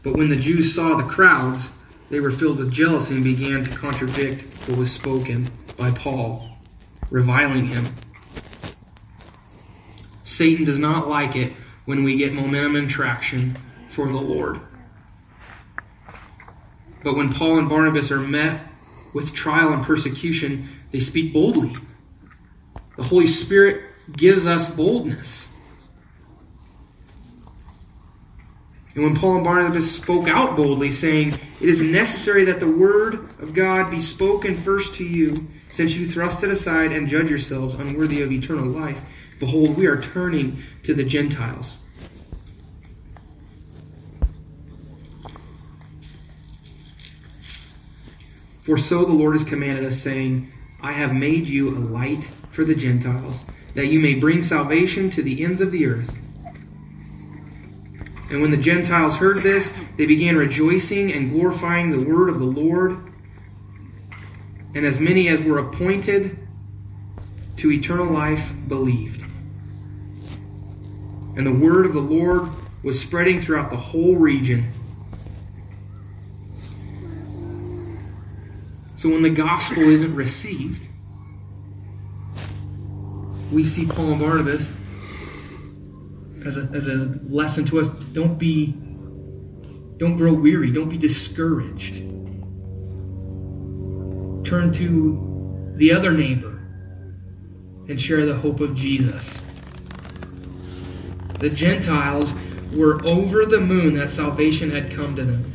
But 0.03 0.13
when 0.13 0.29
the 0.29 0.37
Jews 0.37 0.75
saw 0.75 0.99
the 0.99 1.05
crowds, 1.05 1.71
they 2.11 2.21
were 2.21 2.33
filled 2.33 2.59
with 2.59 2.71
jealousy 2.71 3.15
and 3.15 3.25
began 3.25 3.65
to 3.65 3.71
contradict 3.71 4.43
what 4.69 4.79
was 4.79 4.93
spoken 4.93 5.49
by 5.79 5.91
Paul, 5.93 6.47
reviling 7.11 7.67
him. 7.67 7.87
Satan 10.25 10.67
does 10.67 10.79
not 10.79 11.09
like 11.09 11.35
it 11.35 11.55
when 11.87 12.05
we 12.05 12.19
get 12.19 12.35
momentum 12.35 12.77
and 12.77 12.91
traction 12.91 13.57
for 13.95 14.07
the 14.07 14.19
Lord. 14.19 14.61
But 17.03 17.17
when 17.17 17.33
Paul 17.33 17.59
and 17.59 17.71
Barnabas 17.71 18.11
are 18.11 18.21
met 18.21 18.69
with 19.15 19.33
trial 19.33 19.73
and 19.73 19.85
persecution, 19.85 20.69
they 20.93 21.01
speak 21.01 21.33
boldly. 21.33 21.75
The 22.97 23.03
Holy 23.03 23.29
Spirit 23.29 23.83
gives 24.13 24.47
us 24.47 24.69
boldness. 24.69 25.49
And 28.95 29.03
when 29.03 29.17
Paul 29.17 29.37
and 29.37 29.45
Barnabas 29.45 29.91
spoke 29.91 30.29
out 30.29 30.57
boldly, 30.57 30.93
saying, 30.93 31.31
It 31.61 31.69
is 31.69 31.81
necessary 31.81 32.45
that 32.45 32.61
the 32.61 32.71
word 32.71 33.15
of 33.41 33.55
God 33.55 33.91
be 33.91 34.01
spoken 34.01 34.55
first 34.55 34.95
to 34.95 35.05
you, 35.05 35.49
since 35.73 35.95
you 35.95 36.09
thrust 36.09 36.45
it 36.45 36.51
aside 36.51 36.93
and 36.93 37.09
judge 37.09 37.29
yourselves 37.29 37.75
unworthy 37.75 38.23
of 38.23 38.31
eternal 38.31 38.67
life, 38.67 39.01
behold, 39.41 39.77
we 39.77 39.87
are 39.87 40.01
turning 40.01 40.63
to 40.85 40.95
the 40.95 41.03
Gentiles. 41.03 41.73
For 48.65 48.79
so 48.79 49.05
the 49.05 49.13
Lord 49.13 49.37
has 49.37 49.45
commanded 49.45 49.85
us, 49.85 50.01
saying, 50.01 50.51
I 50.81 50.93
have 50.93 51.13
made 51.13 51.47
you 51.47 51.77
a 51.77 51.81
light 51.81 52.25
for 52.51 52.65
the 52.65 52.75
Gentiles, 52.75 53.45
that 53.75 53.89
you 53.89 54.01
may 54.01 54.15
bring 54.15 54.43
salvation 54.43 55.11
to 55.11 55.23
the 55.23 55.45
ends 55.45 55.61
of 55.61 55.71
the 55.71 55.87
earth. 55.87 56.15
And 58.31 58.41
when 58.41 58.51
the 58.51 58.57
Gentiles 58.57 59.17
heard 59.17 59.43
this, 59.43 59.71
they 59.99 60.07
began 60.07 60.37
rejoicing 60.37 61.13
and 61.13 61.31
glorifying 61.31 61.91
the 61.91 62.09
word 62.09 62.31
of 62.31 62.39
the 62.39 62.45
Lord. 62.45 63.13
And 64.75 64.87
as 64.87 64.99
many 64.99 65.29
as 65.29 65.41
were 65.43 65.59
appointed 65.59 66.39
to 67.59 67.71
eternal 67.71 68.07
life 68.07 68.51
believed. 68.67 69.23
And 71.37 71.47
the 71.47 71.53
word 71.53 71.85
of 71.85 71.93
the 71.93 72.01
Lord 72.01 72.49
was 72.83 72.99
spreading 72.99 73.41
throughout 73.41 73.71
the 73.71 73.77
whole 73.77 74.17
region. 74.17 74.71
So 79.05 79.11
when 79.11 79.21
the 79.21 79.29
gospel 79.29 79.83
isn't 79.83 80.15
received, 80.15 80.81
we 83.53 83.63
see 83.63 83.85
Paul 83.85 84.13
and 84.13 84.19
Barnabas 84.19 84.73
as 86.47 86.57
a, 86.57 86.63
as 86.73 86.87
a 86.87 87.21
lesson 87.29 87.67
to 87.67 87.83
us. 87.83 87.91
Don't 88.15 88.39
be, 88.39 88.69
don't 89.99 90.17
grow 90.17 90.33
weary. 90.33 90.71
Don't 90.71 90.89
be 90.89 90.97
discouraged. 90.97 91.97
Turn 94.49 94.73
to 94.73 95.75
the 95.77 95.93
other 95.93 96.13
neighbor 96.13 96.67
and 97.91 98.01
share 98.01 98.25
the 98.25 98.37
hope 98.37 98.61
of 98.61 98.75
Jesus. 98.75 99.39
The 101.41 101.51
Gentiles 101.51 102.33
were 102.73 103.05
over 103.05 103.45
the 103.45 103.61
moon 103.61 103.97
that 103.97 104.09
salvation 104.09 104.71
had 104.71 104.91
come 104.93 105.15
to 105.17 105.27
them. 105.27 105.54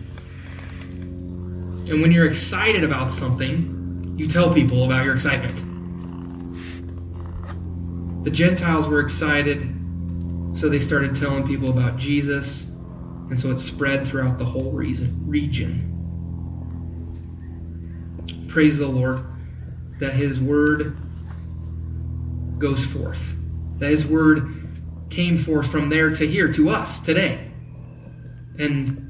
And 1.89 2.03
when 2.03 2.11
you're 2.11 2.27
excited 2.27 2.83
about 2.83 3.11
something, 3.11 4.13
you 4.15 4.27
tell 4.27 4.53
people 4.53 4.83
about 4.83 5.03
your 5.05 5.15
excitement. 5.15 5.55
The 8.23 8.29
Gentiles 8.29 8.85
were 8.85 8.99
excited, 8.99 9.61
so 10.53 10.69
they 10.69 10.79
started 10.79 11.15
telling 11.15 11.47
people 11.47 11.71
about 11.71 11.97
Jesus, 11.97 12.61
and 13.31 13.39
so 13.39 13.49
it 13.49 13.59
spread 13.59 14.07
throughout 14.07 14.37
the 14.37 14.45
whole 14.45 14.71
region. 14.71 15.95
Praise 18.49 18.77
the 18.77 18.85
Lord 18.85 19.25
that 19.99 20.13
His 20.13 20.39
word 20.39 20.95
goes 22.59 22.85
forth, 22.85 23.21
that 23.79 23.89
His 23.89 24.05
word 24.05 24.67
came 25.09 25.39
forth 25.39 25.71
from 25.71 25.89
there 25.89 26.11
to 26.11 26.27
here 26.27 26.53
to 26.53 26.69
us 26.69 26.99
today, 26.99 27.49
and 28.59 29.07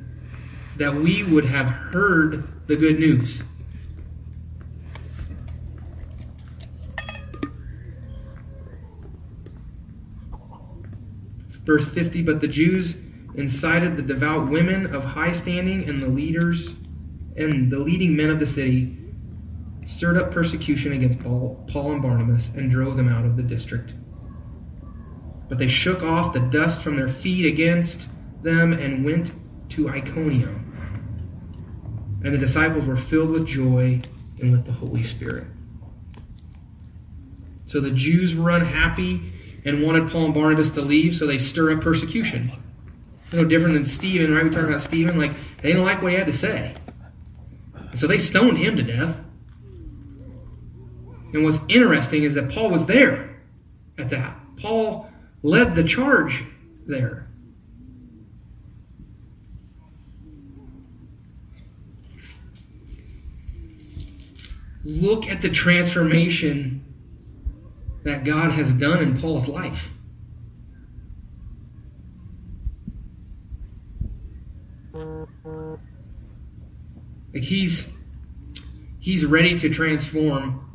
that 0.78 0.94
we 0.94 1.24
would 1.24 1.44
have 1.46 1.68
heard 1.68 2.48
the 2.70 2.76
good 2.76 3.00
news. 3.00 3.42
Verse 11.66 11.84
50 11.86 12.22
But 12.22 12.42
the 12.42 12.48
Jews 12.48 12.94
incited 13.34 13.98
the 13.98 14.04
devout 14.04 14.52
women 14.52 14.94
of 14.94 15.04
high 15.04 15.32
standing 15.32 15.90
and 15.90 16.00
the 16.00 16.08
leaders 16.08 16.70
and 17.36 17.72
the 17.72 17.80
leading 17.80 18.16
men 18.16 18.30
of 18.30 18.40
the 18.40 18.46
city, 18.46 18.96
stirred 19.88 20.18
up 20.18 20.32
persecution 20.32 20.94
against 20.94 21.20
Paul, 21.22 21.66
Paul 21.72 21.94
and 21.94 22.02
Barnabas, 22.04 22.50
and 22.56 22.70
drove 22.70 22.98
them 22.98 23.10
out 23.10 23.26
of 23.26 23.36
the 23.36 23.44
district. 23.44 23.94
But 25.48 25.58
they 25.58 25.68
shook 25.68 26.04
off 26.04 26.34
the 26.34 26.40
dust 26.40 26.84
from 26.84 26.98
their 26.98 27.10
feet 27.10 27.48
against 27.48 28.10
them 28.44 28.74
and 28.74 29.04
went 29.04 29.32
to 29.72 29.90
Iconium. 29.90 30.69
And 32.24 32.34
the 32.34 32.38
disciples 32.38 32.86
were 32.86 32.98
filled 32.98 33.30
with 33.32 33.48
joy 33.48 34.02
and 34.42 34.52
with 34.52 34.66
the 34.66 34.72
Holy 34.72 35.04
Spirit. 35.04 35.48
So 37.68 37.80
the 37.80 37.92
Jews 37.92 38.36
were 38.36 38.50
unhappy 38.50 39.32
and 39.66 39.84
wanted 39.84 40.10
Paul 40.10 40.26
and 40.26 40.34
Barnabas 40.34 40.72
to 40.72 40.82
leave, 40.82 41.16
so 41.16 41.28
they 41.28 41.38
stir 41.38 41.72
up 41.72 41.82
persecution. 41.82 42.52
No 43.32 43.44
different 43.44 43.76
than 43.76 43.86
Stephen, 43.86 44.34
right? 44.34 44.44
We 44.44 44.50
talked 44.50 44.68
about 44.68 44.82
Stephen. 44.82 45.18
Like, 45.18 45.32
they 45.62 45.70
didn't 45.70 45.86
like 45.86 46.02
what 46.02 46.12
he 46.12 46.18
had 46.18 46.28
to 46.28 46.34
say. 46.34 46.74
so 47.96 48.08
they 48.08 48.18
stoned 48.18 48.58
him 48.58 48.76
to 48.76 48.84
death. 48.84 49.16
And 51.34 51.44
what's 51.44 51.60
interesting 51.68 52.24
is 52.24 52.34
that 52.34 52.50
Paul 52.50 52.72
was 52.72 52.86
there 52.88 53.40
at 54.00 54.10
that. 54.10 54.36
Paul 54.58 55.10
led 55.44 55.76
the 55.76 55.84
charge 55.84 56.44
there. 56.88 57.29
Look 64.84 65.28
at 65.28 65.42
the 65.42 65.50
transformation 65.50 66.86
that 68.04 68.24
God 68.24 68.52
has 68.52 68.74
done 68.74 69.00
in 69.00 69.20
Paul's 69.20 69.48
life. 69.48 69.90
Like 77.34 77.44
he's 77.44 77.86
he's 79.00 79.26
ready 79.26 79.60
to 79.60 79.70
transform 79.70 80.66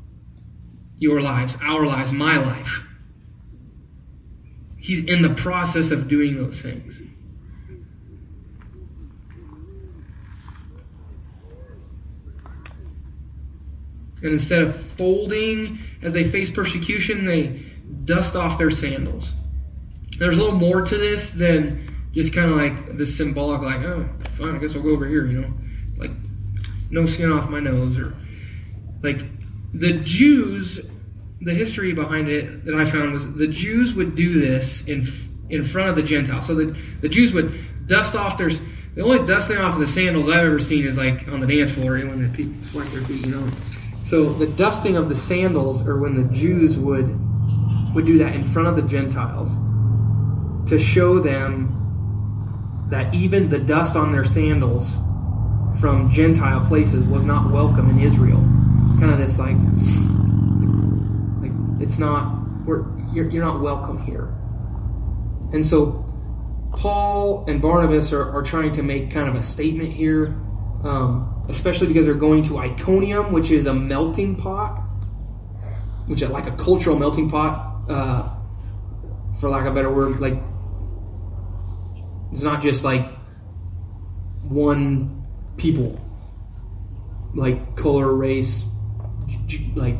your 0.98 1.20
lives, 1.20 1.56
our 1.60 1.84
lives, 1.84 2.12
my 2.12 2.36
life. 2.36 2.84
He's 4.76 5.02
in 5.04 5.22
the 5.22 5.34
process 5.34 5.90
of 5.90 6.08
doing 6.08 6.36
those 6.36 6.60
things. 6.60 7.00
And 14.24 14.32
instead 14.32 14.62
of 14.62 14.74
folding 14.74 15.78
as 16.02 16.14
they 16.14 16.28
face 16.28 16.50
persecution, 16.50 17.26
they 17.26 17.62
dust 18.04 18.34
off 18.34 18.56
their 18.56 18.70
sandals. 18.70 19.30
There's 20.18 20.38
a 20.38 20.40
little 20.40 20.58
more 20.58 20.80
to 20.80 20.96
this 20.96 21.28
than 21.28 22.08
just 22.12 22.32
kind 22.32 22.50
of 22.50 22.56
like 22.56 22.96
the 22.96 23.04
symbolic, 23.04 23.60
like, 23.60 23.82
oh, 23.82 24.08
fine, 24.38 24.56
I 24.56 24.58
guess 24.58 24.74
I'll 24.74 24.82
go 24.82 24.90
over 24.90 25.06
here, 25.06 25.26
you 25.26 25.40
know? 25.40 25.52
Like, 25.98 26.12
no 26.90 27.04
skin 27.04 27.30
off 27.30 27.50
my 27.50 27.60
nose. 27.60 27.98
Or, 27.98 28.14
like, 29.02 29.20
the 29.74 29.92
Jews, 29.92 30.80
the 31.42 31.52
history 31.52 31.92
behind 31.92 32.28
it 32.28 32.64
that 32.64 32.74
I 32.74 32.90
found 32.90 33.12
was 33.12 33.30
the 33.34 33.48
Jews 33.48 33.92
would 33.92 34.14
do 34.14 34.40
this 34.40 34.82
in 34.84 35.06
in 35.50 35.62
front 35.62 35.90
of 35.90 35.96
the 35.96 36.02
Gentiles. 36.02 36.46
So 36.46 36.54
the, 36.54 36.76
the 37.02 37.08
Jews 37.10 37.32
would 37.32 37.86
dust 37.86 38.14
off 38.14 38.38
their. 38.38 38.50
The 38.94 39.02
only 39.02 39.26
dusting 39.26 39.58
off 39.58 39.74
of 39.74 39.80
the 39.80 39.88
sandals 39.88 40.28
I've 40.28 40.46
ever 40.46 40.60
seen 40.60 40.86
is 40.86 40.96
like 40.96 41.28
on 41.28 41.40
the 41.40 41.46
dance 41.46 41.72
floor 41.72 41.98
when 41.98 42.22
the 42.22 42.34
people 42.34 42.54
swipe 42.70 42.86
their 42.86 43.02
feet, 43.02 43.26
you 43.26 43.32
know. 43.32 43.50
So 44.06 44.32
the 44.32 44.46
dusting 44.46 44.96
of 44.96 45.08
the 45.08 45.16
sandals, 45.16 45.82
or 45.82 45.98
when 45.98 46.14
the 46.14 46.34
Jews 46.34 46.78
would 46.78 47.20
would 47.94 48.06
do 48.06 48.18
that 48.18 48.34
in 48.34 48.44
front 48.44 48.68
of 48.68 48.76
the 48.76 48.82
Gentiles, 48.82 49.50
to 50.68 50.78
show 50.78 51.20
them 51.20 51.70
that 52.90 53.14
even 53.14 53.48
the 53.48 53.58
dust 53.58 53.96
on 53.96 54.12
their 54.12 54.24
sandals 54.24 54.96
from 55.80 56.10
Gentile 56.10 56.66
places 56.66 57.04
was 57.04 57.24
not 57.24 57.50
welcome 57.50 57.90
in 57.90 58.00
Israel. 58.00 58.40
Kind 59.00 59.10
of 59.10 59.18
this 59.18 59.38
like, 59.38 59.56
like 61.40 61.82
it's 61.82 61.98
not 61.98 62.44
we're, 62.66 62.84
you're, 63.12 63.30
you're 63.30 63.44
not 63.44 63.60
welcome 63.60 64.04
here. 64.04 64.34
And 65.52 65.64
so 65.64 66.04
Paul 66.72 67.44
and 67.46 67.60
Barnabas 67.60 68.12
are, 68.12 68.30
are 68.30 68.42
trying 68.42 68.72
to 68.74 68.82
make 68.82 69.10
kind 69.10 69.28
of 69.28 69.34
a 69.34 69.42
statement 69.42 69.92
here 69.92 70.26
um, 70.82 71.33
especially 71.48 71.86
because 71.86 72.06
they're 72.06 72.14
going 72.14 72.42
to 72.44 72.58
Iconium, 72.58 73.32
which 73.32 73.50
is 73.50 73.66
a 73.66 73.74
melting 73.74 74.36
pot, 74.36 74.78
which 76.06 76.22
is 76.22 76.30
like 76.30 76.46
a 76.46 76.56
cultural 76.56 76.98
melting 76.98 77.30
pot, 77.30 77.90
uh, 77.90 78.28
for 79.40 79.48
lack 79.50 79.66
of 79.66 79.72
a 79.72 79.74
better 79.74 79.92
word. 79.92 80.20
Like 80.20 80.38
it's 82.32 82.42
not 82.42 82.62
just 82.62 82.84
like 82.84 83.06
one 84.42 85.24
people, 85.56 86.00
like 87.34 87.76
color, 87.76 88.12
race, 88.14 88.64
like 89.74 89.96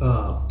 uh, 0.00 0.46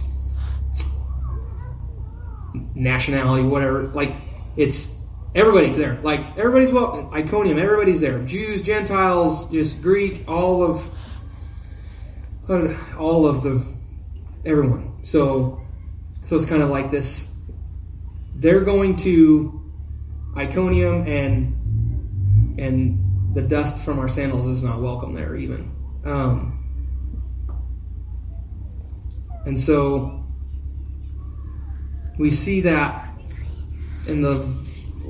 nationality, 2.75 3.43
whatever. 3.43 3.83
Like 3.87 4.13
it's 4.57 4.87
everybody's 5.35 5.77
there. 5.77 5.99
Like 6.03 6.37
everybody's 6.37 6.71
welcome. 6.71 7.13
Iconium, 7.13 7.57
everybody's 7.57 8.01
there. 8.01 8.19
Jews, 8.19 8.61
Gentiles, 8.61 9.45
just 9.51 9.81
Greek, 9.81 10.23
all 10.27 10.63
of 10.63 10.89
all 12.97 13.27
of 13.27 13.43
the 13.43 13.65
everyone. 14.45 14.99
So 15.03 15.61
so 16.25 16.35
it's 16.35 16.45
kind 16.45 16.61
of 16.61 16.69
like 16.69 16.91
this. 16.91 17.27
They're 18.35 18.61
going 18.61 18.95
to 18.97 19.61
Iconium 20.37 21.07
and 21.07 22.59
and 22.59 23.35
the 23.35 23.41
dust 23.41 23.83
from 23.83 23.99
our 23.99 24.09
sandals 24.09 24.47
is 24.47 24.61
not 24.61 24.81
welcome 24.81 25.13
there 25.13 25.35
even. 25.35 25.71
Um, 26.05 26.57
and 29.45 29.59
so 29.59 30.25
we 32.17 32.29
see 32.29 32.61
that 32.61 33.09
in 34.07 34.21
the 34.21 34.47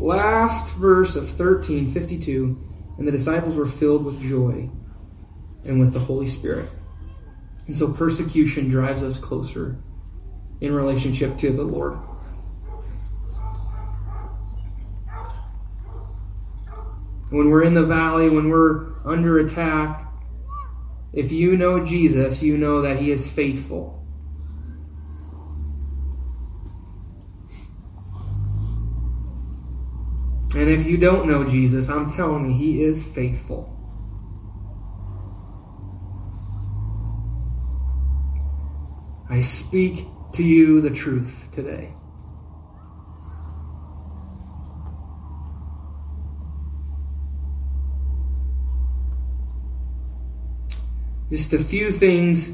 last 0.02 0.74
verse 0.76 1.16
of 1.16 1.24
1352 1.24 2.58
and 2.98 3.08
the 3.08 3.12
disciples 3.12 3.56
were 3.56 3.68
filled 3.68 4.04
with 4.04 4.22
joy 4.22 4.70
and 5.64 5.80
with 5.80 5.94
the 5.94 6.00
Holy 6.00 6.28
Spirit. 6.28 6.70
And 7.68 7.78
so 7.78 7.88
persecution 7.94 8.70
drives 8.70 9.04
us 9.04 9.18
closer 9.18 9.78
in 10.60 10.74
relationship 10.74 11.38
to 11.38 11.52
the 11.52 11.64
Lord. 11.64 11.98
When 17.30 17.50
we're 17.50 17.64
in 17.64 17.76
the 17.76 17.86
valley, 17.86 18.30
when 18.30 18.50
we're 18.50 19.02
under 19.06 19.40
attack, 19.40 20.12
if 21.14 21.32
you 21.32 21.56
know 21.56 21.86
Jesus, 21.86 22.42
you 22.42 22.58
know 22.58 22.82
that 22.82 23.00
He 23.00 23.12
is 23.12 23.28
faithful. 23.28 24.01
And 30.54 30.70
if 30.70 30.86
you 30.86 30.98
don't 30.98 31.28
know 31.28 31.46
Jesus, 31.46 31.88
I'm 31.88 32.14
telling 32.14 32.46
you, 32.46 32.54
He 32.54 32.84
is 32.84 33.06
faithful. 33.06 33.78
I 39.30 39.40
speak 39.40 40.06
to 40.34 40.44
you 40.44 40.82
the 40.82 40.90
truth 40.90 41.46
today. 41.54 41.94
Just 51.30 51.54
a 51.54 51.64
few 51.64 51.94
things 51.94 52.52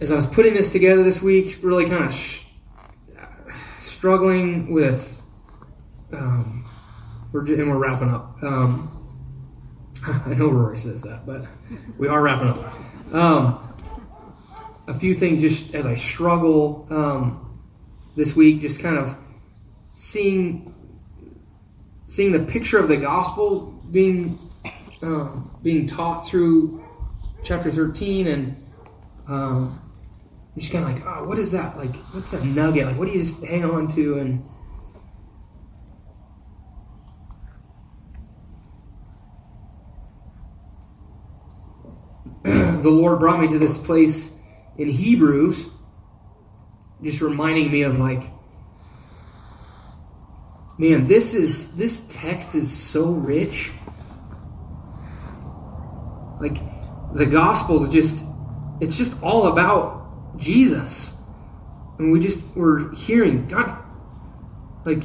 as 0.00 0.12
I 0.12 0.16
was 0.16 0.26
putting 0.26 0.52
this 0.52 0.68
together 0.68 1.02
this 1.02 1.22
week, 1.22 1.60
really 1.62 1.86
kind 1.86 2.04
of 2.04 2.12
sh- 2.12 2.42
struggling 3.80 4.70
with 4.70 5.15
um, 6.16 6.64
we're 7.32 7.44
and 7.44 7.70
we're 7.70 7.78
wrapping 7.78 8.10
up. 8.10 8.36
Um, 8.42 8.92
I 10.06 10.34
know 10.34 10.48
Rory 10.48 10.78
says 10.78 11.02
that, 11.02 11.26
but 11.26 11.46
we 11.98 12.08
are 12.08 12.22
wrapping 12.22 12.48
up. 12.48 13.14
Um, 13.14 13.74
a 14.88 14.94
few 14.98 15.14
things 15.14 15.40
just 15.40 15.74
as 15.74 15.86
I 15.86 15.94
struggle 15.94 16.86
um, 16.90 17.60
this 18.16 18.34
week, 18.36 18.60
just 18.60 18.80
kind 18.80 18.96
of 18.96 19.16
seeing 19.94 20.72
seeing 22.08 22.32
the 22.32 22.40
picture 22.40 22.78
of 22.78 22.88
the 22.88 22.96
gospel 22.96 23.72
being 23.90 24.38
um, 25.02 25.50
being 25.62 25.86
taught 25.86 26.28
through 26.28 26.84
chapter 27.44 27.70
thirteen, 27.70 28.28
and 28.28 28.66
um, 29.28 29.80
just 30.56 30.72
kind 30.72 30.84
of 30.84 30.92
like, 30.92 31.02
oh, 31.06 31.24
what 31.24 31.38
is 31.38 31.50
that? 31.50 31.76
Like, 31.76 31.94
what's 32.12 32.30
that 32.30 32.44
nugget? 32.44 32.86
Like, 32.86 32.98
what 32.98 33.06
do 33.06 33.12
you 33.12 33.22
just 33.22 33.42
hang 33.42 33.64
on 33.64 33.88
to? 33.94 34.18
And 34.18 34.42
the 42.86 42.92
Lord 42.92 43.18
brought 43.18 43.40
me 43.40 43.48
to 43.48 43.58
this 43.58 43.76
place 43.76 44.30
in 44.78 44.86
Hebrews, 44.86 45.68
just 47.02 47.20
reminding 47.20 47.72
me 47.72 47.82
of 47.82 47.98
like, 47.98 48.30
man, 50.78 51.08
this 51.08 51.34
is 51.34 51.66
this 51.72 52.00
text 52.08 52.54
is 52.54 52.70
so 52.70 53.06
rich. 53.06 53.72
Like 56.40 56.58
the 57.12 57.26
gospel 57.26 57.82
is 57.82 57.88
just 57.88 58.24
it's 58.80 58.96
just 58.96 59.20
all 59.20 59.48
about 59.48 60.38
Jesus. 60.38 61.12
And 61.98 62.12
we 62.12 62.20
just 62.20 62.40
we're 62.54 62.94
hearing 62.94 63.48
God 63.48 63.82
like 64.84 65.02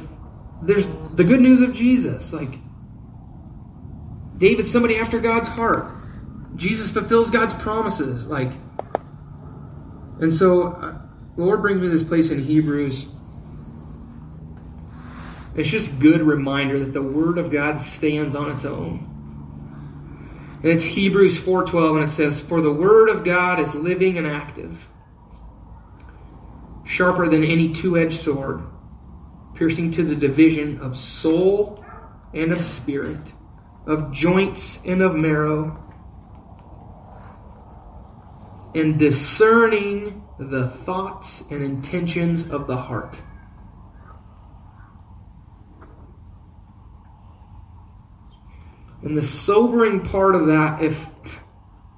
there's 0.62 0.86
the 1.14 1.24
good 1.24 1.40
news 1.40 1.62
of 1.62 1.74
Jesus. 1.74 2.32
Like 2.32 2.60
David's 4.38 4.70
somebody 4.70 4.98
after 4.98 5.18
God's 5.18 5.48
heart. 5.48 5.91
Jesus 6.56 6.90
fulfills 6.90 7.30
God's 7.30 7.54
promises. 7.54 8.26
Like, 8.26 8.52
and 10.20 10.32
so 10.32 10.72
uh, 10.72 10.98
the 11.36 11.42
Lord 11.42 11.62
brings 11.62 11.80
me 11.80 11.88
this 11.88 12.04
place 12.04 12.30
in 12.30 12.42
Hebrews. 12.42 13.06
It's 15.54 15.68
just 15.68 15.98
good 15.98 16.22
reminder 16.22 16.78
that 16.78 16.92
the 16.92 17.02
Word 17.02 17.38
of 17.38 17.50
God 17.50 17.82
stands 17.82 18.34
on 18.34 18.50
its 18.50 18.64
own. 18.64 19.08
And 20.62 20.70
it's 20.70 20.84
Hebrews 20.84 21.40
4:12 21.40 21.96
and 21.96 22.04
it 22.08 22.12
says, 22.12 22.40
"For 22.40 22.60
the 22.60 22.72
word 22.72 23.08
of 23.08 23.24
God 23.24 23.58
is 23.58 23.74
living 23.74 24.16
and 24.16 24.26
active, 24.26 24.86
sharper 26.84 27.28
than 27.28 27.42
any 27.42 27.72
two-edged 27.72 28.20
sword, 28.20 28.62
piercing 29.54 29.90
to 29.92 30.04
the 30.04 30.14
division 30.14 30.78
of 30.80 30.96
soul 30.96 31.84
and 32.32 32.52
of 32.52 32.60
spirit, 32.60 33.32
of 33.86 34.12
joints 34.12 34.78
and 34.84 35.02
of 35.02 35.16
marrow, 35.16 35.76
and 38.74 38.98
discerning 38.98 40.24
the 40.38 40.68
thoughts 40.68 41.42
and 41.50 41.62
intentions 41.62 42.48
of 42.48 42.66
the 42.66 42.76
heart. 42.76 43.18
And 49.02 49.18
the 49.18 49.22
sobering 49.22 50.00
part 50.02 50.34
of 50.34 50.46
that, 50.46 50.82
if 50.82 51.08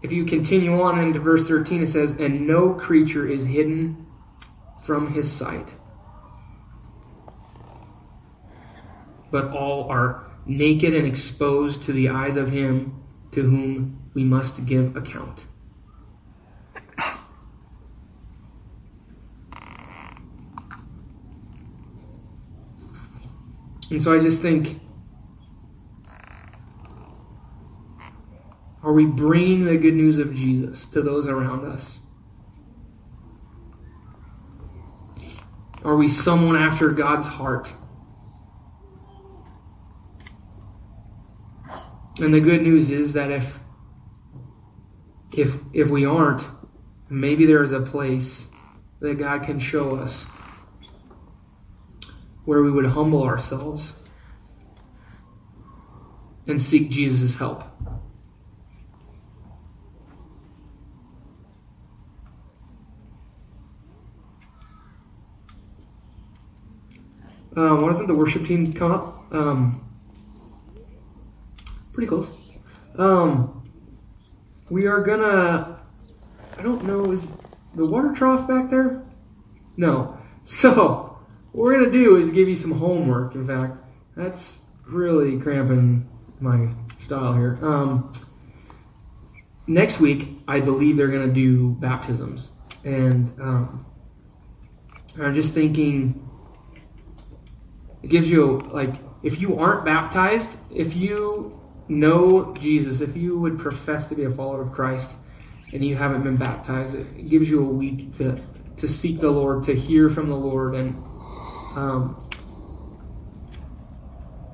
if 0.02 0.12
you 0.12 0.26
continue 0.26 0.82
on 0.82 0.98
into 0.98 1.18
verse 1.18 1.48
13, 1.48 1.82
it 1.82 1.88
says, 1.88 2.10
And 2.18 2.46
no 2.46 2.74
creature 2.74 3.26
is 3.26 3.46
hidden 3.46 4.06
from 4.84 5.14
his 5.14 5.32
sight, 5.32 5.72
but 9.30 9.50
all 9.52 9.88
are 9.88 10.30
naked 10.44 10.94
and 10.94 11.06
exposed 11.06 11.84
to 11.84 11.94
the 11.94 12.10
eyes 12.10 12.36
of 12.36 12.50
him 12.50 13.02
to 13.32 13.40
whom 13.40 14.10
we 14.12 14.24
must 14.24 14.66
give 14.66 14.94
account. 14.94 15.46
And 23.90 24.02
so 24.02 24.14
I 24.14 24.18
just 24.18 24.40
think 24.40 24.80
are 28.82 28.92
we 28.92 29.06
bringing 29.06 29.64
the 29.64 29.76
good 29.76 29.94
news 29.94 30.18
of 30.18 30.34
Jesus 30.34 30.86
to 30.86 31.02
those 31.02 31.26
around 31.26 31.64
us? 31.64 32.00
Are 35.84 35.96
we 35.96 36.08
someone 36.08 36.56
after 36.56 36.90
God's 36.90 37.26
heart? 37.26 37.72
And 42.18 42.32
the 42.32 42.40
good 42.40 42.62
news 42.62 42.90
is 42.90 43.12
that 43.14 43.30
if 43.30 43.58
if 45.32 45.58
if 45.72 45.88
we 45.88 46.06
aren't, 46.06 46.46
maybe 47.10 47.44
there 47.44 47.62
is 47.62 47.72
a 47.72 47.80
place 47.80 48.46
that 49.00 49.18
God 49.18 49.42
can 49.42 49.58
show 49.58 49.96
us 49.96 50.24
where 52.44 52.62
we 52.62 52.70
would 52.70 52.86
humble 52.86 53.22
ourselves 53.22 53.92
and 56.46 56.60
seek 56.60 56.90
Jesus' 56.90 57.36
help. 57.36 57.64
Um, 67.56 67.82
why 67.82 67.92
doesn't 67.92 68.08
the 68.08 68.14
worship 68.14 68.44
team 68.44 68.72
come 68.72 68.90
up? 68.90 69.32
Um, 69.32 69.84
Pretty 71.94 72.08
close. 72.08 72.28
Um, 72.98 73.70
we 74.68 74.86
are 74.86 75.00
gonna. 75.00 75.78
I 76.58 76.62
don't 76.62 76.84
know. 76.84 77.12
Is 77.12 77.24
the 77.76 77.86
water 77.86 78.12
trough 78.12 78.48
back 78.48 78.68
there? 78.68 79.02
No. 79.76 80.18
So 80.46 81.13
what 81.54 81.66
we're 81.66 81.78
gonna 81.78 81.90
do 81.92 82.16
is 82.16 82.32
give 82.32 82.48
you 82.48 82.56
some 82.56 82.72
homework. 82.72 83.36
In 83.36 83.46
fact, 83.46 83.76
that's 84.16 84.60
really 84.88 85.38
cramping 85.38 86.08
my 86.40 86.68
style 87.04 87.32
here. 87.32 87.56
Um, 87.62 88.12
next 89.68 90.00
week, 90.00 90.30
I 90.48 90.58
believe 90.58 90.96
they're 90.96 91.12
gonna 91.12 91.32
do 91.32 91.70
baptisms, 91.74 92.50
and 92.82 93.32
um, 93.40 93.86
I'm 95.16 95.32
just 95.32 95.54
thinking. 95.54 96.28
It 98.02 98.08
gives 98.10 98.28
you 98.28 98.58
like 98.72 98.96
if 99.22 99.40
you 99.40 99.56
aren't 99.56 99.84
baptized, 99.84 100.58
if 100.74 100.96
you 100.96 101.58
know 101.86 102.52
Jesus, 102.54 103.00
if 103.00 103.16
you 103.16 103.38
would 103.38 103.60
profess 103.60 104.06
to 104.08 104.16
be 104.16 104.24
a 104.24 104.30
follower 104.30 104.62
of 104.62 104.72
Christ 104.72 105.14
and 105.72 105.84
you 105.84 105.94
haven't 105.94 106.24
been 106.24 106.36
baptized, 106.36 106.96
it 106.96 107.28
gives 107.28 107.48
you 107.48 107.60
a 107.60 107.68
week 107.68 108.16
to 108.16 108.42
to 108.76 108.88
seek 108.88 109.20
the 109.20 109.30
Lord, 109.30 109.62
to 109.64 109.74
hear 109.74 110.10
from 110.10 110.28
the 110.28 110.36
Lord, 110.36 110.74
and 110.74 111.00
um, 111.76 112.28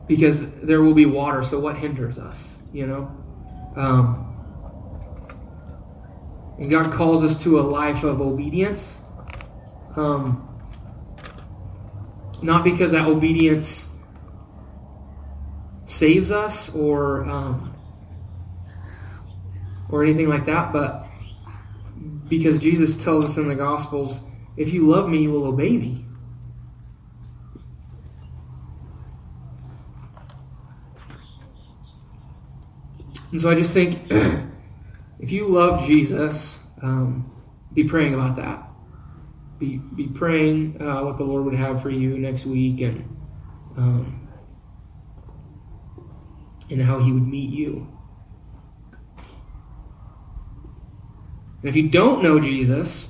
because 0.06 0.42
there 0.62 0.82
will 0.82 0.94
be 0.94 1.06
water. 1.06 1.42
So 1.42 1.58
what 1.58 1.76
hinders 1.76 2.18
us? 2.18 2.48
You 2.72 2.86
know, 2.86 3.10
um, 3.76 4.30
and 6.58 6.70
God 6.70 6.92
calls 6.92 7.24
us 7.24 7.42
to 7.42 7.58
a 7.58 7.62
life 7.62 8.04
of 8.04 8.20
obedience. 8.20 8.96
Um, 9.96 10.46
not 12.42 12.64
because 12.64 12.92
that 12.92 13.06
obedience 13.06 13.86
saves 15.86 16.30
us 16.30 16.68
or 16.70 17.24
um, 17.24 17.74
or 19.88 20.04
anything 20.04 20.28
like 20.28 20.46
that, 20.46 20.72
but 20.72 21.06
because 22.28 22.58
Jesus 22.60 22.96
tells 22.96 23.24
us 23.24 23.36
in 23.36 23.48
the 23.48 23.56
Gospels, 23.56 24.22
if 24.56 24.72
you 24.72 24.88
love 24.88 25.08
me, 25.08 25.22
you 25.22 25.32
will 25.32 25.46
obey 25.46 25.76
me. 25.76 25.99
And 33.32 33.40
so 33.40 33.48
I 33.48 33.54
just 33.54 33.72
think 33.72 34.10
if 35.20 35.30
you 35.30 35.46
love 35.46 35.86
Jesus, 35.86 36.58
um, 36.82 37.30
be 37.72 37.84
praying 37.84 38.14
about 38.14 38.36
that. 38.36 38.66
Be, 39.58 39.76
be 39.76 40.08
praying 40.08 40.80
uh, 40.80 41.04
what 41.04 41.18
the 41.18 41.24
Lord 41.24 41.44
would 41.44 41.54
have 41.54 41.82
for 41.82 41.90
you 41.90 42.18
next 42.18 42.46
week 42.46 42.80
and 42.80 43.16
um, 43.76 44.28
and 46.70 46.82
how 46.82 46.98
He 46.98 47.12
would 47.12 47.26
meet 47.26 47.50
you. 47.50 47.86
And 51.62 51.68
if 51.68 51.76
you 51.76 51.88
don't 51.88 52.22
know 52.22 52.40
Jesus, 52.40 53.06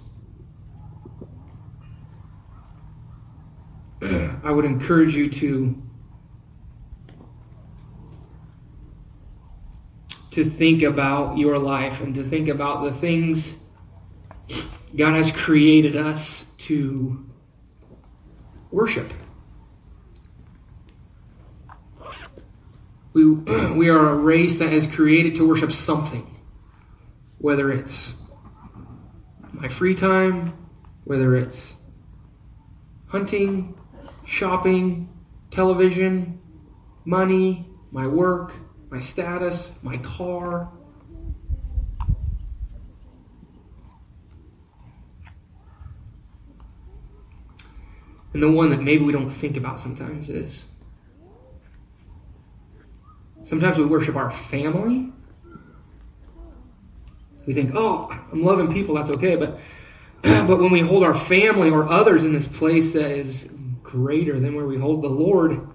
I 4.02 4.50
would 4.50 4.64
encourage 4.64 5.14
you 5.14 5.30
to 5.30 5.80
to 10.42 10.48
think 10.48 10.82
about 10.82 11.36
your 11.36 11.58
life 11.58 12.00
and 12.00 12.14
to 12.14 12.26
think 12.26 12.48
about 12.48 12.82
the 12.82 12.92
things 12.98 13.46
God 14.96 15.14
has 15.14 15.30
created 15.32 15.96
us 15.96 16.46
to 16.66 17.26
worship. 18.70 19.12
We, 23.12 23.30
we 23.34 23.90
are 23.90 24.08
a 24.08 24.14
race 24.14 24.58
that 24.60 24.72
is 24.72 24.86
created 24.86 25.34
to 25.36 25.46
worship 25.46 25.72
something, 25.72 26.40
whether 27.36 27.70
it's 27.70 28.14
my 29.52 29.68
free 29.68 29.94
time, 29.94 30.56
whether 31.04 31.36
it's 31.36 31.74
hunting, 33.08 33.78
shopping, 34.24 35.10
television, 35.50 36.40
money, 37.04 37.66
my 37.90 38.06
work, 38.06 38.54
my 38.90 38.98
status, 38.98 39.70
my 39.82 39.96
car. 39.98 40.68
And 48.32 48.42
the 48.42 48.50
one 48.50 48.70
that 48.70 48.82
maybe 48.82 49.04
we 49.04 49.12
don't 49.12 49.30
think 49.30 49.56
about 49.56 49.80
sometimes 49.80 50.28
is 50.28 50.64
sometimes 53.44 53.78
we 53.78 53.84
worship 53.84 54.16
our 54.16 54.30
family. 54.30 55.12
We 57.46 57.54
think, 57.54 57.72
oh, 57.74 58.08
I'm 58.32 58.44
loving 58.44 58.72
people, 58.72 58.94
that's 58.94 59.10
okay. 59.10 59.34
But, 59.34 59.58
but 60.22 60.60
when 60.60 60.70
we 60.70 60.80
hold 60.80 61.02
our 61.02 61.14
family 61.14 61.70
or 61.70 61.88
others 61.88 62.22
in 62.22 62.32
this 62.32 62.46
place 62.46 62.92
that 62.92 63.10
is 63.10 63.48
greater 63.82 64.38
than 64.38 64.54
where 64.54 64.66
we 64.66 64.78
hold 64.78 65.02
the 65.02 65.08
Lord, 65.08 65.69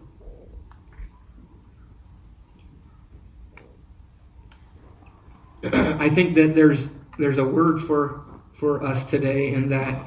Uh, 5.66 5.98
I 6.00 6.10
think 6.10 6.36
that 6.36 6.54
there's 6.54 6.90
there's 7.18 7.38
a 7.38 7.44
word 7.44 7.82
for 7.82 8.24
for 8.54 8.84
us 8.84 9.06
today, 9.06 9.54
and 9.54 9.72
that 9.72 10.06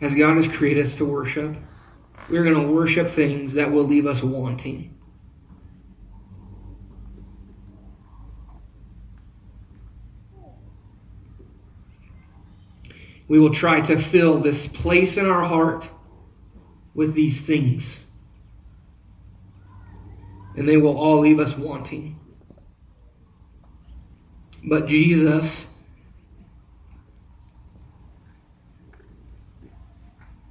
as 0.00 0.14
God 0.14 0.36
has 0.36 0.48
created 0.48 0.86
us 0.86 0.94
to 0.96 1.04
worship, 1.04 1.56
we're 2.30 2.44
going 2.44 2.54
to 2.54 2.72
worship 2.72 3.10
things 3.10 3.54
that 3.54 3.72
will 3.72 3.84
leave 3.84 4.06
us 4.06 4.22
wanting. 4.22 4.94
We 13.26 13.38
will 13.38 13.52
try 13.52 13.82
to 13.82 13.98
fill 13.98 14.40
this 14.40 14.68
place 14.68 15.18
in 15.18 15.26
our 15.26 15.46
heart 15.46 15.86
with 16.94 17.14
these 17.14 17.40
things. 17.40 17.98
And 20.56 20.66
they 20.66 20.78
will 20.78 20.96
all 20.96 21.20
leave 21.20 21.38
us 21.38 21.54
wanting. 21.54 22.17
But 24.64 24.86
Jesus 24.86 25.64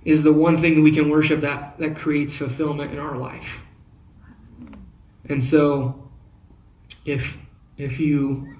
is 0.06 0.24
the 0.24 0.32
one 0.32 0.62
thing 0.62 0.76
that 0.76 0.82
we 0.82 0.94
can 0.94 1.10
worship 1.10 1.42
that, 1.42 1.78
that 1.80 1.98
creates 1.98 2.36
fulfillment 2.36 2.94
in 2.94 3.00
our 3.00 3.18
life. 3.18 3.60
And 5.30 5.44
so, 5.44 6.10
if 7.06 7.36
if 7.78 8.00
you 8.00 8.56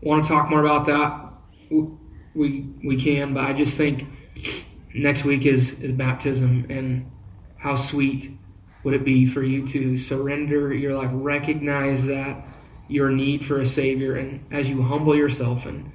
want 0.00 0.24
to 0.24 0.28
talk 0.28 0.48
more 0.48 0.64
about 0.64 0.86
that, 0.86 1.32
we 2.34 2.70
we 2.84 3.02
can. 3.02 3.34
But 3.34 3.44
I 3.44 3.52
just 3.52 3.76
think 3.76 4.04
next 4.94 5.24
week 5.24 5.44
is 5.44 5.72
is 5.80 5.92
baptism, 5.92 6.66
and 6.70 7.10
how 7.56 7.74
sweet 7.74 8.38
would 8.84 8.94
it 8.94 9.04
be 9.04 9.26
for 9.26 9.42
you 9.42 9.66
to 9.68 9.98
surrender 9.98 10.72
your 10.72 10.94
life, 10.94 11.10
recognize 11.12 12.04
that 12.04 12.46
your 12.88 13.10
need 13.10 13.44
for 13.44 13.60
a 13.60 13.66
savior, 13.66 14.16
and 14.16 14.44
as 14.52 14.68
you 14.68 14.82
humble 14.82 15.16
yourself 15.16 15.66
and 15.66 15.90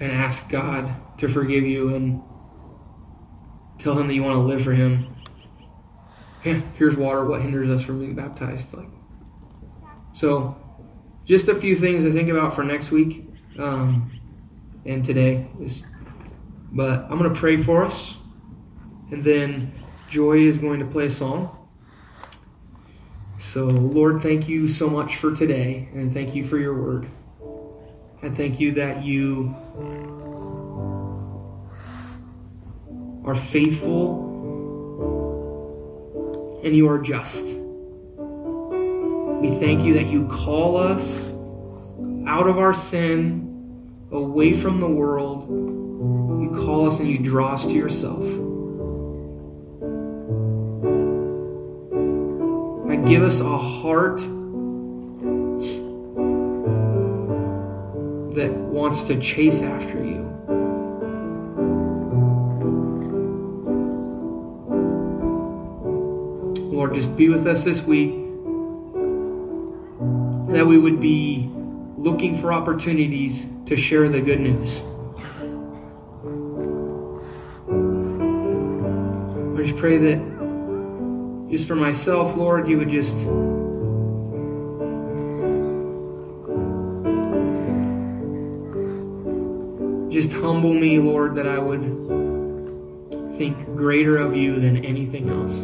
and 0.00 0.10
ask 0.10 0.48
God 0.48 0.94
to 1.18 1.28
forgive 1.28 1.64
you 1.64 1.94
and 1.94 2.22
tell 3.78 3.98
him 3.98 4.08
that 4.08 4.14
you 4.14 4.22
want 4.22 4.36
to 4.36 4.40
live 4.40 4.64
for 4.64 4.72
him. 4.72 5.14
Yeah, 6.44 6.62
here's 6.74 6.96
water. 6.96 7.24
What 7.24 7.42
hinders 7.42 7.68
us 7.68 7.82
from 7.82 8.00
being 8.00 8.14
baptized? 8.14 8.72
Like, 8.72 8.88
so, 10.14 10.56
just 11.26 11.48
a 11.48 11.54
few 11.54 11.76
things 11.76 12.02
to 12.04 12.12
think 12.12 12.30
about 12.30 12.54
for 12.54 12.64
next 12.64 12.90
week 12.90 13.26
um, 13.58 14.10
and 14.86 15.04
today. 15.04 15.46
Is, 15.60 15.84
but 16.72 17.06
I'm 17.10 17.18
to 17.22 17.30
pray 17.38 17.62
for 17.62 17.84
us, 17.84 18.14
and 19.10 19.22
then 19.22 19.72
Joy 20.08 20.38
is 20.38 20.56
going 20.56 20.80
to 20.80 20.86
play 20.86 21.06
a 21.06 21.10
song. 21.10 21.59
So, 23.52 23.64
Lord, 23.64 24.22
thank 24.22 24.48
you 24.48 24.68
so 24.68 24.88
much 24.88 25.16
for 25.16 25.34
today, 25.34 25.88
and 25.92 26.14
thank 26.14 26.36
you 26.36 26.46
for 26.46 26.56
your 26.56 26.80
word. 26.80 27.08
And 28.22 28.36
thank 28.36 28.60
you 28.60 28.74
that 28.74 29.02
you 29.04 29.52
are 33.24 33.34
faithful 33.34 34.28
and 36.62 36.76
you 36.76 36.88
are 36.88 37.00
just. 37.00 37.42
We 39.42 39.50
thank 39.58 39.84
you 39.84 39.94
that 39.94 40.06
you 40.06 40.28
call 40.28 40.76
us 40.76 41.24
out 42.28 42.46
of 42.46 42.56
our 42.56 42.72
sin, 42.72 43.98
away 44.12 44.52
from 44.52 44.78
the 44.78 44.86
world. 44.86 45.48
You 46.40 46.52
call 46.54 46.88
us 46.88 47.00
and 47.00 47.08
you 47.08 47.18
draw 47.18 47.54
us 47.54 47.64
to 47.64 47.72
yourself. 47.72 48.49
Give 53.10 53.24
us 53.24 53.40
a 53.40 53.58
heart 53.58 54.18
that 58.36 58.52
wants 58.52 59.02
to 59.02 59.20
chase 59.20 59.62
after 59.62 60.04
you. 60.04 60.20
Lord, 66.72 66.94
just 66.94 67.16
be 67.16 67.28
with 67.28 67.48
us 67.48 67.64
this 67.64 67.82
week. 67.82 68.12
That 70.52 70.64
we 70.64 70.78
would 70.78 71.00
be 71.00 71.50
looking 71.98 72.40
for 72.40 72.52
opportunities 72.52 73.44
to 73.66 73.76
share 73.76 74.08
the 74.08 74.20
good 74.20 74.38
news. 74.38 74.70
I 79.58 79.66
just 79.66 79.76
pray 79.78 79.98
that 79.98 80.29
just 81.50 81.66
for 81.66 81.74
myself, 81.74 82.36
Lord, 82.36 82.68
you 82.68 82.78
would 82.78 82.90
just 82.90 83.16
just 90.12 90.30
humble 90.32 90.74
me, 90.74 90.98
Lord, 90.98 91.34
that 91.34 91.48
I 91.48 91.58
would 91.58 91.82
think 93.36 93.56
greater 93.76 94.16
of 94.18 94.36
you 94.36 94.60
than 94.60 94.84
anything 94.84 95.28
else. 95.28 95.56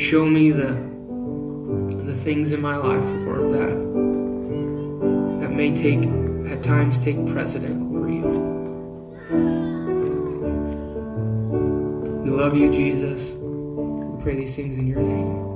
Show 0.00 0.26
me 0.26 0.50
the 0.50 0.90
the 2.04 2.16
things 2.16 2.50
in 2.50 2.60
my 2.60 2.76
life, 2.76 3.04
Lord, 3.24 3.52
that 3.54 3.70
that 5.42 5.50
may 5.54 5.70
take 5.76 6.02
at 6.50 6.64
times 6.64 6.98
take 6.98 7.24
precedent 7.28 7.89
love 12.40 12.56
you, 12.56 12.72
Jesus. 12.72 13.32
We 13.36 14.22
pray 14.22 14.34
these 14.34 14.56
things 14.56 14.78
in 14.78 14.86
your 14.86 15.02
name. 15.02 15.49